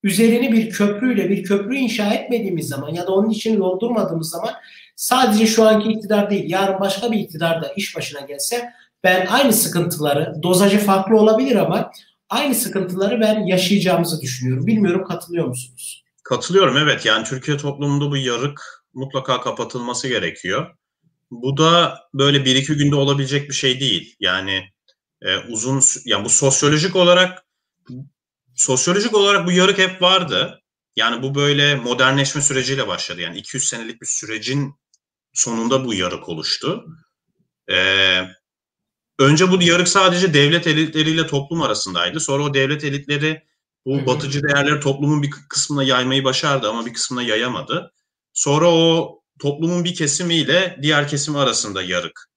üzerini 0.03 0.51
bir 0.51 0.69
köprüyle 0.69 1.29
bir 1.29 1.43
köprü 1.43 1.75
inşa 1.75 2.13
etmediğimiz 2.13 2.67
zaman 2.67 2.93
ya 2.93 3.07
da 3.07 3.11
onun 3.11 3.29
için 3.29 3.59
doldurmadığımız 3.59 4.29
zaman 4.29 4.53
sadece 4.95 5.47
şu 5.47 5.67
anki 5.67 5.91
iktidar 5.91 6.29
değil 6.29 6.49
yarın 6.49 6.79
başka 6.79 7.11
bir 7.11 7.19
iktidar 7.19 7.61
da 7.61 7.73
iş 7.73 7.95
başına 7.95 8.21
gelse 8.21 8.69
ben 9.03 9.25
aynı 9.25 9.53
sıkıntıları 9.53 10.35
dozajı 10.43 10.79
farklı 10.79 11.17
olabilir 11.17 11.55
ama 11.55 11.91
aynı 12.29 12.55
sıkıntıları 12.55 13.21
ben 13.21 13.45
yaşayacağımızı 13.45 14.21
düşünüyorum. 14.21 14.67
Bilmiyorum 14.67 15.03
katılıyor 15.07 15.47
musunuz? 15.47 16.03
Katılıyorum 16.23 16.77
evet 16.77 17.05
yani 17.05 17.23
Türkiye 17.23 17.57
toplumunda 17.57 18.11
bu 18.11 18.17
yarık 18.17 18.85
mutlaka 18.93 19.41
kapatılması 19.41 20.07
gerekiyor. 20.07 20.75
Bu 21.31 21.57
da 21.57 21.99
böyle 22.13 22.45
bir 22.45 22.55
iki 22.55 22.73
günde 22.73 22.95
olabilecek 22.95 23.49
bir 23.49 23.53
şey 23.55 23.79
değil. 23.79 24.15
Yani 24.19 24.63
e, 25.21 25.37
uzun 25.37 25.81
yani 26.05 26.25
bu 26.25 26.29
sosyolojik 26.29 26.95
olarak 26.95 27.45
sosyolojik 28.55 29.13
olarak 29.13 29.47
bu 29.47 29.51
yarık 29.51 29.77
hep 29.77 30.01
vardı. 30.01 30.61
Yani 30.95 31.23
bu 31.23 31.35
böyle 31.35 31.75
modernleşme 31.75 32.41
süreciyle 32.41 32.87
başladı. 32.87 33.21
Yani 33.21 33.37
200 33.37 33.67
senelik 33.67 34.01
bir 34.01 34.07
sürecin 34.07 34.75
sonunda 35.33 35.85
bu 35.85 35.93
yarık 35.93 36.29
oluştu. 36.29 36.85
Ee, 37.71 38.21
önce 39.19 39.51
bu 39.51 39.63
yarık 39.63 39.87
sadece 39.87 40.33
devlet 40.33 40.67
elitleriyle 40.67 41.27
toplum 41.27 41.61
arasındaydı. 41.61 42.19
Sonra 42.19 42.43
o 42.43 42.53
devlet 42.53 42.83
elitleri 42.83 43.43
bu 43.85 44.05
batıcı 44.05 44.43
değerleri 44.43 44.79
toplumun 44.79 45.23
bir 45.23 45.31
kısmına 45.49 45.83
yaymayı 45.83 46.23
başardı 46.23 46.69
ama 46.69 46.85
bir 46.85 46.93
kısmına 46.93 47.23
yayamadı. 47.23 47.93
Sonra 48.33 48.71
o 48.71 49.19
toplumun 49.39 49.83
bir 49.83 49.95
kesimiyle 49.95 50.79
diğer 50.81 51.07
kesim 51.07 51.35
arasında 51.35 51.83
yarık 51.83 52.29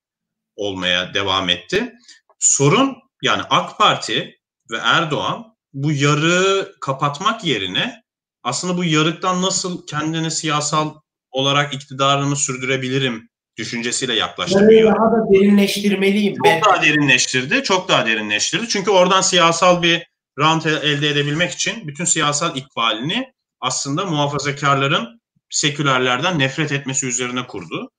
olmaya 0.57 1.15
devam 1.15 1.49
etti. 1.49 1.93
Sorun 2.39 2.97
yani 3.23 3.43
AK 3.51 3.79
Parti 3.79 4.41
ve 4.71 4.77
Erdoğan 4.77 5.57
bu 5.73 5.93
yarığı 5.93 6.77
kapatmak 6.81 7.45
yerine 7.45 8.03
aslında 8.43 8.77
bu 8.77 8.85
yarıktan 8.85 9.43
nasıl 9.43 9.87
kendini 9.87 10.31
siyasal 10.31 10.95
olarak 11.37 11.75
iktidarını 11.75 12.37
sürdürebilirim 12.37 13.29
düşüncesiyle 13.57 14.15
yaklaştı. 14.15 14.59
Yani 14.59 14.85
daha 14.85 14.95
da 14.95 15.33
derinleştirmeliyim. 15.33 16.35
Çok 16.35 16.45
ben. 16.45 16.63
daha 16.63 16.83
derinleştirdi, 16.83 17.63
çok 17.63 17.89
daha 17.89 18.07
derinleştirdi. 18.07 18.69
Çünkü 18.69 18.91
oradan 18.91 19.21
siyasal 19.21 19.83
bir 19.83 20.07
rant 20.39 20.67
elde 20.67 21.09
edebilmek 21.09 21.51
için 21.51 21.89
bütün 21.89 22.05
siyasal 22.05 22.57
ikbalini 22.57 23.33
aslında 23.61 24.05
muhafazakarların 24.05 25.21
sekülerlerden 25.51 26.39
nefret 26.39 26.73
etmesi 26.73 27.07
üzerine 27.07 27.47
kurdu. 27.47 27.91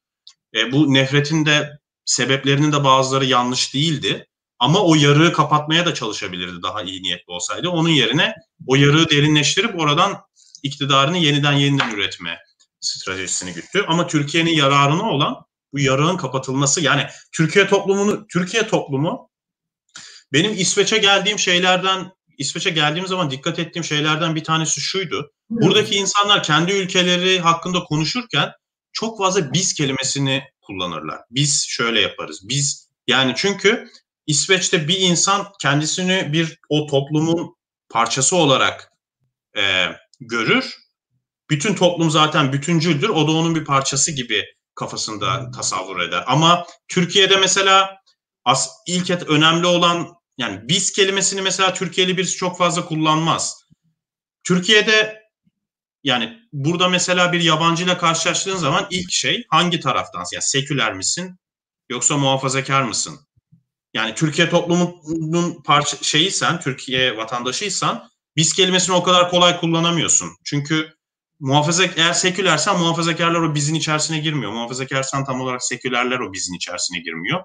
E, 0.55 0.71
bu 0.71 0.93
nefretin 0.93 1.45
de 1.45 1.69
sebeplerinin 2.05 2.71
de 2.71 2.83
bazıları 2.83 3.25
yanlış 3.25 3.73
değildi. 3.73 4.27
Ama 4.59 4.83
o 4.83 4.95
yarığı 4.95 5.33
kapatmaya 5.33 5.85
da 5.85 5.93
çalışabilirdi 5.93 6.63
daha 6.63 6.81
iyi 6.81 7.03
niyetli 7.03 7.31
olsaydı. 7.31 7.69
Onun 7.69 7.89
yerine 7.89 8.33
o 8.67 8.75
yarığı 8.75 9.09
derinleştirip 9.09 9.79
oradan 9.79 10.21
iktidarını 10.63 11.17
yeniden 11.17 11.53
yeniden 11.53 11.95
üretme 11.95 12.37
stratejisini 12.87 13.53
güttü. 13.53 13.85
Ama 13.87 14.07
Türkiye'nin 14.07 14.51
yararına 14.51 15.09
olan 15.09 15.35
bu 15.73 15.79
yarığın 15.79 16.17
kapatılması 16.17 16.81
yani 16.81 17.07
Türkiye 17.31 17.67
toplumunu 17.67 18.27
Türkiye 18.27 18.67
toplumu 18.67 19.29
benim 20.33 20.53
İsveç'e 20.53 20.97
geldiğim 20.97 21.39
şeylerden 21.39 22.11
İsveç'e 22.37 22.69
geldiğim 22.69 23.07
zaman 23.07 23.31
dikkat 23.31 23.59
ettiğim 23.59 23.83
şeylerden 23.83 24.35
bir 24.35 24.43
tanesi 24.43 24.81
şuydu. 24.81 25.31
Buradaki 25.49 25.95
insanlar 25.95 26.43
kendi 26.43 26.71
ülkeleri 26.71 27.39
hakkında 27.39 27.83
konuşurken 27.83 28.51
çok 28.93 29.17
fazla 29.17 29.53
biz 29.53 29.73
kelimesini 29.73 30.43
kullanırlar. 30.61 31.19
Biz 31.31 31.65
şöyle 31.69 32.01
yaparız. 32.01 32.49
Biz 32.49 32.89
yani 33.07 33.33
çünkü 33.35 33.87
İsveç'te 34.27 34.87
bir 34.87 34.99
insan 34.99 35.47
kendisini 35.61 36.33
bir 36.33 36.59
o 36.69 36.87
toplumun 36.87 37.55
parçası 37.89 38.35
olarak 38.35 38.91
e, 39.57 39.85
görür. 40.19 40.75
Bütün 41.49 41.75
toplum 41.75 42.11
zaten 42.11 42.53
bütüncüldür. 42.53 43.09
O 43.09 43.27
da 43.27 43.31
onun 43.31 43.55
bir 43.55 43.65
parçası 43.65 44.11
gibi 44.11 44.43
kafasında 44.75 45.51
tasavvur 45.51 45.99
eder. 45.99 46.23
Ama 46.27 46.65
Türkiye'de 46.87 47.37
mesela 47.37 47.97
as, 48.45 48.69
ilk 48.87 49.09
et 49.09 49.23
önemli 49.27 49.67
olan 49.67 50.07
yani 50.37 50.59
biz 50.63 50.91
kelimesini 50.91 51.41
mesela 51.41 51.73
Türkiye'li 51.73 52.17
birisi 52.17 52.35
çok 52.35 52.57
fazla 52.57 52.85
kullanmaz. 52.85 53.63
Türkiye'de 54.43 55.21
yani 56.03 56.39
burada 56.53 56.89
mesela 56.89 57.31
bir 57.31 57.41
yabancıyla 57.41 57.97
karşılaştığın 57.97 58.55
zaman 58.55 58.87
ilk 58.89 59.11
şey 59.11 59.45
hangi 59.49 59.79
taraftansın? 59.79 60.35
Yani 60.35 60.43
seküler 60.43 60.93
misin 60.93 61.39
yoksa 61.89 62.17
muhafazakar 62.17 62.81
mısın? 62.81 63.19
Yani 63.93 64.15
Türkiye 64.15 64.49
toplumunun 64.49 65.63
parça 65.63 65.97
şeyiysen, 66.01 66.59
Türkiye 66.59 67.17
vatandaşıysan 67.17 68.09
biz 68.35 68.53
kelimesini 68.53 68.95
o 68.95 69.03
kadar 69.03 69.29
kolay 69.29 69.59
kullanamıyorsun. 69.59 70.29
Çünkü 70.45 70.96
muhafaza 71.39 71.83
eğer 71.95 72.13
sekülersen 72.13 72.79
muhafazakarlar 72.79 73.41
o 73.41 73.55
bizin 73.55 73.75
içerisine 73.75 74.19
girmiyor. 74.19 74.51
Muhafazakarsan 74.51 75.25
tam 75.25 75.41
olarak 75.41 75.63
sekülerler 75.63 76.19
o 76.19 76.33
bizin 76.33 76.55
içerisine 76.55 76.99
girmiyor. 76.99 77.41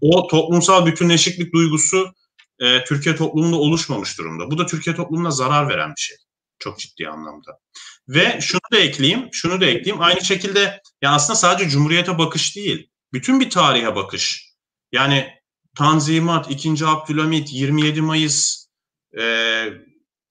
O 0.00 0.26
toplumsal 0.26 0.86
bütünleşiklik 0.86 1.54
duygusu 1.54 2.12
e, 2.58 2.84
Türkiye 2.84 3.16
toplumunda 3.16 3.56
oluşmamış 3.56 4.18
durumda. 4.18 4.50
Bu 4.50 4.58
da 4.58 4.66
Türkiye 4.66 4.96
toplumuna 4.96 5.30
zarar 5.30 5.68
veren 5.68 5.90
bir 5.90 6.00
şey. 6.00 6.16
Çok 6.58 6.78
ciddi 6.78 7.08
anlamda. 7.08 7.58
Ve 8.08 8.38
şunu 8.40 8.60
da 8.72 8.78
ekleyeyim, 8.78 9.28
şunu 9.32 9.60
da 9.60 9.66
ekleyeyim. 9.66 10.02
Aynı 10.02 10.24
şekilde 10.24 10.80
ya 11.02 11.12
aslında 11.12 11.36
sadece 11.36 11.70
Cumhuriyete 11.70 12.18
bakış 12.18 12.56
değil, 12.56 12.90
bütün 13.12 13.40
bir 13.40 13.50
tarihe 13.50 13.96
bakış 13.96 14.52
Yani 14.92 15.36
Tanzimat, 15.76 16.50
2. 16.50 16.86
Abdülhamit, 16.86 17.52
27 17.52 18.00
Mayıs, 18.00 18.66
e, 19.18 19.64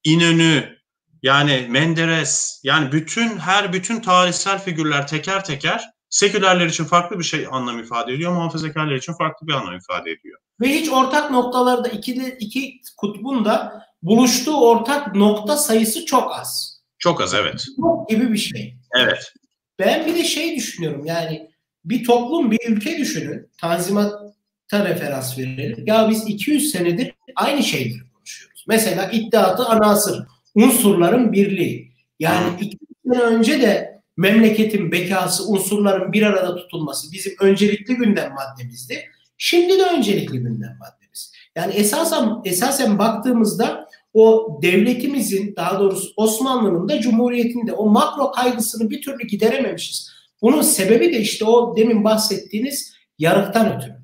İnönü, 0.04 0.78
yani 1.26 1.66
Menderes, 1.70 2.62
yani 2.64 2.92
bütün 2.92 3.38
her 3.38 3.74
bütün 3.74 4.02
tarihsel 4.02 4.60
figürler 4.60 5.08
teker 5.08 5.44
teker 5.44 5.90
sekülerler 6.10 6.66
için 6.66 6.84
farklı 6.84 7.20
bir 7.20 7.24
şey 7.24 7.48
anlam 7.52 7.80
ifade 7.80 8.14
ediyor, 8.14 8.32
muhafazakarlar 8.32 8.96
için 8.96 9.14
farklı 9.14 9.48
bir 9.48 9.54
anlam 9.54 9.76
ifade 9.78 10.12
ediyor. 10.12 10.40
Ve 10.62 10.68
hiç 10.68 10.90
ortak 10.90 11.32
noktalarda 11.32 11.88
iki, 11.88 12.38
iki 12.40 12.82
kutbun 12.98 13.46
da 13.46 13.84
buluştuğu 14.02 14.70
ortak 14.70 15.16
nokta 15.16 15.58
sayısı 15.58 16.06
çok 16.06 16.32
az. 16.32 16.82
Çok 16.98 17.22
az 17.22 17.34
evet. 17.34 17.66
Çok 17.82 18.10
gibi 18.10 18.34
bir 18.34 18.38
şey. 18.38 18.76
Evet. 19.02 19.34
Ben 19.80 20.06
bir 20.06 20.16
de 20.16 20.24
şey 20.24 20.56
düşünüyorum 20.56 21.06
yani 21.06 21.50
bir 21.86 22.04
toplum 22.04 22.52
bir 22.52 22.60
ülke 22.70 22.98
düşünün. 22.98 23.50
Tanzimat'a 23.62 24.86
referans 24.86 25.38
verelim. 25.38 25.84
Ya 25.88 26.10
biz 26.10 26.28
200 26.28 26.72
senedir 26.72 27.14
aynı 27.36 27.64
şeyleri 27.64 28.12
konuşuyoruz. 28.14 28.66
Mesela 28.68 29.12
iddiatı 29.12 29.66
anasır. 29.66 30.35
Unsurların 30.56 31.32
birliği. 31.32 31.92
Yani 32.20 32.48
200 32.60 32.80
sene 33.06 33.24
önce 33.24 33.62
de 33.62 34.02
memleketin 34.18 34.92
bekası, 34.92 35.48
unsurların 35.48 36.14
bir 36.14 36.22
arada 36.22 36.56
tutulması 36.56 37.12
bizim 37.12 37.34
öncelikli 37.40 37.96
gündem 37.96 38.34
maddemizdi. 38.34 39.06
Şimdi 39.38 39.80
de 39.80 39.84
öncelikli 39.84 40.38
gündem 40.38 40.78
maddemiz. 40.80 41.32
Yani 41.56 41.74
esasen, 41.74 42.30
esasen 42.46 43.00
baktığımızda 43.00 43.88
o 44.14 44.60
devletimizin 44.62 45.56
daha 45.56 45.80
doğrusu 45.80 46.14
Osmanlı'nın 46.18 46.90
da 46.90 47.02
Cumhuriyet'in 47.02 47.68
de 47.68 47.74
o 47.74 47.86
makro 47.90 48.32
kaygısını 48.32 48.90
bir 48.90 49.02
türlü 49.02 49.28
giderememişiz. 49.28 50.12
Bunun 50.42 50.62
sebebi 50.62 51.14
de 51.14 51.20
işte 51.20 51.46
o 51.46 51.78
demin 51.78 52.04
bahsettiğiniz 52.04 52.94
yarıktan 53.20 53.78
ötürü. 53.78 53.96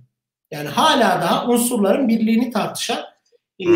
Yani 0.52 0.68
hala 0.68 1.22
daha 1.22 1.48
unsurların 1.48 2.08
birliğini 2.08 2.52
tartışan 2.52 3.00
e, 3.62 3.68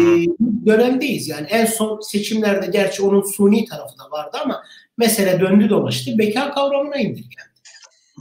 dönemdeyiz. 0.65 1.27
Yani 1.27 1.47
en 1.49 1.65
son 1.65 1.99
seçimlerde 1.99 2.67
gerçi 2.67 3.03
onun 3.03 3.21
suni 3.21 3.65
tarafı 3.65 3.97
da 3.97 4.11
vardı 4.11 4.37
ama 4.43 4.63
mesele 4.97 5.39
döndü 5.39 5.69
dolaştı. 5.69 6.17
Beka 6.17 6.51
kavramına 6.51 6.97
indirgendi. 6.97 7.49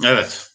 Evet. 0.05 0.47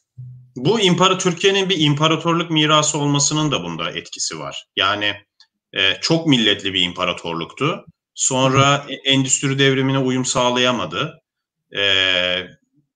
Bu 0.55 0.79
impara 0.79 1.17
Türkiye'nin 1.17 1.69
bir 1.69 1.79
imparatorluk 1.79 2.51
mirası 2.51 2.97
olmasının 2.97 3.51
da 3.51 3.63
bunda 3.63 3.91
etkisi 3.91 4.39
var. 4.39 4.67
Yani 4.75 5.13
e, 5.73 5.95
çok 6.01 6.27
milletli 6.27 6.73
bir 6.73 6.81
imparatorluktu. 6.81 7.85
Sonra 8.15 8.85
e, 8.89 9.11
endüstri 9.11 9.59
devrimine 9.59 9.97
uyum 9.97 10.25
sağlayamadı. 10.25 11.21
E, 11.77 11.83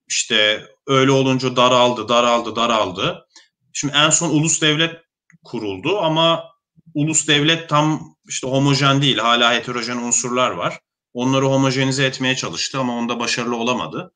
işte 0.08 0.66
öyle 0.86 1.10
olunca 1.10 1.56
daraldı, 1.56 2.08
daraldı, 2.08 2.56
daraldı. 2.56 3.26
Şimdi 3.72 3.94
en 3.96 4.10
son 4.10 4.30
ulus 4.30 4.62
devlet 4.62 4.96
kuruldu 5.44 5.98
ama 5.98 6.53
ulus 6.94 7.28
devlet 7.28 7.68
tam 7.68 8.16
işte 8.28 8.46
homojen 8.48 9.02
değil. 9.02 9.18
Hala 9.18 9.54
heterojen 9.54 9.96
unsurlar 9.96 10.50
var. 10.50 10.80
Onları 11.14 11.44
homojenize 11.44 12.04
etmeye 12.04 12.36
çalıştı 12.36 12.78
ama 12.78 12.96
onda 12.96 13.20
başarılı 13.20 13.56
olamadı. 13.56 14.12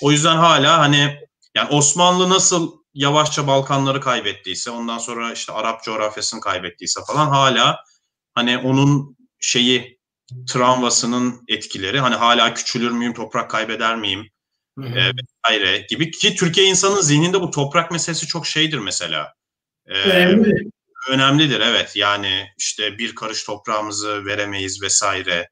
O 0.00 0.12
yüzden 0.12 0.36
hala 0.36 0.78
hani 0.78 1.18
yani 1.56 1.68
Osmanlı 1.68 2.30
nasıl 2.30 2.72
yavaşça 2.94 3.46
Balkanları 3.46 4.00
kaybettiyse 4.00 4.70
ondan 4.70 4.98
sonra 4.98 5.32
işte 5.32 5.52
Arap 5.52 5.84
coğrafyasını 5.84 6.40
kaybettiyse 6.40 7.00
falan 7.06 7.26
hala 7.26 7.84
hani 8.34 8.58
onun 8.58 9.16
şeyi 9.40 9.98
travmasının 10.48 11.44
etkileri 11.48 12.00
hani 12.00 12.14
hala 12.14 12.54
küçülür 12.54 12.90
müyüm 12.90 13.14
toprak 13.14 13.50
kaybeder 13.50 13.96
miyim 13.96 14.30
e, 14.78 15.10
vesaire 15.12 15.86
gibi 15.88 16.10
ki 16.10 16.34
Türkiye 16.34 16.66
insanın 16.66 17.00
zihninde 17.00 17.40
bu 17.40 17.50
toprak 17.50 17.90
meselesi 17.90 18.26
çok 18.26 18.46
şeydir 18.46 18.78
mesela. 18.78 19.34
E, 19.86 19.94
Önemli. 19.94 20.71
Önemlidir 21.10 21.60
evet 21.60 21.96
yani 21.96 22.46
işte 22.58 22.98
bir 22.98 23.14
karış 23.14 23.44
toprağımızı 23.44 24.26
veremeyiz 24.26 24.82
vesaire 24.82 25.48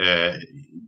e, 0.00 0.32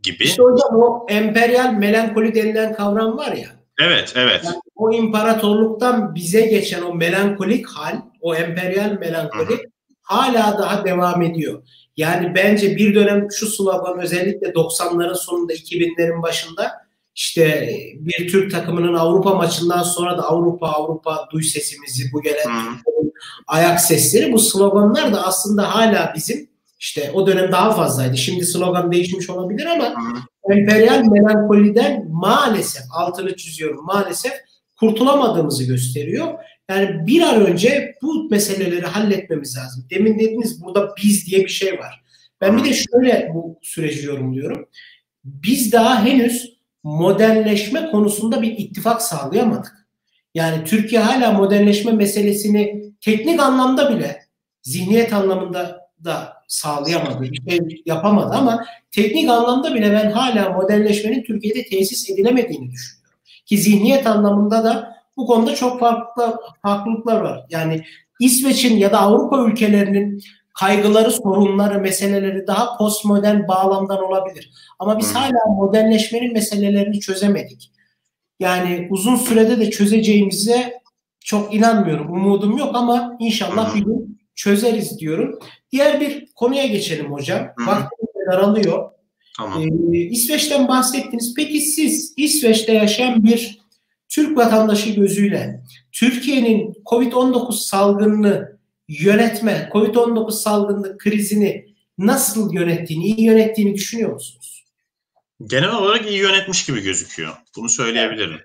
gibi. 0.03 0.23
İşte 0.23 0.43
hocam 0.43 0.81
o 0.81 1.05
emperyal 1.09 1.73
melankoli 1.73 2.35
denilen 2.35 2.73
kavram 2.73 3.17
var 3.17 3.31
ya. 3.31 3.49
Evet, 3.81 4.13
evet. 4.15 4.41
Yani 4.45 4.55
o 4.75 4.93
imparatorluktan 4.93 6.15
bize 6.15 6.41
geçen 6.41 6.81
o 6.81 6.93
melankolik 6.93 7.67
hal, 7.67 8.01
o 8.21 8.35
emperyal 8.35 8.91
melankoli 8.99 9.49
Hı-hı. 9.49 9.61
hala 10.01 10.57
daha 10.59 10.85
devam 10.85 11.21
ediyor. 11.21 11.63
Yani 11.97 12.35
bence 12.35 12.75
bir 12.75 12.95
dönem 12.95 13.27
şu 13.31 13.47
slogan 13.47 13.99
özellikle 13.99 14.47
90'ların 14.47 15.15
sonunda 15.15 15.53
2000'lerin 15.53 16.21
başında 16.21 16.86
işte 17.17 17.69
bir 17.95 18.31
Türk 18.31 18.51
takımının 18.51 18.93
Avrupa 18.93 19.35
maçından 19.35 19.83
sonra 19.83 20.17
da 20.17 20.23
Avrupa 20.23 20.67
Avrupa 20.67 21.29
duy 21.31 21.43
sesimizi 21.43 22.11
bu 22.13 22.21
gelen 22.21 22.45
Hı-hı. 22.45 23.11
ayak 23.47 23.81
sesleri 23.81 24.33
bu 24.33 24.39
sloganlar 24.39 25.13
da 25.13 25.27
aslında 25.27 25.75
hala 25.75 26.13
bizim 26.15 26.49
işte 26.79 27.11
o 27.13 27.27
dönem 27.27 27.51
daha 27.51 27.71
fazlaydı. 27.71 28.17
Şimdi 28.17 28.45
slogan 28.45 28.91
değişmiş 28.91 29.29
olabilir 29.29 29.65
ama 29.65 29.85
Hı. 29.85 30.53
emperyal 30.53 31.03
melankoliden 31.03 32.07
maalesef 32.11 32.83
altını 32.91 33.35
çiziyorum 33.35 33.85
maalesef 33.85 34.33
kurtulamadığımızı 34.79 35.63
gösteriyor. 35.63 36.33
Yani 36.69 37.07
bir 37.07 37.21
an 37.21 37.45
önce 37.45 37.95
bu 38.01 38.29
meseleleri 38.29 38.85
halletmemiz 38.85 39.57
lazım. 39.57 39.85
Demin 39.89 40.19
dediniz 40.19 40.63
burada 40.63 40.89
biz 41.03 41.27
diye 41.27 41.41
bir 41.41 41.49
şey 41.49 41.79
var. 41.79 42.03
Ben 42.41 42.57
bir 42.57 42.63
de 42.63 42.73
şöyle 42.73 43.31
bu 43.33 43.59
süreci 43.61 44.05
yorumluyorum. 44.05 44.69
Biz 45.23 45.71
daha 45.71 46.05
henüz 46.05 46.56
modernleşme 46.87 47.91
konusunda 47.91 48.41
bir 48.41 48.57
ittifak 48.57 49.01
sağlayamadık. 49.01 49.87
Yani 50.33 50.63
Türkiye 50.63 51.01
hala 51.01 51.31
modernleşme 51.31 51.91
meselesini 51.91 52.83
teknik 53.01 53.39
anlamda 53.39 53.95
bile 53.95 54.21
zihniyet 54.61 55.13
anlamında 55.13 55.89
da 56.03 56.33
sağlayamadı, 56.47 57.25
şey 57.49 57.81
yapamadı 57.85 58.35
ama 58.35 58.65
teknik 58.91 59.29
anlamda 59.29 59.75
bile 59.75 59.91
ben 59.91 60.11
hala 60.11 60.49
modernleşmenin 60.49 61.23
Türkiye'de 61.23 61.65
tesis 61.65 62.09
edilemediğini 62.09 62.71
düşünüyorum. 62.71 63.19
Ki 63.45 63.57
zihniyet 63.57 64.07
anlamında 64.07 64.63
da 64.63 64.97
bu 65.17 65.25
konuda 65.25 65.55
çok 65.55 65.79
farklı 65.79 66.35
farklılıklar 66.61 67.21
var. 67.21 67.45
Yani 67.49 67.83
İsveç'in 68.19 68.77
ya 68.77 68.91
da 68.91 68.99
Avrupa 68.99 69.43
ülkelerinin 69.43 70.21
kaygıları, 70.59 71.11
sorunları, 71.11 71.79
meseleleri 71.79 72.47
daha 72.47 72.77
postmodern 72.77 73.47
bağlamdan 73.47 74.03
olabilir. 74.03 74.51
Ama 74.79 74.99
biz 74.99 75.15
hala 75.15 75.45
modernleşmenin 75.55 76.33
meselelerini 76.33 76.99
çözemedik. 76.99 77.71
Yani 78.39 78.87
uzun 78.91 79.15
sürede 79.15 79.59
de 79.59 79.71
çözeceğimize 79.71 80.81
çok 81.19 81.53
inanmıyorum. 81.53 82.11
Umudum 82.11 82.57
yok 82.57 82.75
ama 82.75 83.17
inşallah 83.19 83.75
bir 83.75 83.85
gün 83.85 84.19
çözeriz 84.35 84.99
diyorum. 84.99 85.39
Diğer 85.71 86.01
bir 86.01 86.25
konuya 86.35 86.65
geçelim 86.65 87.11
hocam. 87.11 87.47
Vaktimiz 87.57 88.27
daralıyor. 88.31 88.91
Tamam. 89.37 89.63
Ee, 89.93 89.97
İsveç'ten 89.97 90.67
bahsettiniz. 90.67 91.33
Peki 91.37 91.61
siz 91.61 92.13
İsveç'te 92.17 92.73
yaşayan 92.73 93.23
bir 93.23 93.59
Türk 94.09 94.37
vatandaşı 94.37 94.89
gözüyle 94.89 95.63
Türkiye'nin 95.91 96.73
COVID-19 96.85 97.51
salgınını 97.51 98.56
yönetme, 98.87 99.69
COVID-19 99.73 100.31
salgını 100.31 100.97
krizini 100.97 101.75
nasıl 101.97 102.53
yönettiğini, 102.53 103.05
iyi 103.05 103.23
yönettiğini 103.23 103.73
düşünüyor 103.73 104.13
musunuz? 104.13 104.65
Genel 105.45 105.71
olarak 105.71 106.05
iyi 106.09 106.19
yönetmiş 106.19 106.65
gibi 106.65 106.81
gözüküyor. 106.81 107.33
Bunu 107.55 107.69
söyleyebilirim. 107.69 108.39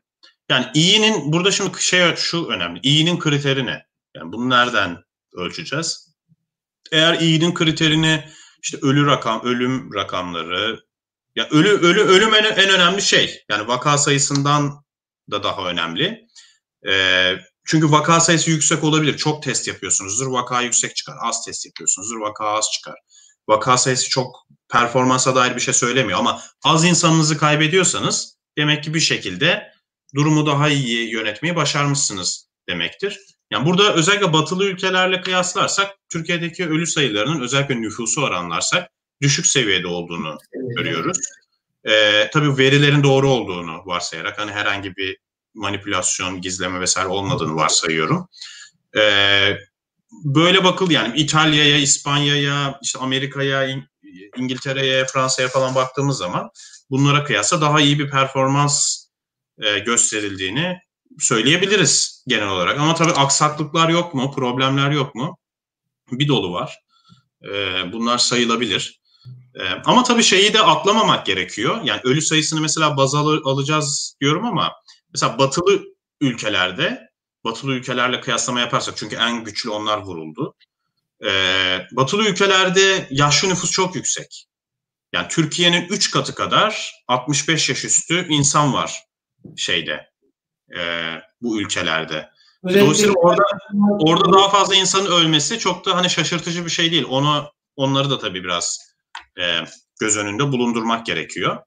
Yani 0.49 0.67
iyinin 0.75 1.33
burada 1.33 1.51
şimdi 1.51 1.83
şey 1.83 2.17
şu 2.17 2.47
önemli. 2.47 2.81
İyinin 2.83 3.19
kriteri 3.19 3.67
ne? 3.67 3.87
Yani 4.17 4.33
bunu 4.33 4.51
nereden 4.51 5.05
ölçeceğiz? 5.33 6.15
Eğer 6.93 7.21
iyinin 7.21 7.55
kriterini 7.55 8.25
işte 8.63 8.79
ölü 8.83 9.07
rakam, 9.07 9.41
ölüm 9.45 9.95
rakamları 9.95 10.81
ya 11.37 11.49
ölü 11.51 11.69
ölü 11.69 12.01
ölüm 12.01 12.35
en, 12.35 12.45
en 12.45 12.69
önemli 12.69 13.03
şey. 13.03 13.45
Yani 13.49 13.69
vaka 13.69 13.99
sayısından 13.99 14.85
da 15.31 15.43
daha 15.43 15.69
önemli. 15.71 16.27
Ee, 16.89 17.37
çünkü 17.65 17.91
vaka 17.91 18.21
sayısı 18.21 18.51
yüksek 18.51 18.85
olabilir. 18.85 19.17
Çok 19.17 19.43
test 19.43 19.69
yapıyorsunuzdur. 19.69 20.27
Vaka 20.27 20.61
yüksek 20.61 20.97
çıkar. 20.97 21.17
Az 21.23 21.45
test 21.45 21.67
yapıyorsunuzdur. 21.67 22.17
Vaka 22.21 22.45
az 22.47 22.71
çıkar. 22.73 22.95
Vaka 23.49 23.79
sayısı 23.79 24.09
çok 24.09 24.47
performansa 24.73 25.35
dair 25.35 25.57
bir 25.57 25.61
şey 25.61 25.75
söylemiyor 25.75 26.19
ama 26.19 26.43
az 26.65 26.85
insanınızı 26.85 27.39
kaybediyorsanız 27.39 28.37
demek 28.59 28.85
ki 28.85 28.95
bir 28.95 29.01
şekilde 29.01 29.73
durumu 30.15 30.47
daha 30.47 30.69
iyi 30.69 31.13
yönetmeyi 31.13 31.57
başarmışsınız 31.57 32.49
demektir. 32.69 33.19
Yani 33.51 33.67
burada 33.67 33.95
özellikle 33.95 34.33
batılı 34.33 34.65
ülkelerle 34.65 35.21
kıyaslarsak 35.21 35.91
Türkiye'deki 36.09 36.69
ölü 36.69 36.87
sayılarının 36.87 37.41
özellikle 37.41 37.81
nüfusu 37.81 38.23
oranlarsak 38.23 38.89
düşük 39.23 39.47
seviyede 39.47 39.87
olduğunu 39.87 40.39
görüyoruz. 40.77 41.19
Ee, 41.85 42.31
tabii 42.33 42.59
verilerin 42.59 43.03
doğru 43.03 43.31
olduğunu 43.31 43.87
varsayarak 43.87 44.39
hani 44.39 44.53
herhangi 44.53 44.97
bir 44.97 45.17
manipülasyon, 45.55 46.41
gizleme 46.41 46.81
vesaire 46.81 47.09
olmadığını 47.09 47.57
varsayıyorum. 47.57 48.29
Ee, 48.97 49.57
böyle 50.25 50.65
bakıl 50.65 50.91
yani 50.91 51.21
İtalya'ya, 51.21 51.77
İspanya'ya, 51.77 52.79
işte 52.83 52.99
Amerika'ya, 52.99 53.83
İngiltere'ye, 54.37 55.07
Fransa'ya 55.07 55.49
falan 55.49 55.75
baktığımız 55.75 56.19
zaman 56.19 56.51
bunlara 56.91 57.25
kıyasla 57.25 57.61
daha 57.61 57.81
iyi 57.81 57.99
bir 57.99 58.11
performans 58.11 59.05
e, 59.59 59.79
gösterildiğini 59.79 60.79
söyleyebiliriz 61.19 62.25
genel 62.27 62.49
olarak. 62.49 62.79
Ama 62.79 62.95
tabii 62.95 63.13
aksaklıklar 63.13 63.89
yok 63.89 64.15
mu, 64.15 64.33
problemler 64.35 64.91
yok 64.91 65.15
mu? 65.15 65.39
Bir 66.13 66.29
dolu 66.29 66.53
var. 66.53 66.79
Ee, 67.45 67.93
bunlar 67.93 68.19
sayılabilir. 68.19 69.01
Ee, 69.55 69.69
ama 69.85 70.03
tabii 70.03 70.23
şeyi 70.23 70.55
de 70.55 70.61
atlamamak 70.61 71.27
gerekiyor. 71.27 71.81
Yani 71.85 72.01
ölü 72.05 72.23
sayısını 72.23 72.61
mesela 72.61 72.97
baz 72.97 73.15
al- 73.15 73.45
alacağız 73.45 74.17
diyorum 74.21 74.45
ama 74.45 74.73
mesela 75.13 75.39
batılı 75.39 75.83
ülkelerde, 76.21 77.09
batılı 77.45 77.73
ülkelerle 77.73 78.21
kıyaslama 78.21 78.61
yaparsak 78.61 78.97
çünkü 78.97 79.17
en 79.17 79.45
güçlü 79.45 79.71
onlar 79.71 79.99
vuruldu. 79.99 80.55
Ee, 81.25 81.87
batılı 81.93 82.29
ülkelerde 82.29 83.09
yaşlı 83.11 83.49
nüfus 83.49 83.71
çok 83.71 83.95
yüksek. 83.95 84.47
Yani 85.13 85.29
Türkiye'nin 85.29 85.89
3 85.89 86.11
katı 86.11 86.35
kadar 86.35 87.03
65 87.09 87.69
yaş 87.69 87.85
üstü 87.85 88.27
insan 88.29 88.73
var 88.73 89.05
şeyde 89.57 90.11
e, 90.77 90.81
bu 91.43 91.61
ülkelerde. 91.61 92.31
Özellikle 92.65 92.81
Dolayısıyla 92.81 93.15
orada 93.15 93.43
orada 93.79 94.33
daha 94.33 94.49
fazla 94.49 94.75
insanın 94.75 95.11
ölmesi 95.11 95.59
çok 95.59 95.87
da 95.87 95.97
hani 95.97 96.11
şaşırtıcı 96.11 96.65
bir 96.65 96.71
şey 96.71 96.91
değil. 96.91 97.05
Onu 97.09 97.53
onları 97.77 98.11
da 98.11 98.19
tabii 98.19 98.45
biraz 98.45 98.79
e, 99.41 99.61
göz 100.01 100.17
önünde 100.17 100.53
bulundurmak 100.53 101.07
gerekiyor. 101.07 101.63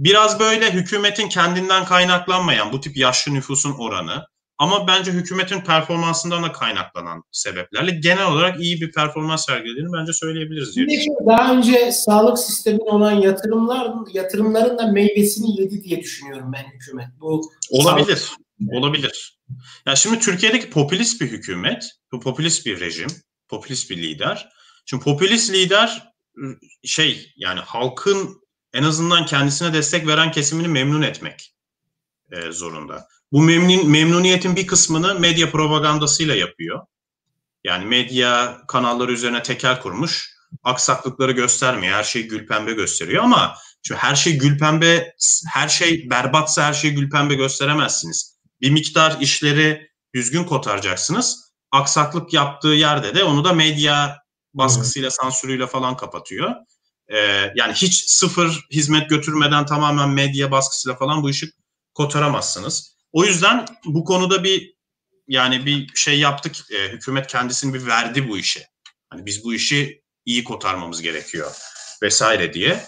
Biraz 0.00 0.40
böyle 0.40 0.72
hükümetin 0.72 1.28
kendinden 1.28 1.84
kaynaklanmayan 1.84 2.72
bu 2.72 2.80
tip 2.80 2.96
yaşlı 2.96 3.34
nüfusun 3.34 3.72
oranı 3.78 4.26
ama 4.58 4.86
bence 4.86 5.12
hükümetin 5.12 5.60
performansından 5.60 6.42
da 6.42 6.52
kaynaklanan 6.52 7.22
sebeplerle 7.32 7.90
genel 7.90 8.26
olarak 8.26 8.60
iyi 8.60 8.80
bir 8.80 8.92
performans 8.92 9.46
sergilediğini 9.46 9.92
bence 9.92 10.12
söyleyebiliriz. 10.12 10.76
Diye 10.76 11.06
daha 11.26 11.54
önce 11.54 11.92
sağlık 11.92 12.38
sistemine 12.38 12.90
olan 12.90 13.12
yatırımlar 13.12 13.92
yatırımların 14.12 14.78
da 14.78 14.86
meyvesini 14.86 15.60
yedi 15.60 15.84
diye 15.84 16.00
düşünüyorum 16.00 16.52
ben 16.52 16.64
hükümet. 16.74 17.08
Bu 17.20 17.50
olabilir. 17.70 18.16
Sağlık... 18.16 18.40
Olabilir. 18.72 19.38
Ya 19.86 19.96
şimdi 19.96 20.18
Türkiye'deki 20.18 20.70
popülist 20.70 21.20
bir 21.20 21.26
hükümet, 21.26 21.90
bu 22.12 22.20
popülist 22.20 22.66
bir 22.66 22.80
rejim, 22.80 23.08
popülist 23.48 23.90
bir 23.90 23.96
lider. 23.96 24.48
Şimdi 24.86 25.04
popülist 25.04 25.52
lider 25.52 26.12
şey 26.84 27.32
yani 27.36 27.60
halkın 27.60 28.40
en 28.74 28.82
azından 28.82 29.26
kendisine 29.26 29.72
destek 29.72 30.06
veren 30.06 30.32
kesimini 30.32 30.68
memnun 30.68 31.02
etmek 31.02 31.54
e, 32.32 32.52
zorunda. 32.52 33.08
Bu 33.32 33.42
memnun, 33.42 33.90
memnuniyetin 33.90 34.56
bir 34.56 34.66
kısmını 34.66 35.20
medya 35.20 35.50
propagandasıyla 35.50 36.34
yapıyor. 36.34 36.80
Yani 37.64 37.84
medya 37.84 38.62
kanalları 38.68 39.12
üzerine 39.12 39.42
tekel 39.42 39.80
kurmuş. 39.80 40.30
Aksaklıkları 40.62 41.32
göstermiyor. 41.32 41.94
Her 41.94 42.04
şey 42.04 42.28
gül 42.28 42.46
pembe 42.46 42.72
gösteriyor 42.72 43.24
ama 43.24 43.56
şimdi 43.82 44.00
her 44.00 44.14
şey 44.14 44.38
gül 44.38 44.58
pembe, 44.58 45.14
her 45.52 45.68
şey 45.68 46.10
berbatsa 46.10 46.62
her 46.62 46.72
şeyi 46.72 46.94
gül 46.94 47.10
pembe 47.10 47.34
gösteremezsiniz. 47.34 48.40
Bir 48.60 48.70
miktar 48.70 49.20
işleri 49.20 49.90
düzgün 50.14 50.44
kotaracaksınız. 50.44 51.50
Aksaklık 51.70 52.32
yaptığı 52.32 52.68
yerde 52.68 53.14
de 53.14 53.24
onu 53.24 53.44
da 53.44 53.52
medya 53.52 54.18
baskısıyla, 54.54 55.10
sansürüyle 55.10 55.66
falan 55.66 55.96
kapatıyor. 55.96 56.54
Ee, 57.10 57.52
yani 57.54 57.72
hiç 57.72 57.94
sıfır 57.94 58.66
hizmet 58.70 59.10
götürmeden 59.10 59.66
tamamen 59.66 60.10
medya 60.10 60.50
baskısıyla 60.50 60.96
falan 60.96 61.22
bu 61.22 61.30
işi 61.30 61.50
kotaramazsınız. 61.94 62.96
O 63.12 63.24
yüzden 63.24 63.66
bu 63.84 64.04
konuda 64.04 64.44
bir 64.44 64.74
yani 65.28 65.66
bir 65.66 65.90
şey 65.94 66.18
yaptık. 66.18 66.56
E, 66.72 66.88
hükümet 66.88 67.26
kendisini 67.26 67.74
bir 67.74 67.86
verdi 67.86 68.28
bu 68.28 68.38
işe. 68.38 68.66
Hani 69.10 69.26
biz 69.26 69.44
bu 69.44 69.54
işi 69.54 70.02
iyi 70.24 70.44
kotarmamız 70.44 71.02
gerekiyor 71.02 71.52
vesaire 72.02 72.52
diye. 72.52 72.84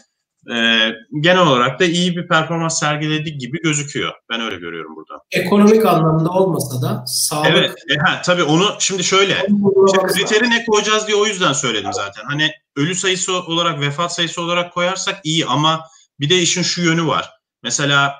E, 0.51 0.88
genel 1.20 1.47
olarak 1.47 1.80
da 1.80 1.84
iyi 1.84 2.16
bir 2.16 2.28
performans 2.28 2.78
sergiledik 2.80 3.40
gibi 3.40 3.62
gözüküyor. 3.62 4.12
Ben 4.30 4.40
öyle 4.40 4.57
görüyorum 4.57 4.97
burada. 4.97 5.22
Ekonomik 5.30 5.86
anlamda 5.86 6.30
olmasa 6.30 6.82
da 6.82 7.05
sağlık... 7.07 7.51
Evet, 7.51 7.74
e, 7.90 7.99
ha, 7.99 8.22
tabii 8.22 8.43
onu 8.43 8.76
şimdi 8.78 9.05
şöyle, 9.05 9.47
işte 9.86 10.07
kriteri 10.07 10.51
ne 10.51 10.64
koyacağız 10.64 11.07
diye 11.07 11.16
o 11.16 11.26
yüzden 11.26 11.53
söyledim 11.53 11.93
zaten. 11.93 12.22
Hani 12.24 12.51
ölü 12.76 12.95
sayısı 12.95 13.32
olarak, 13.32 13.80
vefat 13.80 14.14
sayısı 14.14 14.43
olarak 14.43 14.72
koyarsak 14.72 15.20
iyi 15.24 15.47
ama 15.47 15.84
bir 16.20 16.30
de 16.30 16.38
işin 16.38 16.62
şu 16.62 16.82
yönü 16.82 17.07
var. 17.07 17.30
Mesela 17.62 18.14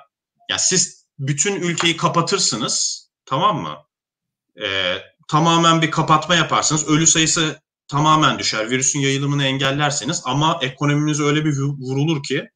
ya 0.49 0.57
siz 0.57 1.05
bütün 1.19 1.55
ülkeyi 1.55 1.97
kapatırsınız 1.97 3.07
tamam 3.25 3.61
mı? 3.61 3.77
Ee, 4.63 4.97
tamamen 5.27 5.81
bir 5.81 5.91
kapatma 5.91 6.35
yaparsınız. 6.35 6.87
Ölü 6.87 7.07
sayısı 7.07 7.61
tamamen 7.87 8.39
düşer. 8.39 8.69
Virüsün 8.69 8.99
yayılımını 8.99 9.43
engellerseniz 9.43 10.21
ama 10.25 10.59
ekonominiz 10.61 11.19
öyle 11.19 11.45
bir 11.45 11.57
vurulur 11.57 12.23
ki 12.23 12.49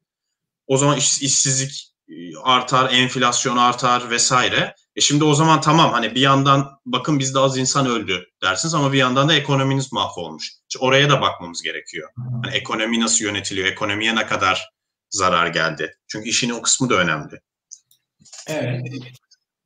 o 0.68 0.78
zaman 0.78 0.98
iş, 0.98 1.22
işsizlik 1.22 1.94
e, 2.10 2.38
artar, 2.44 2.94
enflasyon 2.94 3.58
artar 3.58 4.10
vesaire. 4.10 4.76
E 4.96 5.02
şimdi 5.02 5.24
o 5.24 5.34
zaman 5.34 5.62
tamam 5.62 5.92
hani 5.92 6.16
bir 6.16 6.22
yandan 6.22 6.70
bakın 6.86 7.20
bizde 7.20 7.40
az 7.40 7.58
insan 7.58 7.88
öldü 7.88 8.26
dersiniz 8.44 8.74
ama 8.74 8.94
bir 8.94 8.98
yandan 8.98 9.30
da 9.30 9.34
ekonominiz 9.34 9.94
mahvolmuş. 9.94 10.54
İşte 10.70 10.86
oraya 10.86 11.10
da 11.10 11.22
bakmamız 11.22 11.62
gerekiyor. 11.62 12.10
Yani 12.44 12.56
ekonomi 12.56 13.00
nasıl 13.00 13.26
yönetiliyor, 13.26 13.68
ekonomiye 13.68 14.16
ne 14.16 14.26
kadar 14.26 14.70
zarar 15.10 15.48
geldi. 15.48 15.98
Çünkü 16.08 16.30
işin 16.30 16.50
o 16.50 16.62
kısmı 16.62 16.90
da 16.90 16.96
önemli. 16.96 17.40
Evet. 18.48 18.82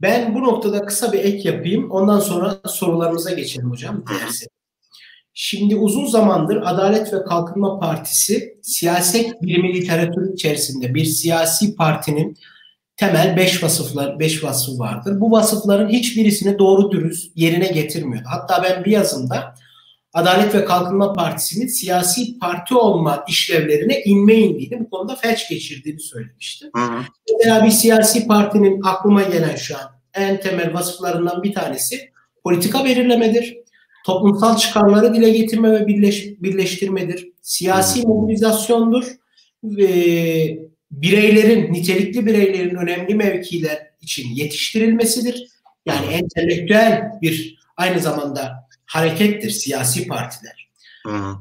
Ben 0.02 0.36
bu 0.36 0.44
noktada 0.44 0.86
kısa 0.86 1.14
bir 1.14 1.20
ek 1.20 1.50
yapayım. 1.50 1.92
Ondan 1.92 2.20
sonra 2.20 2.62
sorularımıza 2.66 3.32
geçelim 3.32 3.72
hocam. 3.72 4.04
Derse. 4.08 4.46
Şimdi 5.34 5.76
uzun 5.76 6.06
zamandır 6.06 6.62
Adalet 6.66 7.14
ve 7.14 7.24
Kalkınma 7.24 7.80
Partisi 7.80 8.58
siyaset 8.62 9.42
bilimi 9.42 9.74
literatürü 9.74 10.34
içerisinde 10.34 10.94
bir 10.94 11.06
siyasi 11.06 11.76
partinin 11.76 12.38
temel 12.98 13.38
beş 13.38 13.64
vasıflar, 13.64 14.20
beş 14.20 14.44
vasfı 14.44 14.80
vardır. 14.80 15.20
Bu 15.20 15.32
vasıfların 15.32 15.90
hiçbirisini 15.90 16.60
doğru 16.60 16.92
dürüst 16.92 17.38
yerine 17.38 17.68
getirmiyor. 17.68 18.24
Hatta 18.26 18.64
ben 18.64 18.86
bir 18.86 18.92
yazımda 18.92 19.56
Adalet 20.14 20.56
ve 20.56 20.66
Kalkınma 20.66 21.14
Partisi'nin 21.14 21.68
siyasi 21.68 22.40
parti 22.40 22.76
olma 22.76 23.26
işlevlerine 23.28 24.02
inme 24.02 24.34
indiğini, 24.34 24.80
bu 24.80 24.90
konuda 24.90 25.16
felç 25.16 25.50
geçirdiğini 25.50 26.00
söylemiştim. 26.00 26.70
Hı 26.76 26.82
hı. 26.82 27.02
Mesela 27.38 27.66
bir 27.66 27.72
siyasi 27.72 28.28
partinin 28.28 28.82
aklıma 28.84 29.24
gelen 29.24 29.56
şu 29.56 29.78
an 29.78 29.84
en 30.14 30.40
temel 30.40 30.74
vasıflarından 30.74 31.44
bir 31.44 31.54
tanesi 31.54 32.12
politika 32.44 32.86
belirlemedir. 32.86 33.58
Toplumsal 34.06 34.58
çıkarları 34.58 35.14
dile 35.14 35.30
getirme 35.30 35.72
ve 35.72 35.88
birleş, 35.88 36.26
birleştirmedir. 36.42 37.30
Siyasi 37.42 38.08
mobilizasyondur. 38.08 39.06
Ve 39.64 40.60
bireylerin, 40.92 41.74
nitelikli 41.74 42.26
bireylerin 42.26 42.76
önemli 42.76 43.16
mevkiler 43.16 43.88
için 44.02 44.30
yetiştirilmesidir. 44.30 45.48
Yani 45.86 46.06
entelektüel 46.06 47.12
bir 47.22 47.60
aynı 47.78 48.00
zamanda 48.00 48.68
harekettir 48.86 49.50
siyasi 49.50 50.08
partiler. 50.08 50.70
Hı 51.06 51.12
hı. 51.12 51.36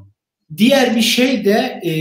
Diğer 0.57 0.95
bir 0.95 1.01
şey 1.01 1.45
de 1.45 1.79
e, 1.83 1.91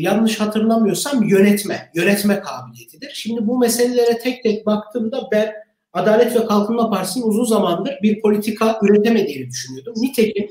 yanlış 0.00 0.40
hatırlamıyorsam 0.40 1.28
yönetme, 1.28 1.90
yönetme 1.94 2.40
kabiliyetidir. 2.40 3.10
Şimdi 3.14 3.46
bu 3.46 3.58
meselelere 3.58 4.18
tek 4.18 4.42
tek 4.42 4.66
baktığımda 4.66 5.28
ben 5.32 5.52
Adalet 5.92 6.36
ve 6.36 6.46
Kalkınma 6.46 6.90
Partisi'nin 6.90 7.24
uzun 7.24 7.44
zamandır 7.44 7.94
bir 8.02 8.20
politika 8.20 8.78
üretemediğini 8.82 9.50
düşünüyordum. 9.50 9.94
Nitekim 9.96 10.50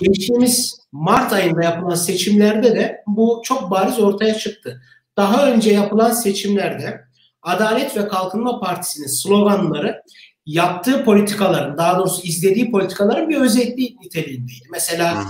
geçtiğimiz 0.00 0.80
Mart 0.92 1.32
ayında 1.32 1.64
yapılan 1.64 1.94
seçimlerde 1.94 2.74
de 2.74 3.02
bu 3.06 3.40
çok 3.44 3.70
bariz 3.70 3.98
ortaya 3.98 4.34
çıktı. 4.34 4.82
Daha 5.16 5.50
önce 5.50 5.72
yapılan 5.72 6.10
seçimlerde 6.10 7.00
Adalet 7.42 7.96
ve 7.96 8.08
Kalkınma 8.08 8.60
Partisi'nin 8.60 9.06
sloganları 9.06 10.02
yaptığı 10.46 11.04
politikaların 11.04 11.78
daha 11.78 11.98
doğrusu 11.98 12.26
izlediği 12.26 12.70
politikaların 12.70 13.28
bir 13.28 13.40
özetli 13.40 13.96
niteliğindeydi. 14.02 14.64
Mesela 14.72 15.24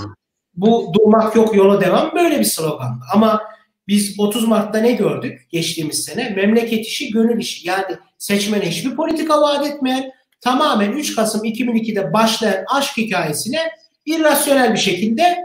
bu 0.55 0.93
durmak 0.95 1.37
yok 1.37 1.57
yola 1.57 1.81
devam 1.81 2.15
böyle 2.15 2.41
bir 2.41 2.45
slogandı. 2.45 3.05
Ama 3.15 3.43
biz 3.89 4.15
30 4.19 4.49
Mart'ta 4.49 4.79
ne 4.79 4.93
gördük 4.93 5.47
geçtiğimiz 5.51 6.05
sene? 6.05 6.31
Memleket 6.31 6.87
işi, 6.87 7.11
gönül 7.11 7.41
işi. 7.41 7.69
Yani 7.69 7.97
seçmene 8.19 8.71
hiçbir 8.71 8.97
politika 8.97 9.41
vaat 9.41 9.67
etmeyen, 9.67 10.11
tamamen 10.41 10.93
3 10.93 11.17
Kasım 11.17 11.45
2002'de 11.45 12.13
başlayan 12.13 12.65
aşk 12.75 12.97
hikayesine 12.97 13.61
irrasyonel 14.07 14.73
bir 14.73 14.79
şekilde 14.79 15.39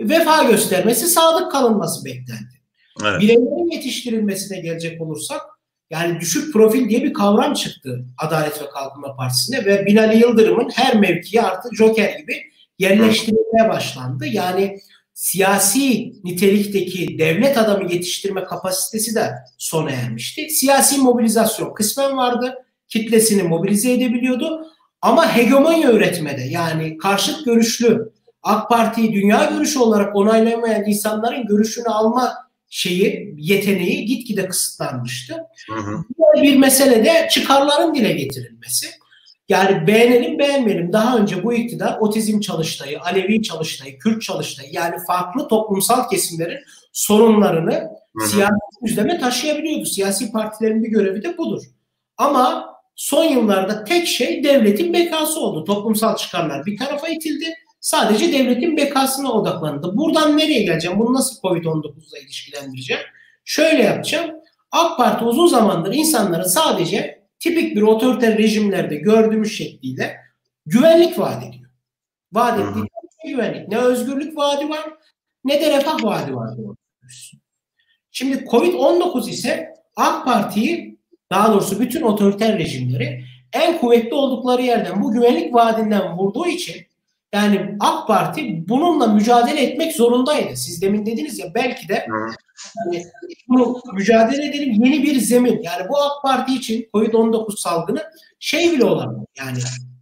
vefa 0.00 0.42
göstermesi, 0.42 1.06
sadık 1.06 1.52
kalınması 1.52 2.04
beklendi. 2.04 2.54
Evet. 3.04 3.20
Bireylerin 3.20 3.70
yetiştirilmesine 3.70 4.60
gelecek 4.60 5.02
olursak 5.02 5.40
yani 5.90 6.20
düşük 6.20 6.52
profil 6.52 6.88
diye 6.88 7.02
bir 7.02 7.12
kavram 7.12 7.54
çıktı 7.54 8.04
Adalet 8.18 8.62
ve 8.62 8.68
Kalkınma 8.68 9.16
Partisi'nde 9.16 9.64
ve 9.64 9.86
Binali 9.86 10.16
Yıldırım'ın 10.16 10.70
her 10.74 11.00
mevkiye 11.00 11.42
artık 11.42 11.76
joker 11.76 12.18
gibi 12.18 12.42
yerleştirilmeye 12.78 13.68
başlandı. 13.68 14.26
Yani 14.26 14.78
siyasi 15.14 16.12
nitelikteki 16.24 17.18
devlet 17.18 17.58
adamı 17.58 17.92
yetiştirme 17.92 18.44
kapasitesi 18.44 19.14
de 19.14 19.30
sona 19.58 19.90
ermişti. 19.90 20.50
Siyasi 20.50 20.98
mobilizasyon 20.98 21.74
kısmen 21.74 22.16
vardı. 22.16 22.54
Kitlesini 22.88 23.42
mobilize 23.42 23.92
edebiliyordu. 23.92 24.66
Ama 25.02 25.36
hegemonya 25.36 25.92
üretmede 25.92 26.42
yani 26.42 26.98
karşıt 26.98 27.44
görüşlü 27.44 28.12
AK 28.42 28.68
Parti'yi 28.68 29.12
dünya 29.12 29.44
görüşü 29.44 29.78
olarak 29.78 30.16
onaylamayan 30.16 30.84
insanların 30.84 31.46
görüşünü 31.46 31.88
alma 31.88 32.34
şeyi, 32.70 33.34
yeteneği 33.36 34.04
gitgide 34.04 34.48
kısıtlanmıştı. 34.48 35.36
Hı 35.70 35.74
hı. 35.74 36.04
bir 36.42 36.56
mesele 36.56 37.04
de 37.04 37.28
çıkarların 37.30 37.94
dile 37.94 38.12
getirilmesi. 38.12 38.86
Yani 39.48 39.86
beğenelim 39.86 40.38
beğenmeyelim. 40.38 40.92
Daha 40.92 41.18
önce 41.18 41.44
bu 41.44 41.54
iktidar 41.54 41.98
otizm 42.00 42.40
çalıştayı, 42.40 43.00
Alevi 43.00 43.42
çalıştayı, 43.42 43.98
Kürt 43.98 44.22
çalıştayı 44.22 44.68
yani 44.72 44.96
farklı 45.06 45.48
toplumsal 45.48 46.08
kesimlerin 46.08 46.58
sorunlarını 46.92 47.90
siyasi 48.26 48.54
düzleme 48.86 49.18
taşıyabiliyordu. 49.18 49.84
Siyasi 49.84 50.32
partilerin 50.32 50.84
bir 50.84 50.88
görevi 50.88 51.22
de 51.22 51.38
budur. 51.38 51.62
Ama 52.18 52.74
son 52.96 53.24
yıllarda 53.24 53.84
tek 53.84 54.06
şey 54.06 54.44
devletin 54.44 54.92
bekası 54.92 55.40
oldu. 55.40 55.64
Toplumsal 55.64 56.16
çıkarlar 56.16 56.66
bir 56.66 56.76
tarafa 56.76 57.08
itildi. 57.08 57.54
Sadece 57.80 58.32
devletin 58.32 58.76
bekasına 58.76 59.32
odaklandı. 59.32 59.96
Buradan 59.96 60.38
nereye 60.38 60.62
geleceğim? 60.62 60.98
Bunu 60.98 61.12
nasıl 61.12 61.40
Covid-19'la 61.40 62.18
ilişkilendireceğim? 62.18 63.02
Şöyle 63.44 63.82
yapacağım. 63.82 64.30
AK 64.72 64.96
Parti 64.96 65.24
uzun 65.24 65.46
zamandır 65.46 65.92
insanlara 65.92 66.44
sadece 66.44 67.23
tipik 67.38 67.76
bir 67.76 67.82
otoriter 67.82 68.38
rejimlerde 68.38 68.96
gördüğümüz 68.96 69.58
şekliyle 69.58 70.16
güvenlik 70.66 71.18
vaat 71.18 71.42
ediyor. 71.46 71.70
Vaat 72.32 72.60
ettiği 72.60 72.86
şey 73.22 73.30
güvenlik. 73.32 73.68
Ne 73.68 73.78
özgürlük 73.78 74.36
vaadi 74.36 74.68
var 74.68 74.94
ne 75.44 75.60
de 75.60 75.76
refah 75.76 76.04
vaadi 76.04 76.36
var. 76.36 76.58
Şimdi 78.10 78.36
Covid-19 78.36 79.30
ise 79.30 79.74
AK 79.96 80.24
Parti'yi 80.24 80.98
daha 81.30 81.52
doğrusu 81.52 81.80
bütün 81.80 82.02
otoriter 82.02 82.58
rejimleri 82.58 83.24
en 83.52 83.78
kuvvetli 83.78 84.14
oldukları 84.14 84.62
yerden 84.62 85.02
bu 85.02 85.12
güvenlik 85.12 85.54
vaadinden 85.54 86.16
vurduğu 86.16 86.46
için 86.46 86.86
yani 87.34 87.76
AK 87.80 88.06
Parti 88.06 88.68
bununla 88.68 89.06
mücadele 89.06 89.60
etmek 89.62 89.96
zorundaydı. 89.96 90.56
Siz 90.56 90.82
demin 90.82 91.06
dediniz 91.06 91.38
ya 91.38 91.54
belki 91.54 91.88
de 91.88 92.06
yani 92.76 93.04
bunu 93.48 93.80
mücadele 93.94 94.46
edelim 94.46 94.84
yeni 94.84 95.02
bir 95.02 95.18
zemin. 95.18 95.62
Yani 95.62 95.88
bu 95.88 95.98
AK 96.02 96.22
Parti 96.22 96.54
için 96.54 96.88
Covid-19 96.94 97.60
salgını 97.60 98.02
şey 98.40 98.72
bile 98.72 98.84
olabilir. 98.84 99.26
Yani 99.38 99.58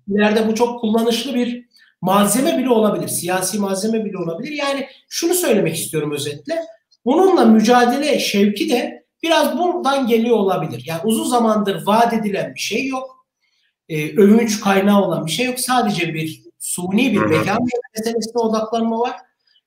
ileride 0.09 0.49
bu 0.49 0.55
çok 0.55 0.81
kullanışlı 0.81 1.35
bir 1.35 1.67
malzeme 2.01 2.59
bile 2.59 2.71
olabilir. 2.71 3.09
Siyasi 3.09 3.59
malzeme 3.59 4.05
bile 4.05 4.19
olabilir. 4.19 4.53
Yani 4.53 4.87
şunu 5.09 5.35
söylemek 5.35 5.77
istiyorum 5.77 6.13
özetle. 6.13 6.61
Bununla 7.05 7.45
mücadele 7.45 8.19
şevki 8.19 8.71
de 8.71 9.05
biraz 9.23 9.59
buradan 9.59 10.07
geliyor 10.07 10.37
olabilir. 10.37 10.83
Yani 10.87 11.01
uzun 11.05 11.25
zamandır 11.25 11.87
vaat 11.87 12.13
edilen 12.13 12.55
bir 12.55 12.61
şey 12.61 12.87
yok. 12.87 13.27
Ee, 13.89 14.17
övünç 14.17 14.61
kaynağı 14.61 15.03
olan 15.03 15.27
bir 15.27 15.31
şey 15.31 15.47
yok. 15.47 15.61
Sadece 15.61 16.15
bir 16.15 16.42
suni 16.75 17.13
bir 17.13 17.19
mekan 17.19 17.59
meselesine 17.97 18.43
odaklanma 18.43 18.99
var. 18.99 19.17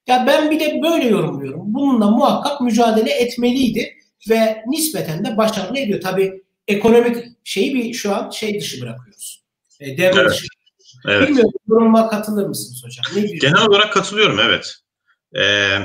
Ya 0.08 0.24
ben 0.28 0.52
bir 0.52 0.60
de 0.60 0.80
böyle 0.84 1.08
yorumluyorum. 1.08 1.62
Bununla 1.66 2.12
muhakkak 2.12 2.62
mücadele 2.62 3.12
etmeliydi 3.12 3.94
ve 4.30 4.64
nispeten 4.68 5.26
de 5.26 5.38
başarılı 5.38 5.80
ediyor. 5.80 6.02
Tabii 6.02 6.44
ekonomik 6.68 7.26
şeyi 7.44 7.76
bir 7.76 7.94
şu 7.94 8.16
an 8.16 8.30
şey 8.30 8.60
dışı 8.60 8.82
bırakıyoruz. 8.82 9.44
E, 9.80 9.98
devlet 9.98 10.18
evet. 10.18 10.32
dışı. 10.32 10.48
Evet. 11.08 11.30
Bilmiyorum 11.30 11.52
yorumuma 11.68 12.10
katılır 12.10 12.48
mısınız 12.48 12.84
hocam? 12.86 13.06
Ne 13.16 13.38
Genel 13.38 13.68
olarak 13.68 13.94
katılıyorum 13.94 14.40
evet. 14.40 14.76
Ee, 15.36 15.78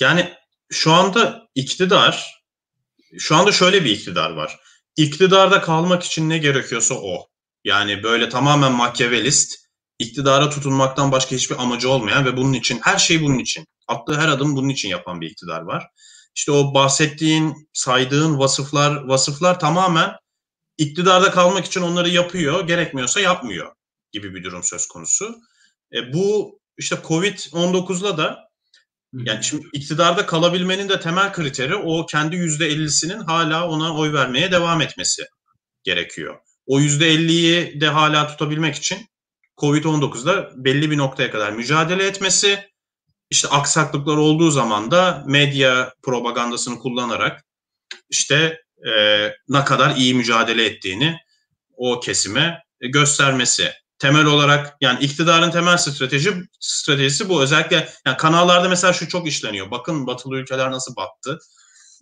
yani 0.00 0.28
şu 0.70 0.92
anda 0.92 1.42
iktidar 1.54 2.42
şu 3.18 3.36
anda 3.36 3.52
şöyle 3.52 3.84
bir 3.84 3.90
iktidar 3.90 4.30
var. 4.30 4.60
İktidarda 4.96 5.60
kalmak 5.60 6.02
için 6.02 6.28
ne 6.28 6.38
gerekiyorsa 6.38 6.94
o. 6.94 7.28
Yani 7.64 8.02
böyle 8.02 8.28
tamamen 8.28 8.72
makyavelist, 8.72 9.54
iktidara 9.98 10.50
tutunmaktan 10.50 11.12
başka 11.12 11.36
hiçbir 11.36 11.62
amacı 11.62 11.90
olmayan 11.90 12.24
ve 12.24 12.36
bunun 12.36 12.52
için 12.52 12.80
her 12.82 12.98
şey 12.98 13.22
bunun 13.22 13.38
için. 13.38 13.66
Attığı 13.88 14.20
her 14.20 14.28
adım 14.28 14.56
bunun 14.56 14.68
için 14.68 14.88
yapan 14.88 15.20
bir 15.20 15.30
iktidar 15.30 15.60
var. 15.62 15.86
İşte 16.34 16.52
o 16.52 16.74
bahsettiğin, 16.74 17.68
saydığın 17.72 18.38
vasıflar, 18.38 19.04
vasıflar 19.04 19.60
tamamen 19.60 20.10
iktidarda 20.78 21.30
kalmak 21.30 21.64
için 21.64 21.80
onları 21.80 22.08
yapıyor, 22.08 22.66
gerekmiyorsa 22.66 23.20
yapmıyor 23.20 23.72
gibi 24.12 24.34
bir 24.34 24.44
durum 24.44 24.62
söz 24.62 24.86
konusu. 24.86 25.36
E, 25.94 26.12
bu 26.12 26.58
işte 26.78 26.96
Covid-19'la 27.04 28.18
da 28.18 28.52
yani 29.12 29.44
şimdi 29.44 29.66
iktidarda 29.72 30.26
kalabilmenin 30.26 30.88
de 30.88 31.00
temel 31.00 31.32
kriteri 31.32 31.76
o 31.76 32.06
kendi 32.06 32.36
yüzde 32.36 32.66
ellisinin 32.66 33.20
hala 33.20 33.68
ona 33.68 33.96
oy 33.96 34.12
vermeye 34.12 34.52
devam 34.52 34.80
etmesi 34.80 35.26
gerekiyor. 35.82 36.38
O 36.66 36.80
yüzde 36.80 37.08
elliyi 37.08 37.80
de 37.80 37.88
hala 37.88 38.26
tutabilmek 38.26 38.74
için 38.74 39.08
Covid-19'da 39.58 40.50
belli 40.56 40.90
bir 40.90 40.98
noktaya 40.98 41.30
kadar 41.30 41.52
mücadele 41.52 42.06
etmesi, 42.06 42.72
işte 43.30 43.48
aksaklıklar 43.48 44.16
olduğu 44.16 44.50
zaman 44.50 44.90
da 44.90 45.24
medya 45.26 45.94
propagandasını 46.02 46.78
kullanarak 46.78 47.44
işte 48.10 48.62
e, 48.88 49.26
ne 49.48 49.64
kadar 49.64 49.96
iyi 49.96 50.14
mücadele 50.14 50.64
ettiğini 50.64 51.16
o 51.76 52.00
kesime 52.00 52.62
göstermesi 52.80 53.72
temel 53.98 54.26
olarak 54.26 54.76
yani 54.80 55.04
iktidarın 55.04 55.50
temel 55.50 55.76
strateji 55.76 56.32
stratejisi 56.60 57.28
bu. 57.28 57.42
Özellikle 57.42 57.88
yani 58.06 58.16
kanallarda 58.16 58.68
mesela 58.68 58.92
şu 58.92 59.08
çok 59.08 59.28
işleniyor. 59.28 59.70
Bakın 59.70 60.06
batılı 60.06 60.36
ülkeler 60.36 60.70
nasıl 60.70 60.96
battı. 60.96 61.38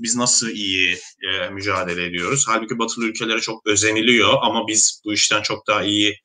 Biz 0.01 0.16
nasıl 0.16 0.48
iyi 0.48 0.98
e, 1.22 1.48
mücadele 1.51 2.05
ediyoruz. 2.05 2.44
Halbuki 2.48 2.78
batılı 2.78 3.05
ülkelere 3.05 3.40
çok 3.40 3.66
özeniliyor 3.66 4.34
ama 4.42 4.66
biz 4.68 5.03
bu 5.05 5.12
işten 5.12 5.42
çok 5.42 5.66
daha 5.66 5.82
iyi 5.82 6.20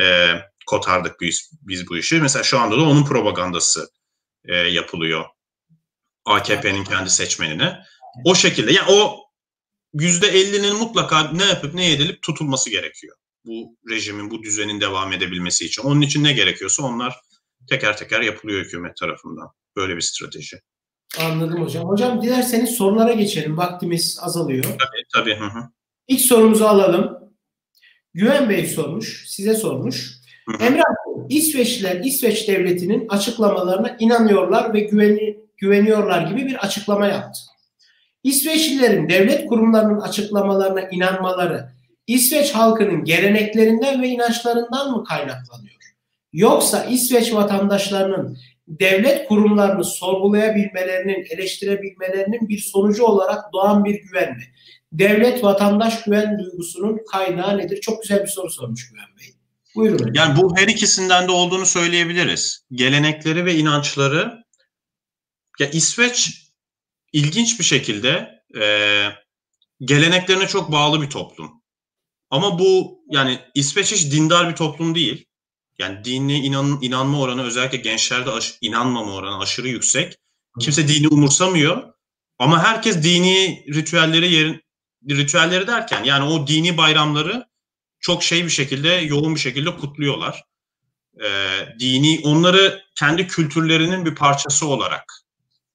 e, 0.00 0.34
kotardık 0.70 1.20
biz, 1.20 1.50
biz 1.62 1.88
bu 1.88 1.96
işi. 1.96 2.20
Mesela 2.20 2.42
şu 2.42 2.58
anda 2.58 2.76
da 2.76 2.82
onun 2.82 3.04
propagandası 3.04 3.90
e, 4.44 4.54
yapılıyor. 4.54 5.24
AKP'nin 6.24 6.84
kendi 6.84 7.10
seçmenine. 7.10 7.78
O 8.24 8.34
şekilde 8.34 8.72
yani 8.72 8.90
o 8.90 9.16
yüzde 9.94 10.26
50'nin 10.26 10.76
mutlaka 10.76 11.30
ne 11.32 11.44
yapıp 11.44 11.74
ne 11.74 11.92
edilip 11.92 12.22
tutulması 12.22 12.70
gerekiyor 12.70 13.16
bu 13.44 13.76
rejimin, 13.90 14.30
bu 14.30 14.42
düzenin 14.42 14.80
devam 14.80 15.12
edebilmesi 15.12 15.64
için. 15.64 15.82
Onun 15.82 16.00
için 16.00 16.24
ne 16.24 16.32
gerekiyorsa 16.32 16.82
onlar 16.82 17.14
teker 17.68 17.96
teker 17.96 18.20
yapılıyor 18.20 18.64
hükümet 18.64 18.96
tarafından. 18.96 19.48
Böyle 19.76 19.96
bir 19.96 20.00
strateji. 20.00 20.60
Anladım 21.18 21.62
hocam. 21.62 21.88
Hocam 21.88 22.22
dilerseniz 22.22 22.70
sorulara 22.70 23.12
geçelim. 23.12 23.56
Vaktimiz 23.56 24.18
azalıyor. 24.22 24.64
Tabii 24.64 25.04
tabii. 25.14 25.34
Hı 25.34 25.44
hı. 25.44 25.68
İlk 26.08 26.20
sorumuzu 26.20 26.64
alalım. 26.64 27.20
Güven 28.14 28.50
Bey 28.50 28.66
sormuş, 28.66 29.24
size 29.28 29.54
sormuş. 29.54 30.19
Emrah 30.60 30.84
İsveçliler 31.28 32.04
İsveç 32.04 32.48
devletinin 32.48 33.08
açıklamalarına 33.08 33.96
inanıyorlar 33.98 34.74
ve 34.74 34.80
güveni, 34.80 35.38
güveniyorlar 35.56 36.22
gibi 36.22 36.46
bir 36.46 36.54
açıklama 36.54 37.06
yaptı. 37.06 37.40
İsveçlilerin 38.24 39.08
devlet 39.08 39.46
kurumlarının 39.46 40.00
açıklamalarına 40.00 40.80
inanmaları 40.80 41.68
İsveç 42.06 42.54
halkının 42.54 43.04
geleneklerinden 43.04 44.02
ve 44.02 44.08
inançlarından 44.08 44.90
mı 44.90 45.04
kaynaklanıyor? 45.04 45.80
Yoksa 46.32 46.84
İsveç 46.84 47.34
vatandaşlarının 47.34 48.38
devlet 48.68 49.28
kurumlarını 49.28 49.84
sorgulayabilmelerinin, 49.84 51.26
eleştirebilmelerinin 51.30 52.48
bir 52.48 52.58
sonucu 52.58 53.04
olarak 53.04 53.52
doğan 53.52 53.84
bir 53.84 53.94
güven 54.02 54.36
mi? 54.36 54.42
Devlet 54.92 55.44
vatandaş 55.44 56.02
güven 56.02 56.38
duygusunun 56.38 57.00
kaynağı 57.12 57.58
nedir? 57.58 57.80
Çok 57.80 58.02
güzel 58.02 58.22
bir 58.22 58.28
soru 58.28 58.50
sormuş 58.50 58.90
Güven 58.90 59.18
Bey. 59.20 59.39
Buyurun. 59.74 60.10
Yani 60.14 60.36
bu 60.36 60.56
her 60.56 60.68
ikisinden 60.68 61.28
de 61.28 61.32
olduğunu 61.32 61.66
söyleyebiliriz. 61.66 62.64
Gelenekleri 62.72 63.44
ve 63.44 63.54
inançları 63.54 64.44
ya 65.58 65.70
İsveç 65.70 66.46
ilginç 67.12 67.58
bir 67.58 67.64
şekilde 67.64 68.42
e, 68.60 68.64
geleneklerine 69.80 70.48
çok 70.48 70.72
bağlı 70.72 71.02
bir 71.02 71.10
toplum. 71.10 71.62
Ama 72.30 72.58
bu 72.58 73.00
yani 73.10 73.38
İsveç 73.54 73.92
hiç 73.92 74.12
dindar 74.12 74.50
bir 74.50 74.56
toplum 74.56 74.94
değil. 74.94 75.26
Yani 75.78 76.04
dini 76.04 76.38
inan, 76.38 76.78
inanma 76.82 77.20
oranı 77.20 77.42
özellikle 77.42 77.78
gençlerde 77.78 78.30
aş, 78.30 78.58
inanmama 78.60 79.12
oranı 79.12 79.38
aşırı 79.38 79.68
yüksek. 79.68 80.16
Kimse 80.60 80.88
dini 80.88 81.08
umursamıyor. 81.08 81.92
Ama 82.38 82.64
herkes 82.64 83.02
dini 83.02 83.64
ritüelleri 83.74 84.32
yerin 84.32 84.60
ritüelleri 85.10 85.66
derken 85.66 86.04
yani 86.04 86.24
o 86.24 86.46
dini 86.46 86.76
bayramları 86.76 87.49
çok 88.00 88.22
şey 88.22 88.44
bir 88.44 88.50
şekilde 88.50 88.88
yoğun 88.88 89.34
bir 89.34 89.40
şekilde 89.40 89.76
kutluyorlar. 89.76 90.42
Ee, 91.24 91.68
dini 91.80 92.20
onları 92.24 92.82
kendi 92.94 93.26
kültürlerinin 93.26 94.04
bir 94.04 94.14
parçası 94.14 94.66
olarak 94.66 95.12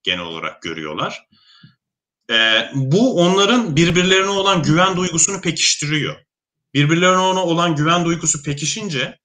genel 0.03 0.25
olarak 0.25 0.61
görüyorlar. 0.61 1.27
Ee, 2.31 2.69
bu 2.73 3.21
onların 3.21 3.75
birbirlerine 3.75 4.29
olan 4.29 4.63
güven 4.63 4.97
duygusunu 4.97 5.41
pekiştiriyor 5.41 6.25
birbirlerine 6.75 7.17
ona 7.17 7.45
olan 7.45 7.75
güven 7.75 8.05
duygusu 8.05 8.43
pekişince 8.43 9.19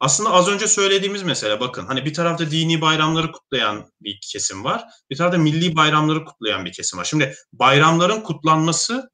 aslında 0.00 0.30
az 0.30 0.48
önce 0.48 0.66
söylediğimiz 0.66 1.22
mesele 1.22 1.60
bakın 1.60 1.86
hani 1.86 2.04
bir 2.04 2.14
tarafta 2.14 2.50
dini 2.50 2.80
bayramları 2.80 3.32
kutlayan 3.32 3.92
bir 4.00 4.18
kesim 4.22 4.64
var. 4.64 4.84
Bir 5.10 5.16
tarafta 5.16 5.38
milli 5.38 5.76
bayramları 5.76 6.24
kutlayan 6.24 6.64
bir 6.64 6.72
kesim 6.72 6.98
var. 6.98 7.04
Şimdi 7.04 7.34
bayramların 7.52 8.20
kutlanması 8.20 9.10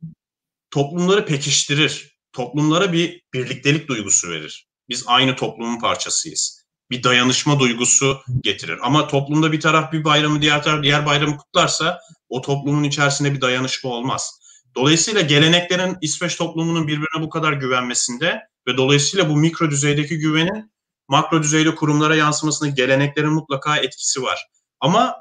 toplumları 0.71 1.27
pekiştirir. 1.27 2.14
Toplumlara 2.35 2.93
bir 2.93 3.23
birliktelik 3.35 3.89
duygusu 3.89 4.31
verir. 4.31 4.67
Biz 4.89 5.05
aynı 5.07 5.37
toplumun 5.37 5.81
parçasıyız. 5.81 6.65
Bir 6.91 7.03
dayanışma 7.03 7.61
duygusu 7.61 8.21
getirir. 8.43 8.79
Ama 8.83 9.07
toplumda 9.07 9.53
bir 9.53 9.61
taraf 9.61 9.93
bir 9.93 10.05
bayramı 10.05 10.43
diğer 10.43 10.63
taraf 10.63 10.83
diğer 10.83 11.07
bayramı 11.07 11.37
kutlarsa 11.37 12.01
o 12.29 12.41
toplumun 12.43 12.85
içerisinde 12.85 13.35
bir 13.35 13.41
dayanışma 13.41 13.91
olmaz. 13.91 14.41
Dolayısıyla 14.77 15.21
geleneklerin 15.21 15.97
İsveç 16.01 16.37
toplumunun 16.37 16.89
birbirine 16.89 17.23
bu 17.23 17.31
kadar 17.31 17.53
güvenmesinde 17.53 18.41
ve 18.69 18.77
dolayısıyla 18.77 19.29
bu 19.29 19.37
mikro 19.37 19.71
düzeydeki 19.71 20.19
güvenin 20.19 20.73
makro 21.09 21.43
düzeyde 21.43 21.75
kurumlara 21.75 22.17
yansımasında 22.17 22.71
geleneklerin 22.71 23.33
mutlaka 23.33 23.77
etkisi 23.77 24.23
var. 24.23 24.47
Ama 24.81 25.17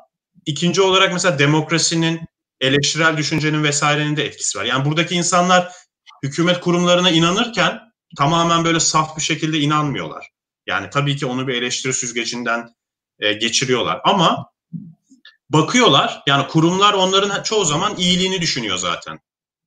ikinci 0.46 0.82
olarak 0.82 1.14
mesela 1.14 1.40
demokrasinin, 1.40 2.22
eleştirel 2.62 3.18
düşüncenin 3.18 3.64
vesairenin 3.64 4.16
de 4.16 4.26
etkisi 4.26 4.58
var. 4.58 4.66
Yani 4.66 4.86
buradaki 4.86 5.16
insanlar 5.16 5.72
hükümet 6.24 6.62
kurumlarına 6.62 7.10
inanırken 7.10 7.80
tamamen 8.18 8.66
böyle 8.66 8.80
saf 8.80 9.18
bir 9.18 9.22
şekilde 9.22 9.60
inanmıyorlar. 9.60 10.30
Yani 10.68 10.90
tabii 10.90 11.18
ki 11.18 11.26
onu 11.26 11.48
bir 11.48 11.54
eleştiri 11.54 11.94
süzgecinden 11.94 12.70
e, 13.20 13.34
geçiriyorlar 13.34 14.02
ama 14.04 14.46
bakıyorlar 15.50 16.24
yani 16.28 16.48
kurumlar 16.48 16.94
onların 16.94 17.44
çoğu 17.44 17.66
zaman 17.66 17.96
iyiliğini 17.98 18.42
düşünüyor 18.42 18.78
zaten. 18.78 19.20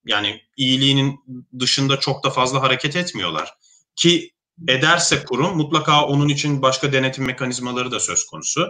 Yani 0.06 0.40
iyiliğinin 0.56 1.20
dışında 1.58 2.00
çok 2.00 2.24
da 2.24 2.30
fazla 2.30 2.62
hareket 2.62 2.96
etmiyorlar. 2.96 3.54
Ki 3.96 4.30
ederse 4.68 5.24
kurum 5.24 5.56
mutlaka 5.56 6.06
onun 6.06 6.28
için 6.28 6.62
başka 6.62 6.92
denetim 6.92 7.26
mekanizmaları 7.26 7.90
da 7.90 8.00
söz 8.00 8.26
konusu. 8.26 8.66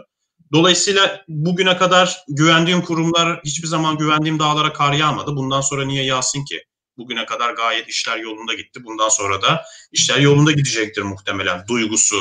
Dolayısıyla 0.52 1.24
bugüne 1.28 1.76
kadar 1.76 2.24
güvendiğim 2.28 2.82
kurumlar 2.82 3.40
hiçbir 3.44 3.68
zaman 3.68 3.98
güvendiğim 3.98 4.38
dağlara 4.38 4.72
kar 4.72 4.92
yağmadı. 4.92 5.36
Bundan 5.36 5.60
sonra 5.60 5.84
niye 5.84 6.04
yağsın 6.04 6.44
ki? 6.44 6.62
Bugüne 6.98 7.26
kadar 7.26 7.54
gayet 7.54 7.88
işler 7.88 8.16
yolunda 8.16 8.54
gitti. 8.54 8.84
Bundan 8.84 9.08
sonra 9.08 9.42
da 9.42 9.64
işler 9.92 10.18
yolunda 10.18 10.52
gidecektir 10.52 11.02
muhtemelen. 11.02 11.64
Duygusu 11.68 12.16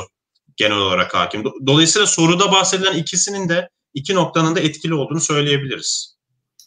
genel 0.56 0.78
olarak 0.78 1.16
hakim. 1.16 1.44
Dolayısıyla 1.68 2.08
soruda 2.08 2.52
bahsedilen 2.52 2.98
ikisinin 2.98 3.50
de 3.50 3.70
iki 3.94 4.16
noktanın 4.16 4.56
da 4.56 4.60
etkili 4.60 4.94
olduğunu 4.94 5.20
söyleyebiliriz. 5.20 6.16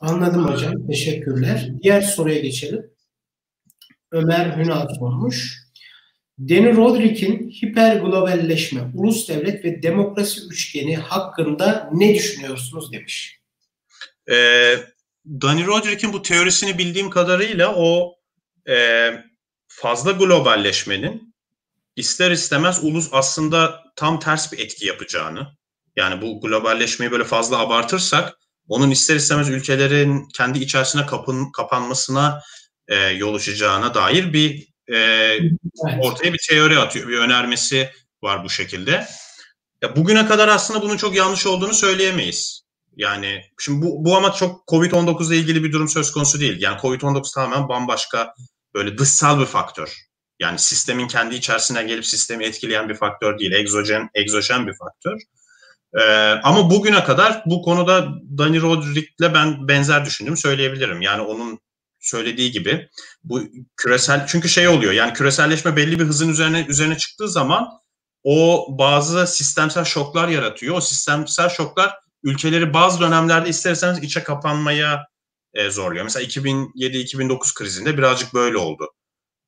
Anladım 0.01 0.49
hocam. 0.49 0.87
Teşekkürler. 0.87 1.69
Diğer 1.83 2.01
soruya 2.01 2.39
geçelim. 2.41 2.91
Ömer 4.13 4.57
Hünal 4.57 4.89
sormuş. 4.99 5.69
Danny 6.41 6.77
Roderick'in 6.77 7.51
hipergloballeşme, 7.51 8.81
ulus 8.95 9.29
devlet 9.29 9.65
ve 9.65 9.83
demokrasi 9.83 10.41
üçgeni 10.51 10.97
hakkında 10.97 11.91
ne 11.93 12.15
düşünüyorsunuz 12.15 12.93
demiş. 12.93 13.41
Ee, 14.31 14.75
Danny 15.29 15.66
Roderick'in 15.66 16.12
bu 16.12 16.22
teorisini 16.22 16.79
bildiğim 16.79 17.11
kadarıyla 17.11 17.74
o 17.76 18.14
e, 18.68 19.11
fazla 19.68 20.12
globalleşmenin 20.12 21.35
ister 21.97 22.31
istemez 22.31 22.85
ulus 22.85 23.09
aslında 23.12 23.85
tam 23.97 24.20
ters 24.20 24.53
bir 24.53 24.59
etki 24.59 24.87
yapacağını 24.87 25.57
yani 25.97 26.22
bu 26.22 26.41
globalleşmeyi 26.41 27.12
böyle 27.12 27.24
fazla 27.24 27.59
abartırsak 27.59 28.39
onun 28.68 28.91
ister 28.91 29.16
istemez 29.16 29.49
ülkelerin 29.49 30.29
kendi 30.37 30.59
içerisine 30.59 31.07
kapın, 31.07 31.53
kapanmasına 31.53 32.43
e, 32.89 32.97
yol 32.97 33.35
açacağına 33.35 33.95
dair 33.95 34.33
bir 34.33 34.68
e, 34.93 35.39
ortaya 36.01 36.33
bir 36.33 36.41
teori 36.49 36.79
atıyor, 36.79 37.09
bir 37.09 37.18
önermesi 37.18 37.91
var 38.22 38.45
bu 38.45 38.51
şekilde. 38.51 39.07
Ya 39.83 39.97
bugüne 39.97 40.26
kadar 40.26 40.49
aslında 40.49 40.83
bunun 40.83 40.97
çok 40.97 41.16
yanlış 41.16 41.47
olduğunu 41.47 41.74
söyleyemeyiz. 41.74 42.58
Yani 42.99 43.43
şimdi 43.59 43.87
bu, 43.87 44.05
bu 44.05 44.17
ama 44.17 44.33
çok 44.33 44.69
Covid-19 44.69 45.29
ile 45.29 45.37
ilgili 45.37 45.65
bir 45.65 45.73
durum 45.73 45.89
söz 45.89 46.13
konusu 46.13 46.41
değil. 46.41 46.57
Yani 46.61 46.79
Covid-19 46.81 47.35
tamamen 47.35 47.69
bambaşka 47.69 48.35
böyle 48.75 48.99
dışsal 48.99 49.41
bir 49.41 49.47
faktör. 49.47 49.97
Yani 50.41 50.59
sistemin 50.59 51.09
kendi 51.09 51.35
içerisine 51.35 51.83
gelip 51.83 52.07
sistemi 52.07 52.45
etkileyen 52.45 52.89
bir 52.89 52.95
faktör 52.95 53.39
değil. 53.39 53.53
Egzojen, 53.53 54.11
egzojen 54.15 54.67
bir 54.67 54.75
faktör. 54.77 55.19
Ee, 56.01 56.03
ama 56.43 56.71
bugüne 56.71 57.05
kadar 57.05 57.43
bu 57.47 57.63
konuda 57.63 58.09
Dani 58.39 58.61
Rodrik'le 58.61 59.35
ben 59.35 59.69
benzer 59.69 60.05
düşündüğümü 60.05 60.37
söyleyebilirim. 60.37 61.03
Yani 61.03 61.23
onun 61.23 61.59
söylediği 62.01 62.51
gibi 62.51 62.89
bu 63.25 63.43
küresel 63.77 64.27
çünkü 64.27 64.49
şey 64.49 64.69
oluyor 64.69 64.93
yani 64.93 65.13
küreselleşme 65.13 65.77
belli 65.77 65.99
bir 65.99 66.05
hızın 66.05 66.29
üzerine 66.29 66.67
üzerine 66.69 66.97
çıktığı 66.99 67.29
zaman 67.29 67.69
o 68.25 68.67
bazı 68.79 69.27
sistemsel 69.27 69.85
şoklar 69.85 70.29
yaratıyor. 70.29 70.77
O 70.77 70.81
sistemsel 70.81 71.49
şoklar 71.49 71.95
ülkeleri 72.29 72.74
bazı 72.74 73.01
dönemlerde 73.01 73.49
isterseniz 73.49 74.03
içe 74.03 74.22
kapanmaya 74.22 75.07
e, 75.55 75.70
zorluyor. 75.70 76.05
Mesela 76.05 76.26
2007-2009 76.26 77.55
krizinde 77.55 77.99
birazcık 77.99 78.35
böyle 78.35 78.57
oldu. 78.57 78.89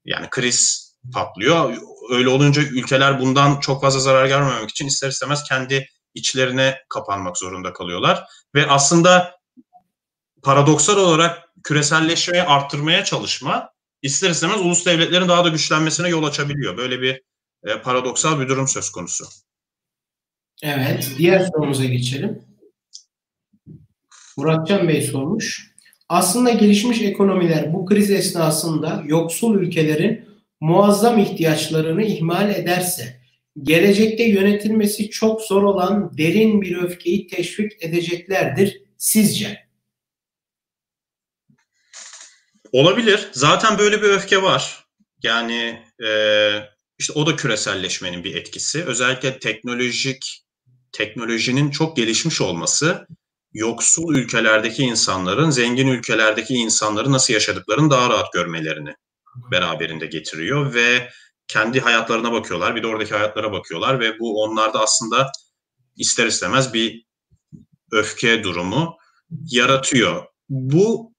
Yani 0.05 0.26
kriz 0.31 0.95
patlıyor. 1.12 1.76
Öyle 2.11 2.28
olunca 2.28 2.62
ülkeler 2.62 3.20
bundan 3.20 3.61
çok 3.61 3.83
fazla 3.83 4.01
zarar 4.01 4.26
görmemek 4.26 4.70
için 4.70 4.87
ister 4.87 5.09
istemez 5.09 5.43
kendi 5.49 5.87
içlerine 6.14 6.78
kapanmak 6.89 7.39
zorunda 7.39 7.72
kalıyorlar. 7.72 8.24
Ve 8.55 8.66
aslında 8.66 9.37
paradoksal 10.43 10.97
olarak 10.97 11.49
küreselleşmeyi 11.64 12.43
arttırmaya 12.43 13.05
çalışma 13.05 13.70
ister 14.03 14.31
istemez 14.31 14.61
ulus 14.61 14.87
devletlerin 14.87 15.28
daha 15.28 15.45
da 15.45 15.49
güçlenmesine 15.49 16.09
yol 16.09 16.24
açabiliyor. 16.24 16.76
Böyle 16.76 17.01
bir 17.01 17.22
e, 17.64 17.81
paradoksal 17.83 18.41
bir 18.41 18.49
durum 18.49 18.68
söz 18.68 18.91
konusu. 18.91 19.24
Evet, 20.62 21.11
diğer 21.18 21.41
sorumuza 21.41 21.85
geçelim. 21.85 22.50
Muratcan 24.41 24.88
Bey 24.88 25.03
sormuş. 25.03 25.70
Aslında 26.09 26.51
gelişmiş 26.51 27.03
ekonomiler 27.03 27.74
bu 27.74 27.86
kriz 27.86 28.11
esnasında 28.11 29.03
yoksul 29.07 29.61
ülkelerin 29.61 30.24
muazzam 30.61 31.18
ihtiyaçlarını 31.18 32.03
ihmal 32.03 32.51
ederse 32.51 33.20
gelecekte 33.62 34.24
yönetilmesi 34.24 35.11
çok 35.11 35.43
zor 35.43 35.62
olan 35.62 36.18
derin 36.18 36.62
bir 36.62 36.82
öfkeyi 36.82 37.26
teşvik 37.26 37.72
edeceklerdir 37.80 38.82
sizce? 38.97 39.66
Olabilir. 42.72 43.28
Zaten 43.32 43.78
böyle 43.78 44.03
bir 44.03 44.09
öfke 44.09 44.43
var. 44.43 44.84
Yani 45.22 45.82
e, 46.07 46.11
işte 46.99 47.12
o 47.12 47.26
da 47.26 47.36
küreselleşmenin 47.36 48.24
bir 48.24 48.34
etkisi. 48.34 48.84
Özellikle 48.84 49.38
teknolojik 49.38 50.45
teknolojinin 50.93 51.70
çok 51.70 51.97
gelişmiş 51.97 52.41
olması 52.41 53.07
yoksul 53.53 54.15
ülkelerdeki 54.15 54.83
insanların 54.83 55.51
zengin 55.51 55.89
ülkelerdeki 55.89 56.55
insanları 56.55 57.13
nasıl 57.13 57.35
yaşadıklarını 57.35 57.91
daha 57.91 58.11
rahat 58.11 58.33
görmelerini 58.33 58.95
beraberinde 59.51 60.07
getiriyor 60.07 60.75
ve 60.75 61.11
kendi 61.49 61.81
hayatlarına 61.81 62.33
bakıyorlar 62.33 62.77
bir 62.77 62.83
de 62.83 62.87
oradaki 62.87 63.15
hayatlara 63.15 63.53
bakıyorlar 63.53 64.01
ve 64.01 64.19
bu 64.19 64.43
onlarda 64.43 64.81
aslında 64.81 65.33
ister 65.97 66.27
istemez 66.27 66.75
bir 66.75 67.05
öfke 67.93 68.45
durumu 68.45 68.97
yaratıyor. 69.47 70.27
Bu 70.49 71.15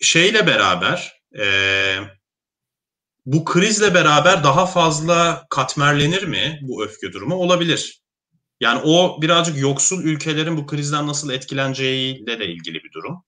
şeyle 0.00 0.46
beraber 0.46 1.22
e, 1.38 1.46
bu 3.26 3.44
krizle 3.44 3.94
beraber 3.94 4.44
daha 4.44 4.66
fazla 4.66 5.46
katmerlenir 5.50 6.22
mi 6.22 6.58
bu 6.62 6.84
öfke 6.84 7.12
durumu? 7.12 7.34
Olabilir. 7.34 8.02
Yani 8.62 8.80
o 8.84 9.22
birazcık 9.22 9.58
yoksul 9.58 10.04
ülkelerin 10.04 10.56
bu 10.56 10.66
krizden 10.66 11.06
nasıl 11.06 11.30
etkileneceğiyle 11.30 12.38
de 12.38 12.46
ilgili 12.46 12.74
bir 12.84 12.92
durum. 12.92 13.24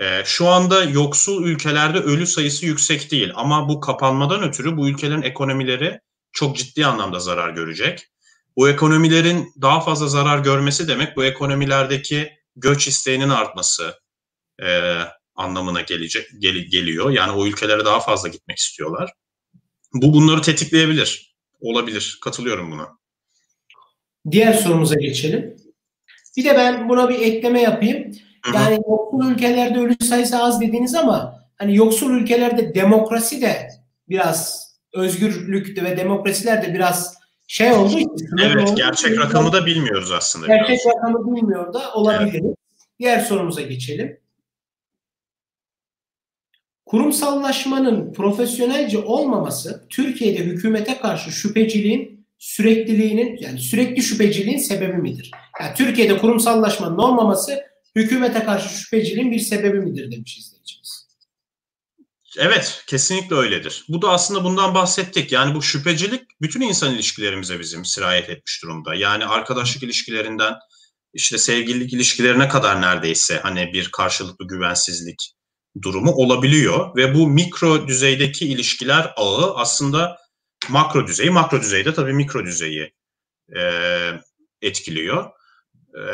Ee, 0.00 0.22
şu 0.24 0.48
anda 0.48 0.84
yoksul 0.84 1.44
ülkelerde 1.44 1.98
ölü 1.98 2.26
sayısı 2.26 2.66
yüksek 2.66 3.10
değil 3.10 3.32
ama 3.34 3.68
bu 3.68 3.80
kapanmadan 3.80 4.42
ötürü 4.42 4.76
bu 4.76 4.88
ülkelerin 4.88 5.22
ekonomileri 5.22 6.00
çok 6.32 6.56
ciddi 6.56 6.86
anlamda 6.86 7.18
zarar 7.18 7.50
görecek. 7.50 8.08
Bu 8.56 8.68
ekonomilerin 8.68 9.52
daha 9.62 9.80
fazla 9.80 10.08
zarar 10.08 10.38
görmesi 10.38 10.88
demek 10.88 11.16
bu 11.16 11.24
ekonomilerdeki 11.24 12.32
göç 12.56 12.88
isteğinin 12.88 13.28
artması 13.28 13.94
e, 14.62 14.98
anlamına 15.34 15.80
gelecek 15.80 16.26
gel, 16.38 16.56
geliyor. 16.56 17.10
Yani 17.10 17.32
o 17.32 17.46
ülkelere 17.46 17.84
daha 17.84 18.00
fazla 18.00 18.28
gitmek 18.28 18.58
istiyorlar. 18.58 19.12
Bu 19.94 20.12
bunları 20.12 20.42
tetikleyebilir. 20.42 21.34
Olabilir. 21.60 22.18
Katılıyorum 22.22 22.72
buna. 22.72 22.97
Diğer 24.30 24.52
sorumuza 24.52 24.94
geçelim. 24.94 25.56
Bir 26.36 26.44
de 26.44 26.54
ben 26.56 26.88
buna 26.88 27.08
bir 27.08 27.20
ekleme 27.20 27.60
yapayım. 27.60 28.12
Yani 28.54 28.74
yoksul 28.88 29.30
ülkelerde 29.32 29.78
ölü 29.78 29.96
sayısı 30.04 30.38
az 30.38 30.60
dediğiniz 30.60 30.94
ama 30.94 31.44
hani 31.56 31.76
yoksul 31.76 32.10
ülkelerde 32.10 32.74
demokrasi 32.74 33.42
de 33.42 33.68
biraz 34.08 34.68
özgürlük 34.94 35.82
ve 35.82 35.96
demokrasiler 35.96 36.62
de 36.62 36.74
biraz 36.74 37.18
şey 37.46 37.72
oldu. 37.72 37.96
Evet, 38.42 38.76
gerçek 38.76 39.18
rakamı 39.18 39.52
da 39.52 39.66
bilmiyoruz 39.66 40.12
aslında. 40.12 40.46
Gerçek 40.46 40.68
biraz. 40.68 40.96
rakamı 40.96 41.36
bilmiyor 41.36 41.74
da 41.74 41.92
olabilir. 41.94 42.42
Evet. 42.44 42.56
Diğer 42.98 43.20
sorumuza 43.20 43.62
geçelim. 43.62 44.20
Kurumsallaşmanın 46.86 48.12
profesyonelce 48.12 48.98
olmaması 48.98 49.86
Türkiye'de 49.88 50.38
hükümete 50.38 50.98
karşı 50.98 51.30
şüpheciliğin 51.30 52.17
sürekliliğinin 52.38 53.38
yani 53.40 53.58
sürekli 53.58 54.02
şüpheciliğin 54.02 54.58
sebebi 54.58 54.96
midir? 54.96 55.30
Yani 55.60 55.74
Türkiye'de 55.74 56.18
kurumsallaşmanın 56.18 56.98
olmaması 56.98 57.60
hükümete 57.96 58.44
karşı 58.44 58.68
şüpheciliğin 58.68 59.32
bir 59.32 59.38
sebebi 59.38 59.80
midir 59.80 60.12
demiş 60.12 60.38
izleyicimiz. 60.38 61.08
Evet, 62.38 62.84
kesinlikle 62.86 63.36
öyledir. 63.36 63.84
Bu 63.88 64.02
da 64.02 64.10
aslında 64.10 64.44
bundan 64.44 64.74
bahsettik. 64.74 65.32
Yani 65.32 65.54
bu 65.54 65.62
şüphecilik 65.62 66.22
bütün 66.40 66.60
insan 66.60 66.94
ilişkilerimize 66.94 67.60
bizim 67.60 67.84
sirayet 67.84 68.30
etmiş 68.30 68.62
durumda. 68.62 68.94
Yani 68.94 69.26
arkadaşlık 69.26 69.82
ilişkilerinden 69.82 70.54
işte 71.14 71.38
sevgililik 71.38 71.92
ilişkilerine 71.92 72.48
kadar 72.48 72.82
neredeyse 72.82 73.38
hani 73.42 73.72
bir 73.72 73.90
karşılıklı 73.90 74.46
güvensizlik 74.46 75.34
durumu 75.82 76.12
olabiliyor 76.12 76.96
ve 76.96 77.14
bu 77.14 77.28
mikro 77.28 77.88
düzeydeki 77.88 78.48
ilişkiler 78.48 79.12
ağı 79.16 79.54
aslında 79.56 80.16
makro 80.68 81.06
düzeyi, 81.06 81.30
makro 81.30 81.60
düzeyde 81.60 81.94
tabii 81.94 82.12
mikro 82.12 82.44
düzeyi 82.44 82.92
e, 83.56 83.62
etkiliyor. 84.62 85.30
E, 86.00 86.04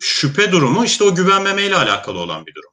şüphe 0.00 0.52
durumu 0.52 0.84
işte 0.84 1.04
o 1.04 1.14
güvenmemeyle 1.14 1.76
alakalı 1.76 2.18
olan 2.18 2.46
bir 2.46 2.54
durum. 2.54 2.72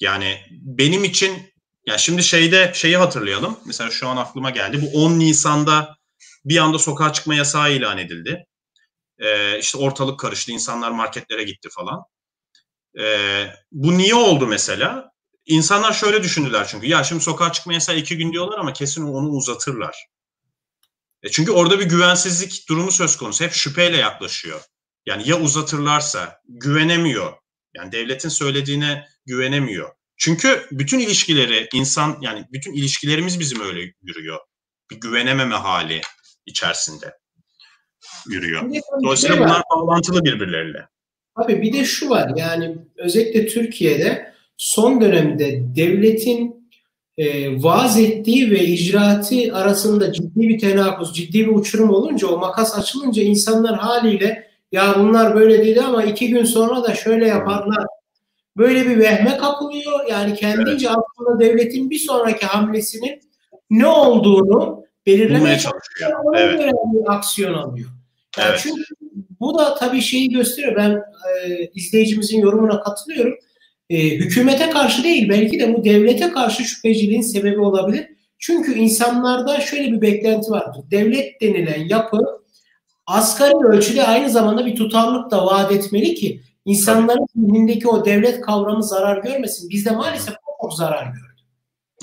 Yani 0.00 0.40
benim 0.50 1.04
için 1.04 1.52
ya 1.86 1.98
şimdi 1.98 2.22
şeyde 2.22 2.72
şeyi 2.74 2.96
hatırlayalım. 2.96 3.58
Mesela 3.66 3.90
şu 3.90 4.08
an 4.08 4.16
aklıma 4.16 4.50
geldi. 4.50 4.82
Bu 4.82 5.04
10 5.04 5.18
Nisan'da 5.18 5.96
bir 6.44 6.56
anda 6.58 6.78
sokağa 6.78 7.12
çıkma 7.12 7.34
yasağı 7.34 7.72
ilan 7.72 7.98
edildi. 7.98 8.46
Ee, 9.18 9.58
işte 9.58 9.78
ortalık 9.78 10.20
karıştı. 10.20 10.52
insanlar 10.52 10.90
marketlere 10.90 11.42
gitti 11.42 11.68
falan. 11.72 12.04
Ee, 13.00 13.46
bu 13.72 13.98
niye 13.98 14.14
oldu 14.14 14.46
mesela? 14.46 15.12
İnsanlar 15.48 15.92
şöyle 15.92 16.22
düşündüler 16.22 16.66
çünkü. 16.66 16.86
Ya 16.86 17.04
şimdi 17.04 17.22
sokağa 17.22 17.52
çıkma 17.52 17.72
yasağı 17.72 17.96
iki 17.96 18.16
gün 18.16 18.32
diyorlar 18.32 18.58
ama 18.58 18.72
kesin 18.72 19.02
onu 19.02 19.28
uzatırlar. 19.28 20.06
E 21.22 21.28
çünkü 21.28 21.50
orada 21.50 21.80
bir 21.80 21.84
güvensizlik 21.84 22.68
durumu 22.68 22.92
söz 22.92 23.16
konusu. 23.16 23.44
Hep 23.44 23.52
şüpheyle 23.52 23.96
yaklaşıyor. 23.96 24.60
Yani 25.06 25.28
ya 25.28 25.40
uzatırlarsa 25.40 26.40
güvenemiyor. 26.48 27.32
Yani 27.74 27.92
devletin 27.92 28.28
söylediğine 28.28 29.06
güvenemiyor. 29.26 29.90
Çünkü 30.16 30.66
bütün 30.72 30.98
ilişkileri 30.98 31.68
insan 31.72 32.18
yani 32.20 32.44
bütün 32.52 32.72
ilişkilerimiz 32.72 33.40
bizim 33.40 33.60
öyle 33.60 33.92
yürüyor. 34.02 34.38
Bir 34.90 34.96
güvenememe 35.00 35.54
hali 35.54 36.00
içerisinde 36.46 37.14
yürüyor. 38.28 38.62
Dolayısıyla 39.04 39.36
şey 39.36 39.44
bunlar 39.44 39.62
bağlantılı 39.70 40.24
birbirleriyle. 40.24 40.88
Abi 41.36 41.62
bir 41.62 41.72
de 41.72 41.84
şu 41.84 42.08
var 42.10 42.32
yani 42.36 42.76
özellikle 42.96 43.46
Türkiye'de 43.46 44.34
son 44.58 45.00
dönemde 45.00 45.62
devletin 45.76 46.70
e, 47.18 47.56
vaaz 47.62 47.98
ettiği 47.98 48.50
ve 48.50 48.64
icraatı 48.64 49.34
arasında 49.52 50.12
ciddi 50.12 50.40
bir 50.40 50.58
tenakuz, 50.58 51.16
ciddi 51.16 51.46
bir 51.46 51.54
uçurum 51.54 51.90
olunca 51.90 52.26
o 52.26 52.38
makas 52.38 52.78
açılınca 52.78 53.22
insanlar 53.22 53.76
haliyle 53.78 54.48
ya 54.72 54.94
bunlar 54.98 55.34
böyle 55.34 55.66
dedi 55.66 55.80
ama 55.80 56.04
iki 56.04 56.28
gün 56.28 56.44
sonra 56.44 56.84
da 56.84 56.94
şöyle 56.94 57.26
yaparlar 57.26 57.86
böyle 58.56 58.88
bir 58.88 58.98
vehme 58.98 59.36
kapılıyor. 59.36 60.06
Yani 60.10 60.34
kendince 60.34 60.86
evet. 60.86 60.98
aslında 60.98 61.40
devletin 61.40 61.90
bir 61.90 61.98
sonraki 61.98 62.46
hamlesinin 62.46 63.20
ne 63.70 63.86
olduğunu 63.86 64.84
belirlemeye 65.06 65.58
çalışıyor. 65.58 66.10
Evet. 66.36 66.58
göre 66.58 66.70
bir 66.70 67.14
aksiyon 67.14 67.54
alıyor. 67.54 67.88
Yani 68.38 68.48
evet. 68.50 68.60
Çünkü 68.62 68.82
bu 69.40 69.58
da 69.58 69.74
tabii 69.74 70.00
şeyi 70.00 70.30
gösteriyor. 70.30 70.76
Ben 70.76 70.90
e, 70.90 71.64
izleyicimizin 71.74 72.40
yorumuna 72.40 72.80
katılıyorum. 72.80 73.34
E, 73.90 74.16
hükümete 74.16 74.70
karşı 74.70 75.04
değil 75.04 75.28
belki 75.28 75.60
de 75.60 75.74
bu 75.74 75.84
devlete 75.84 76.30
karşı 76.30 76.64
şüpheciliğin 76.64 77.22
sebebi 77.22 77.60
olabilir. 77.60 78.06
Çünkü 78.38 78.74
insanlarda 78.74 79.60
şöyle 79.60 79.92
bir 79.92 80.00
beklenti 80.00 80.50
vardır. 80.50 80.84
Devlet 80.90 81.40
denilen 81.40 81.88
yapı 81.88 82.18
asgari 83.06 83.66
ölçüde 83.66 84.06
aynı 84.06 84.30
zamanda 84.30 84.66
bir 84.66 84.76
tutarlılık 84.76 85.30
da 85.30 85.46
vaat 85.46 85.72
etmeli 85.72 86.14
ki 86.14 86.42
İnsanların 86.68 87.26
zihnindeki 87.34 87.88
o 87.88 88.04
devlet 88.04 88.40
kavramı 88.40 88.82
zarar 88.82 89.22
görmesin. 89.22 89.70
Bizde 89.70 89.90
maalesef 89.90 90.34
çok 90.62 90.74
zarar 90.74 91.06
gördü. 91.06 91.42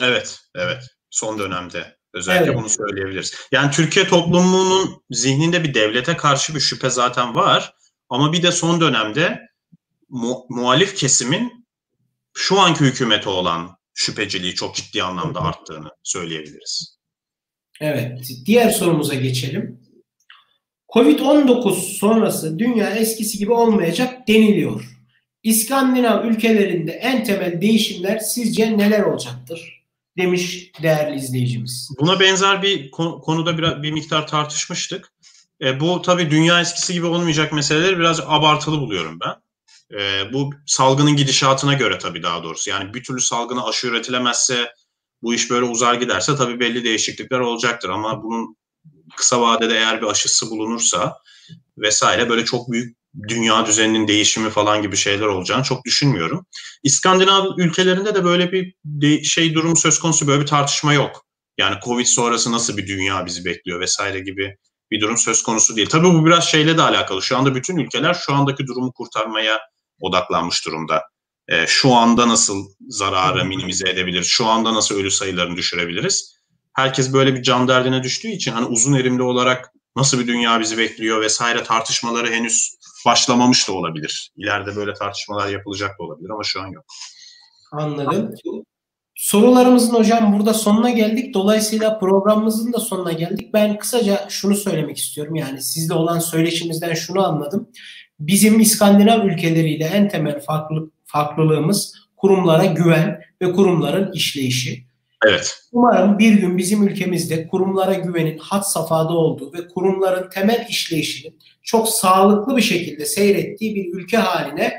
Evet, 0.02 0.40
evet. 0.56 0.84
Son 1.10 1.40
dönemde 1.40 1.98
özellikle 2.14 2.46
evet. 2.46 2.58
bunu 2.58 2.70
söyleyebiliriz. 2.70 3.36
Yani 3.52 3.72
Türkiye 3.72 4.08
toplumunun 4.08 5.04
zihninde 5.10 5.64
bir 5.64 5.74
devlete 5.74 6.18
karşı 6.18 6.56
bir 6.56 6.60
şüphe 6.60 6.90
zaten 6.90 7.36
var. 7.36 7.74
Ama 8.10 8.34
bir 8.34 8.44
de 8.44 8.52
son 8.52 8.82
dönemde 8.82 9.40
mu- 10.10 10.46
muhalif 10.50 10.96
kesimin 10.96 11.65
şu 12.36 12.60
anki 12.60 12.80
hükümete 12.80 13.30
olan 13.30 13.78
şüpheciliği 13.94 14.56
çok 14.56 14.76
ciddi 14.76 15.04
anlamda 15.04 15.42
arttığını 15.42 15.90
söyleyebiliriz. 16.04 16.98
Evet. 17.82 18.30
Diğer 18.46 18.70
sorumuza 18.70 19.16
geçelim. 19.16 19.80
Covid-19 20.94 21.74
sonrası 21.98 22.60
dünya 22.60 22.90
eskisi 22.90 23.38
gibi 23.38 23.52
olmayacak 23.52 24.28
deniliyor. 24.28 24.84
İskandinav 25.44 26.26
ülkelerinde 26.26 26.92
en 26.92 27.24
temel 27.24 27.62
değişimler 27.62 28.20
sizce 28.20 28.78
neler 28.78 29.04
olacaktır? 29.04 29.86
Demiş 30.18 30.72
değerli 30.82 31.16
izleyicimiz. 31.16 31.90
Buna 32.00 32.20
benzer 32.20 32.64
bir 32.64 32.92
konuda 32.92 33.58
bir, 33.58 33.84
bir 33.84 33.92
miktar 33.92 34.28
tartışmıştık. 34.28 35.14
E, 35.62 35.80
bu 35.80 36.02
tabii 36.02 36.32
dünya 36.32 36.62
eskisi 36.62 36.94
gibi 36.94 37.06
olmayacak 37.06 37.54
meseleleri 37.54 38.00
biraz 38.00 38.22
abartılı 38.26 38.80
buluyorum 38.80 39.20
ben. 39.26 39.45
E, 39.94 40.34
bu 40.34 40.54
salgının 40.66 41.16
gidişatına 41.16 41.74
göre 41.74 41.98
tabii 41.98 42.24
daha 42.24 42.44
doğrusu. 42.44 42.70
Yani 42.70 42.94
bir 42.94 43.04
türlü 43.04 43.22
salgına 43.22 43.66
aşı 43.66 43.88
üretilemezse 43.88 44.74
bu 45.22 45.34
iş 45.34 45.50
böyle 45.52 45.66
uzar 45.66 45.94
giderse 45.94 46.36
tabii 46.36 46.60
belli 46.60 46.84
değişiklikler 46.84 47.40
olacaktır. 47.40 47.90
Ama 47.90 48.24
bunun 48.24 48.58
kısa 49.18 49.42
vadede 49.42 49.76
eğer 49.78 50.02
bir 50.02 50.08
aşısı 50.08 50.50
bulunursa 50.50 51.18
vesaire 51.78 52.30
böyle 52.30 52.46
çok 52.46 52.72
büyük 52.72 52.98
dünya 53.28 53.66
düzeninin 53.66 54.08
değişimi 54.08 54.50
falan 54.50 54.82
gibi 54.82 54.98
şeyler 54.98 55.26
olacağını 55.26 55.64
çok 55.64 55.86
düşünmüyorum. 55.86 56.46
İskandinav 56.84 57.46
ülkelerinde 57.58 58.16
de 58.16 58.24
böyle 58.24 58.52
bir 58.86 59.24
şey 59.24 59.54
durum 59.54 59.76
söz 59.76 60.00
konusu 60.00 60.28
böyle 60.28 60.42
bir 60.42 60.48
tartışma 60.48 60.94
yok. 60.94 61.26
Yani 61.58 61.76
Covid 61.86 62.06
sonrası 62.06 62.52
nasıl 62.52 62.78
bir 62.78 62.88
dünya 62.88 63.26
bizi 63.26 63.46
bekliyor 63.46 63.80
vesaire 63.80 64.20
gibi 64.20 64.56
bir 64.92 65.02
durum 65.02 65.18
söz 65.18 65.44
konusu 65.44 65.76
değil. 65.76 65.90
Tabii 65.90 66.08
bu 66.08 66.26
biraz 66.26 66.48
şeyle 66.48 66.78
de 66.78 66.82
alakalı. 66.82 67.22
Şu 67.22 67.38
anda 67.38 67.56
bütün 67.56 67.78
ülkeler 67.78 68.14
şu 68.14 68.34
andaki 68.34 68.68
durumu 68.68 68.94
kurtarmaya 68.94 69.60
odaklanmış 70.00 70.66
durumda. 70.66 71.04
E, 71.48 71.68
şu 71.68 71.94
anda 71.94 72.28
nasıl 72.28 72.66
zararı 72.88 73.46
minimize 73.46 73.90
edebiliriz? 73.90 74.28
Şu 74.28 74.46
anda 74.46 74.74
nasıl 74.74 74.96
ölü 74.96 75.12
sayılarını 75.12 75.58
düşürebiliriz? 75.58 76.36
herkes 76.76 77.14
böyle 77.14 77.36
bir 77.36 77.44
can 77.44 77.68
derdine 77.68 78.04
düştüğü 78.04 78.28
için 78.28 78.52
hani 78.52 78.66
uzun 78.66 78.94
erimli 78.94 79.24
olarak 79.24 79.72
nasıl 79.96 80.20
bir 80.20 80.28
dünya 80.28 80.60
bizi 80.60 80.78
bekliyor 80.78 81.22
vesaire 81.22 81.64
tartışmaları 81.64 82.32
henüz 82.32 82.78
başlamamış 83.06 83.68
da 83.68 83.74
olabilir. 83.74 84.32
İleride 84.38 84.76
böyle 84.76 84.94
tartışmalar 84.94 85.48
yapılacak 85.48 86.00
da 86.00 86.04
olabilir 86.04 86.30
ama 86.30 86.44
şu 86.44 86.62
an 86.62 86.68
yok. 86.68 86.86
Anladım. 87.72 88.34
Sorularımızın 89.16 89.94
hocam 89.94 90.34
burada 90.34 90.54
sonuna 90.54 90.90
geldik. 90.90 91.34
Dolayısıyla 91.34 92.00
programımızın 92.00 92.74
da 92.74 92.80
sonuna 92.80 93.12
geldik. 93.12 93.54
Ben 93.54 93.78
kısaca 93.78 94.26
şunu 94.30 94.56
söylemek 94.56 94.98
istiyorum. 94.98 95.36
Yani 95.36 95.62
sizle 95.62 95.94
olan 95.94 96.20
söyleşimizden 96.20 96.94
şunu 96.94 97.28
anladım. 97.28 97.70
Bizim 98.20 98.60
İskandinav 98.60 99.26
ülkeleriyle 99.26 99.86
en 99.86 100.10
temel 100.10 100.40
farklı, 100.40 100.92
farklılığımız 101.06 101.96
kurumlara 102.18 102.66
güven 102.66 103.22
ve 103.42 103.52
kurumların 103.52 104.12
işleyişi. 104.14 104.86
Evet. 105.28 105.58
Umarım 105.72 106.20
bir 106.20 106.34
gün 106.34 106.58
bizim 106.58 106.88
ülkemizde 106.88 107.48
kurumlara 107.48 107.94
güvenin 107.94 108.38
hat 108.38 108.72
safhada 108.72 109.14
olduğu 109.14 109.54
ve 109.54 109.68
kurumların 109.68 110.30
temel 110.30 110.66
işleyişinin 110.70 111.40
çok 111.64 111.90
sağlıklı 111.90 112.58
bir 112.58 112.62
şekilde 112.62 113.06
seyrettiği 113.06 113.76
bir 113.76 113.94
ülke 113.94 114.18
haline 114.18 114.74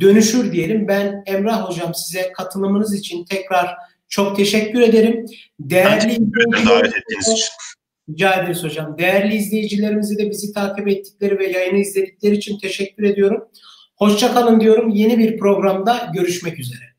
dönüşür 0.00 0.52
diyelim. 0.52 0.88
Ben 0.88 1.22
Emrah 1.26 1.68
Hocam 1.68 1.94
size 1.94 2.32
katılımınız 2.32 2.94
için 2.94 3.24
tekrar 3.24 3.76
çok 4.08 4.36
teşekkür 4.36 4.80
ederim. 4.80 5.26
Değerli 5.60 6.12
izleyicilerimiz 6.12 7.50
Rica 8.08 8.34
ederiz 8.34 8.64
hocam. 8.64 8.98
Değerli 8.98 9.34
izleyicilerimizi 9.34 10.18
de 10.18 10.30
bizi 10.30 10.52
takip 10.52 10.88
ettikleri 10.88 11.38
ve 11.38 11.46
yayını 11.46 11.78
izledikleri 11.78 12.34
için 12.34 12.58
teşekkür 12.58 13.02
ediyorum. 13.02 13.48
Hoşçakalın 13.96 14.60
diyorum. 14.60 14.88
Yeni 14.88 15.18
bir 15.18 15.38
programda 15.38 16.10
görüşmek 16.14 16.58
üzere. 16.58 16.89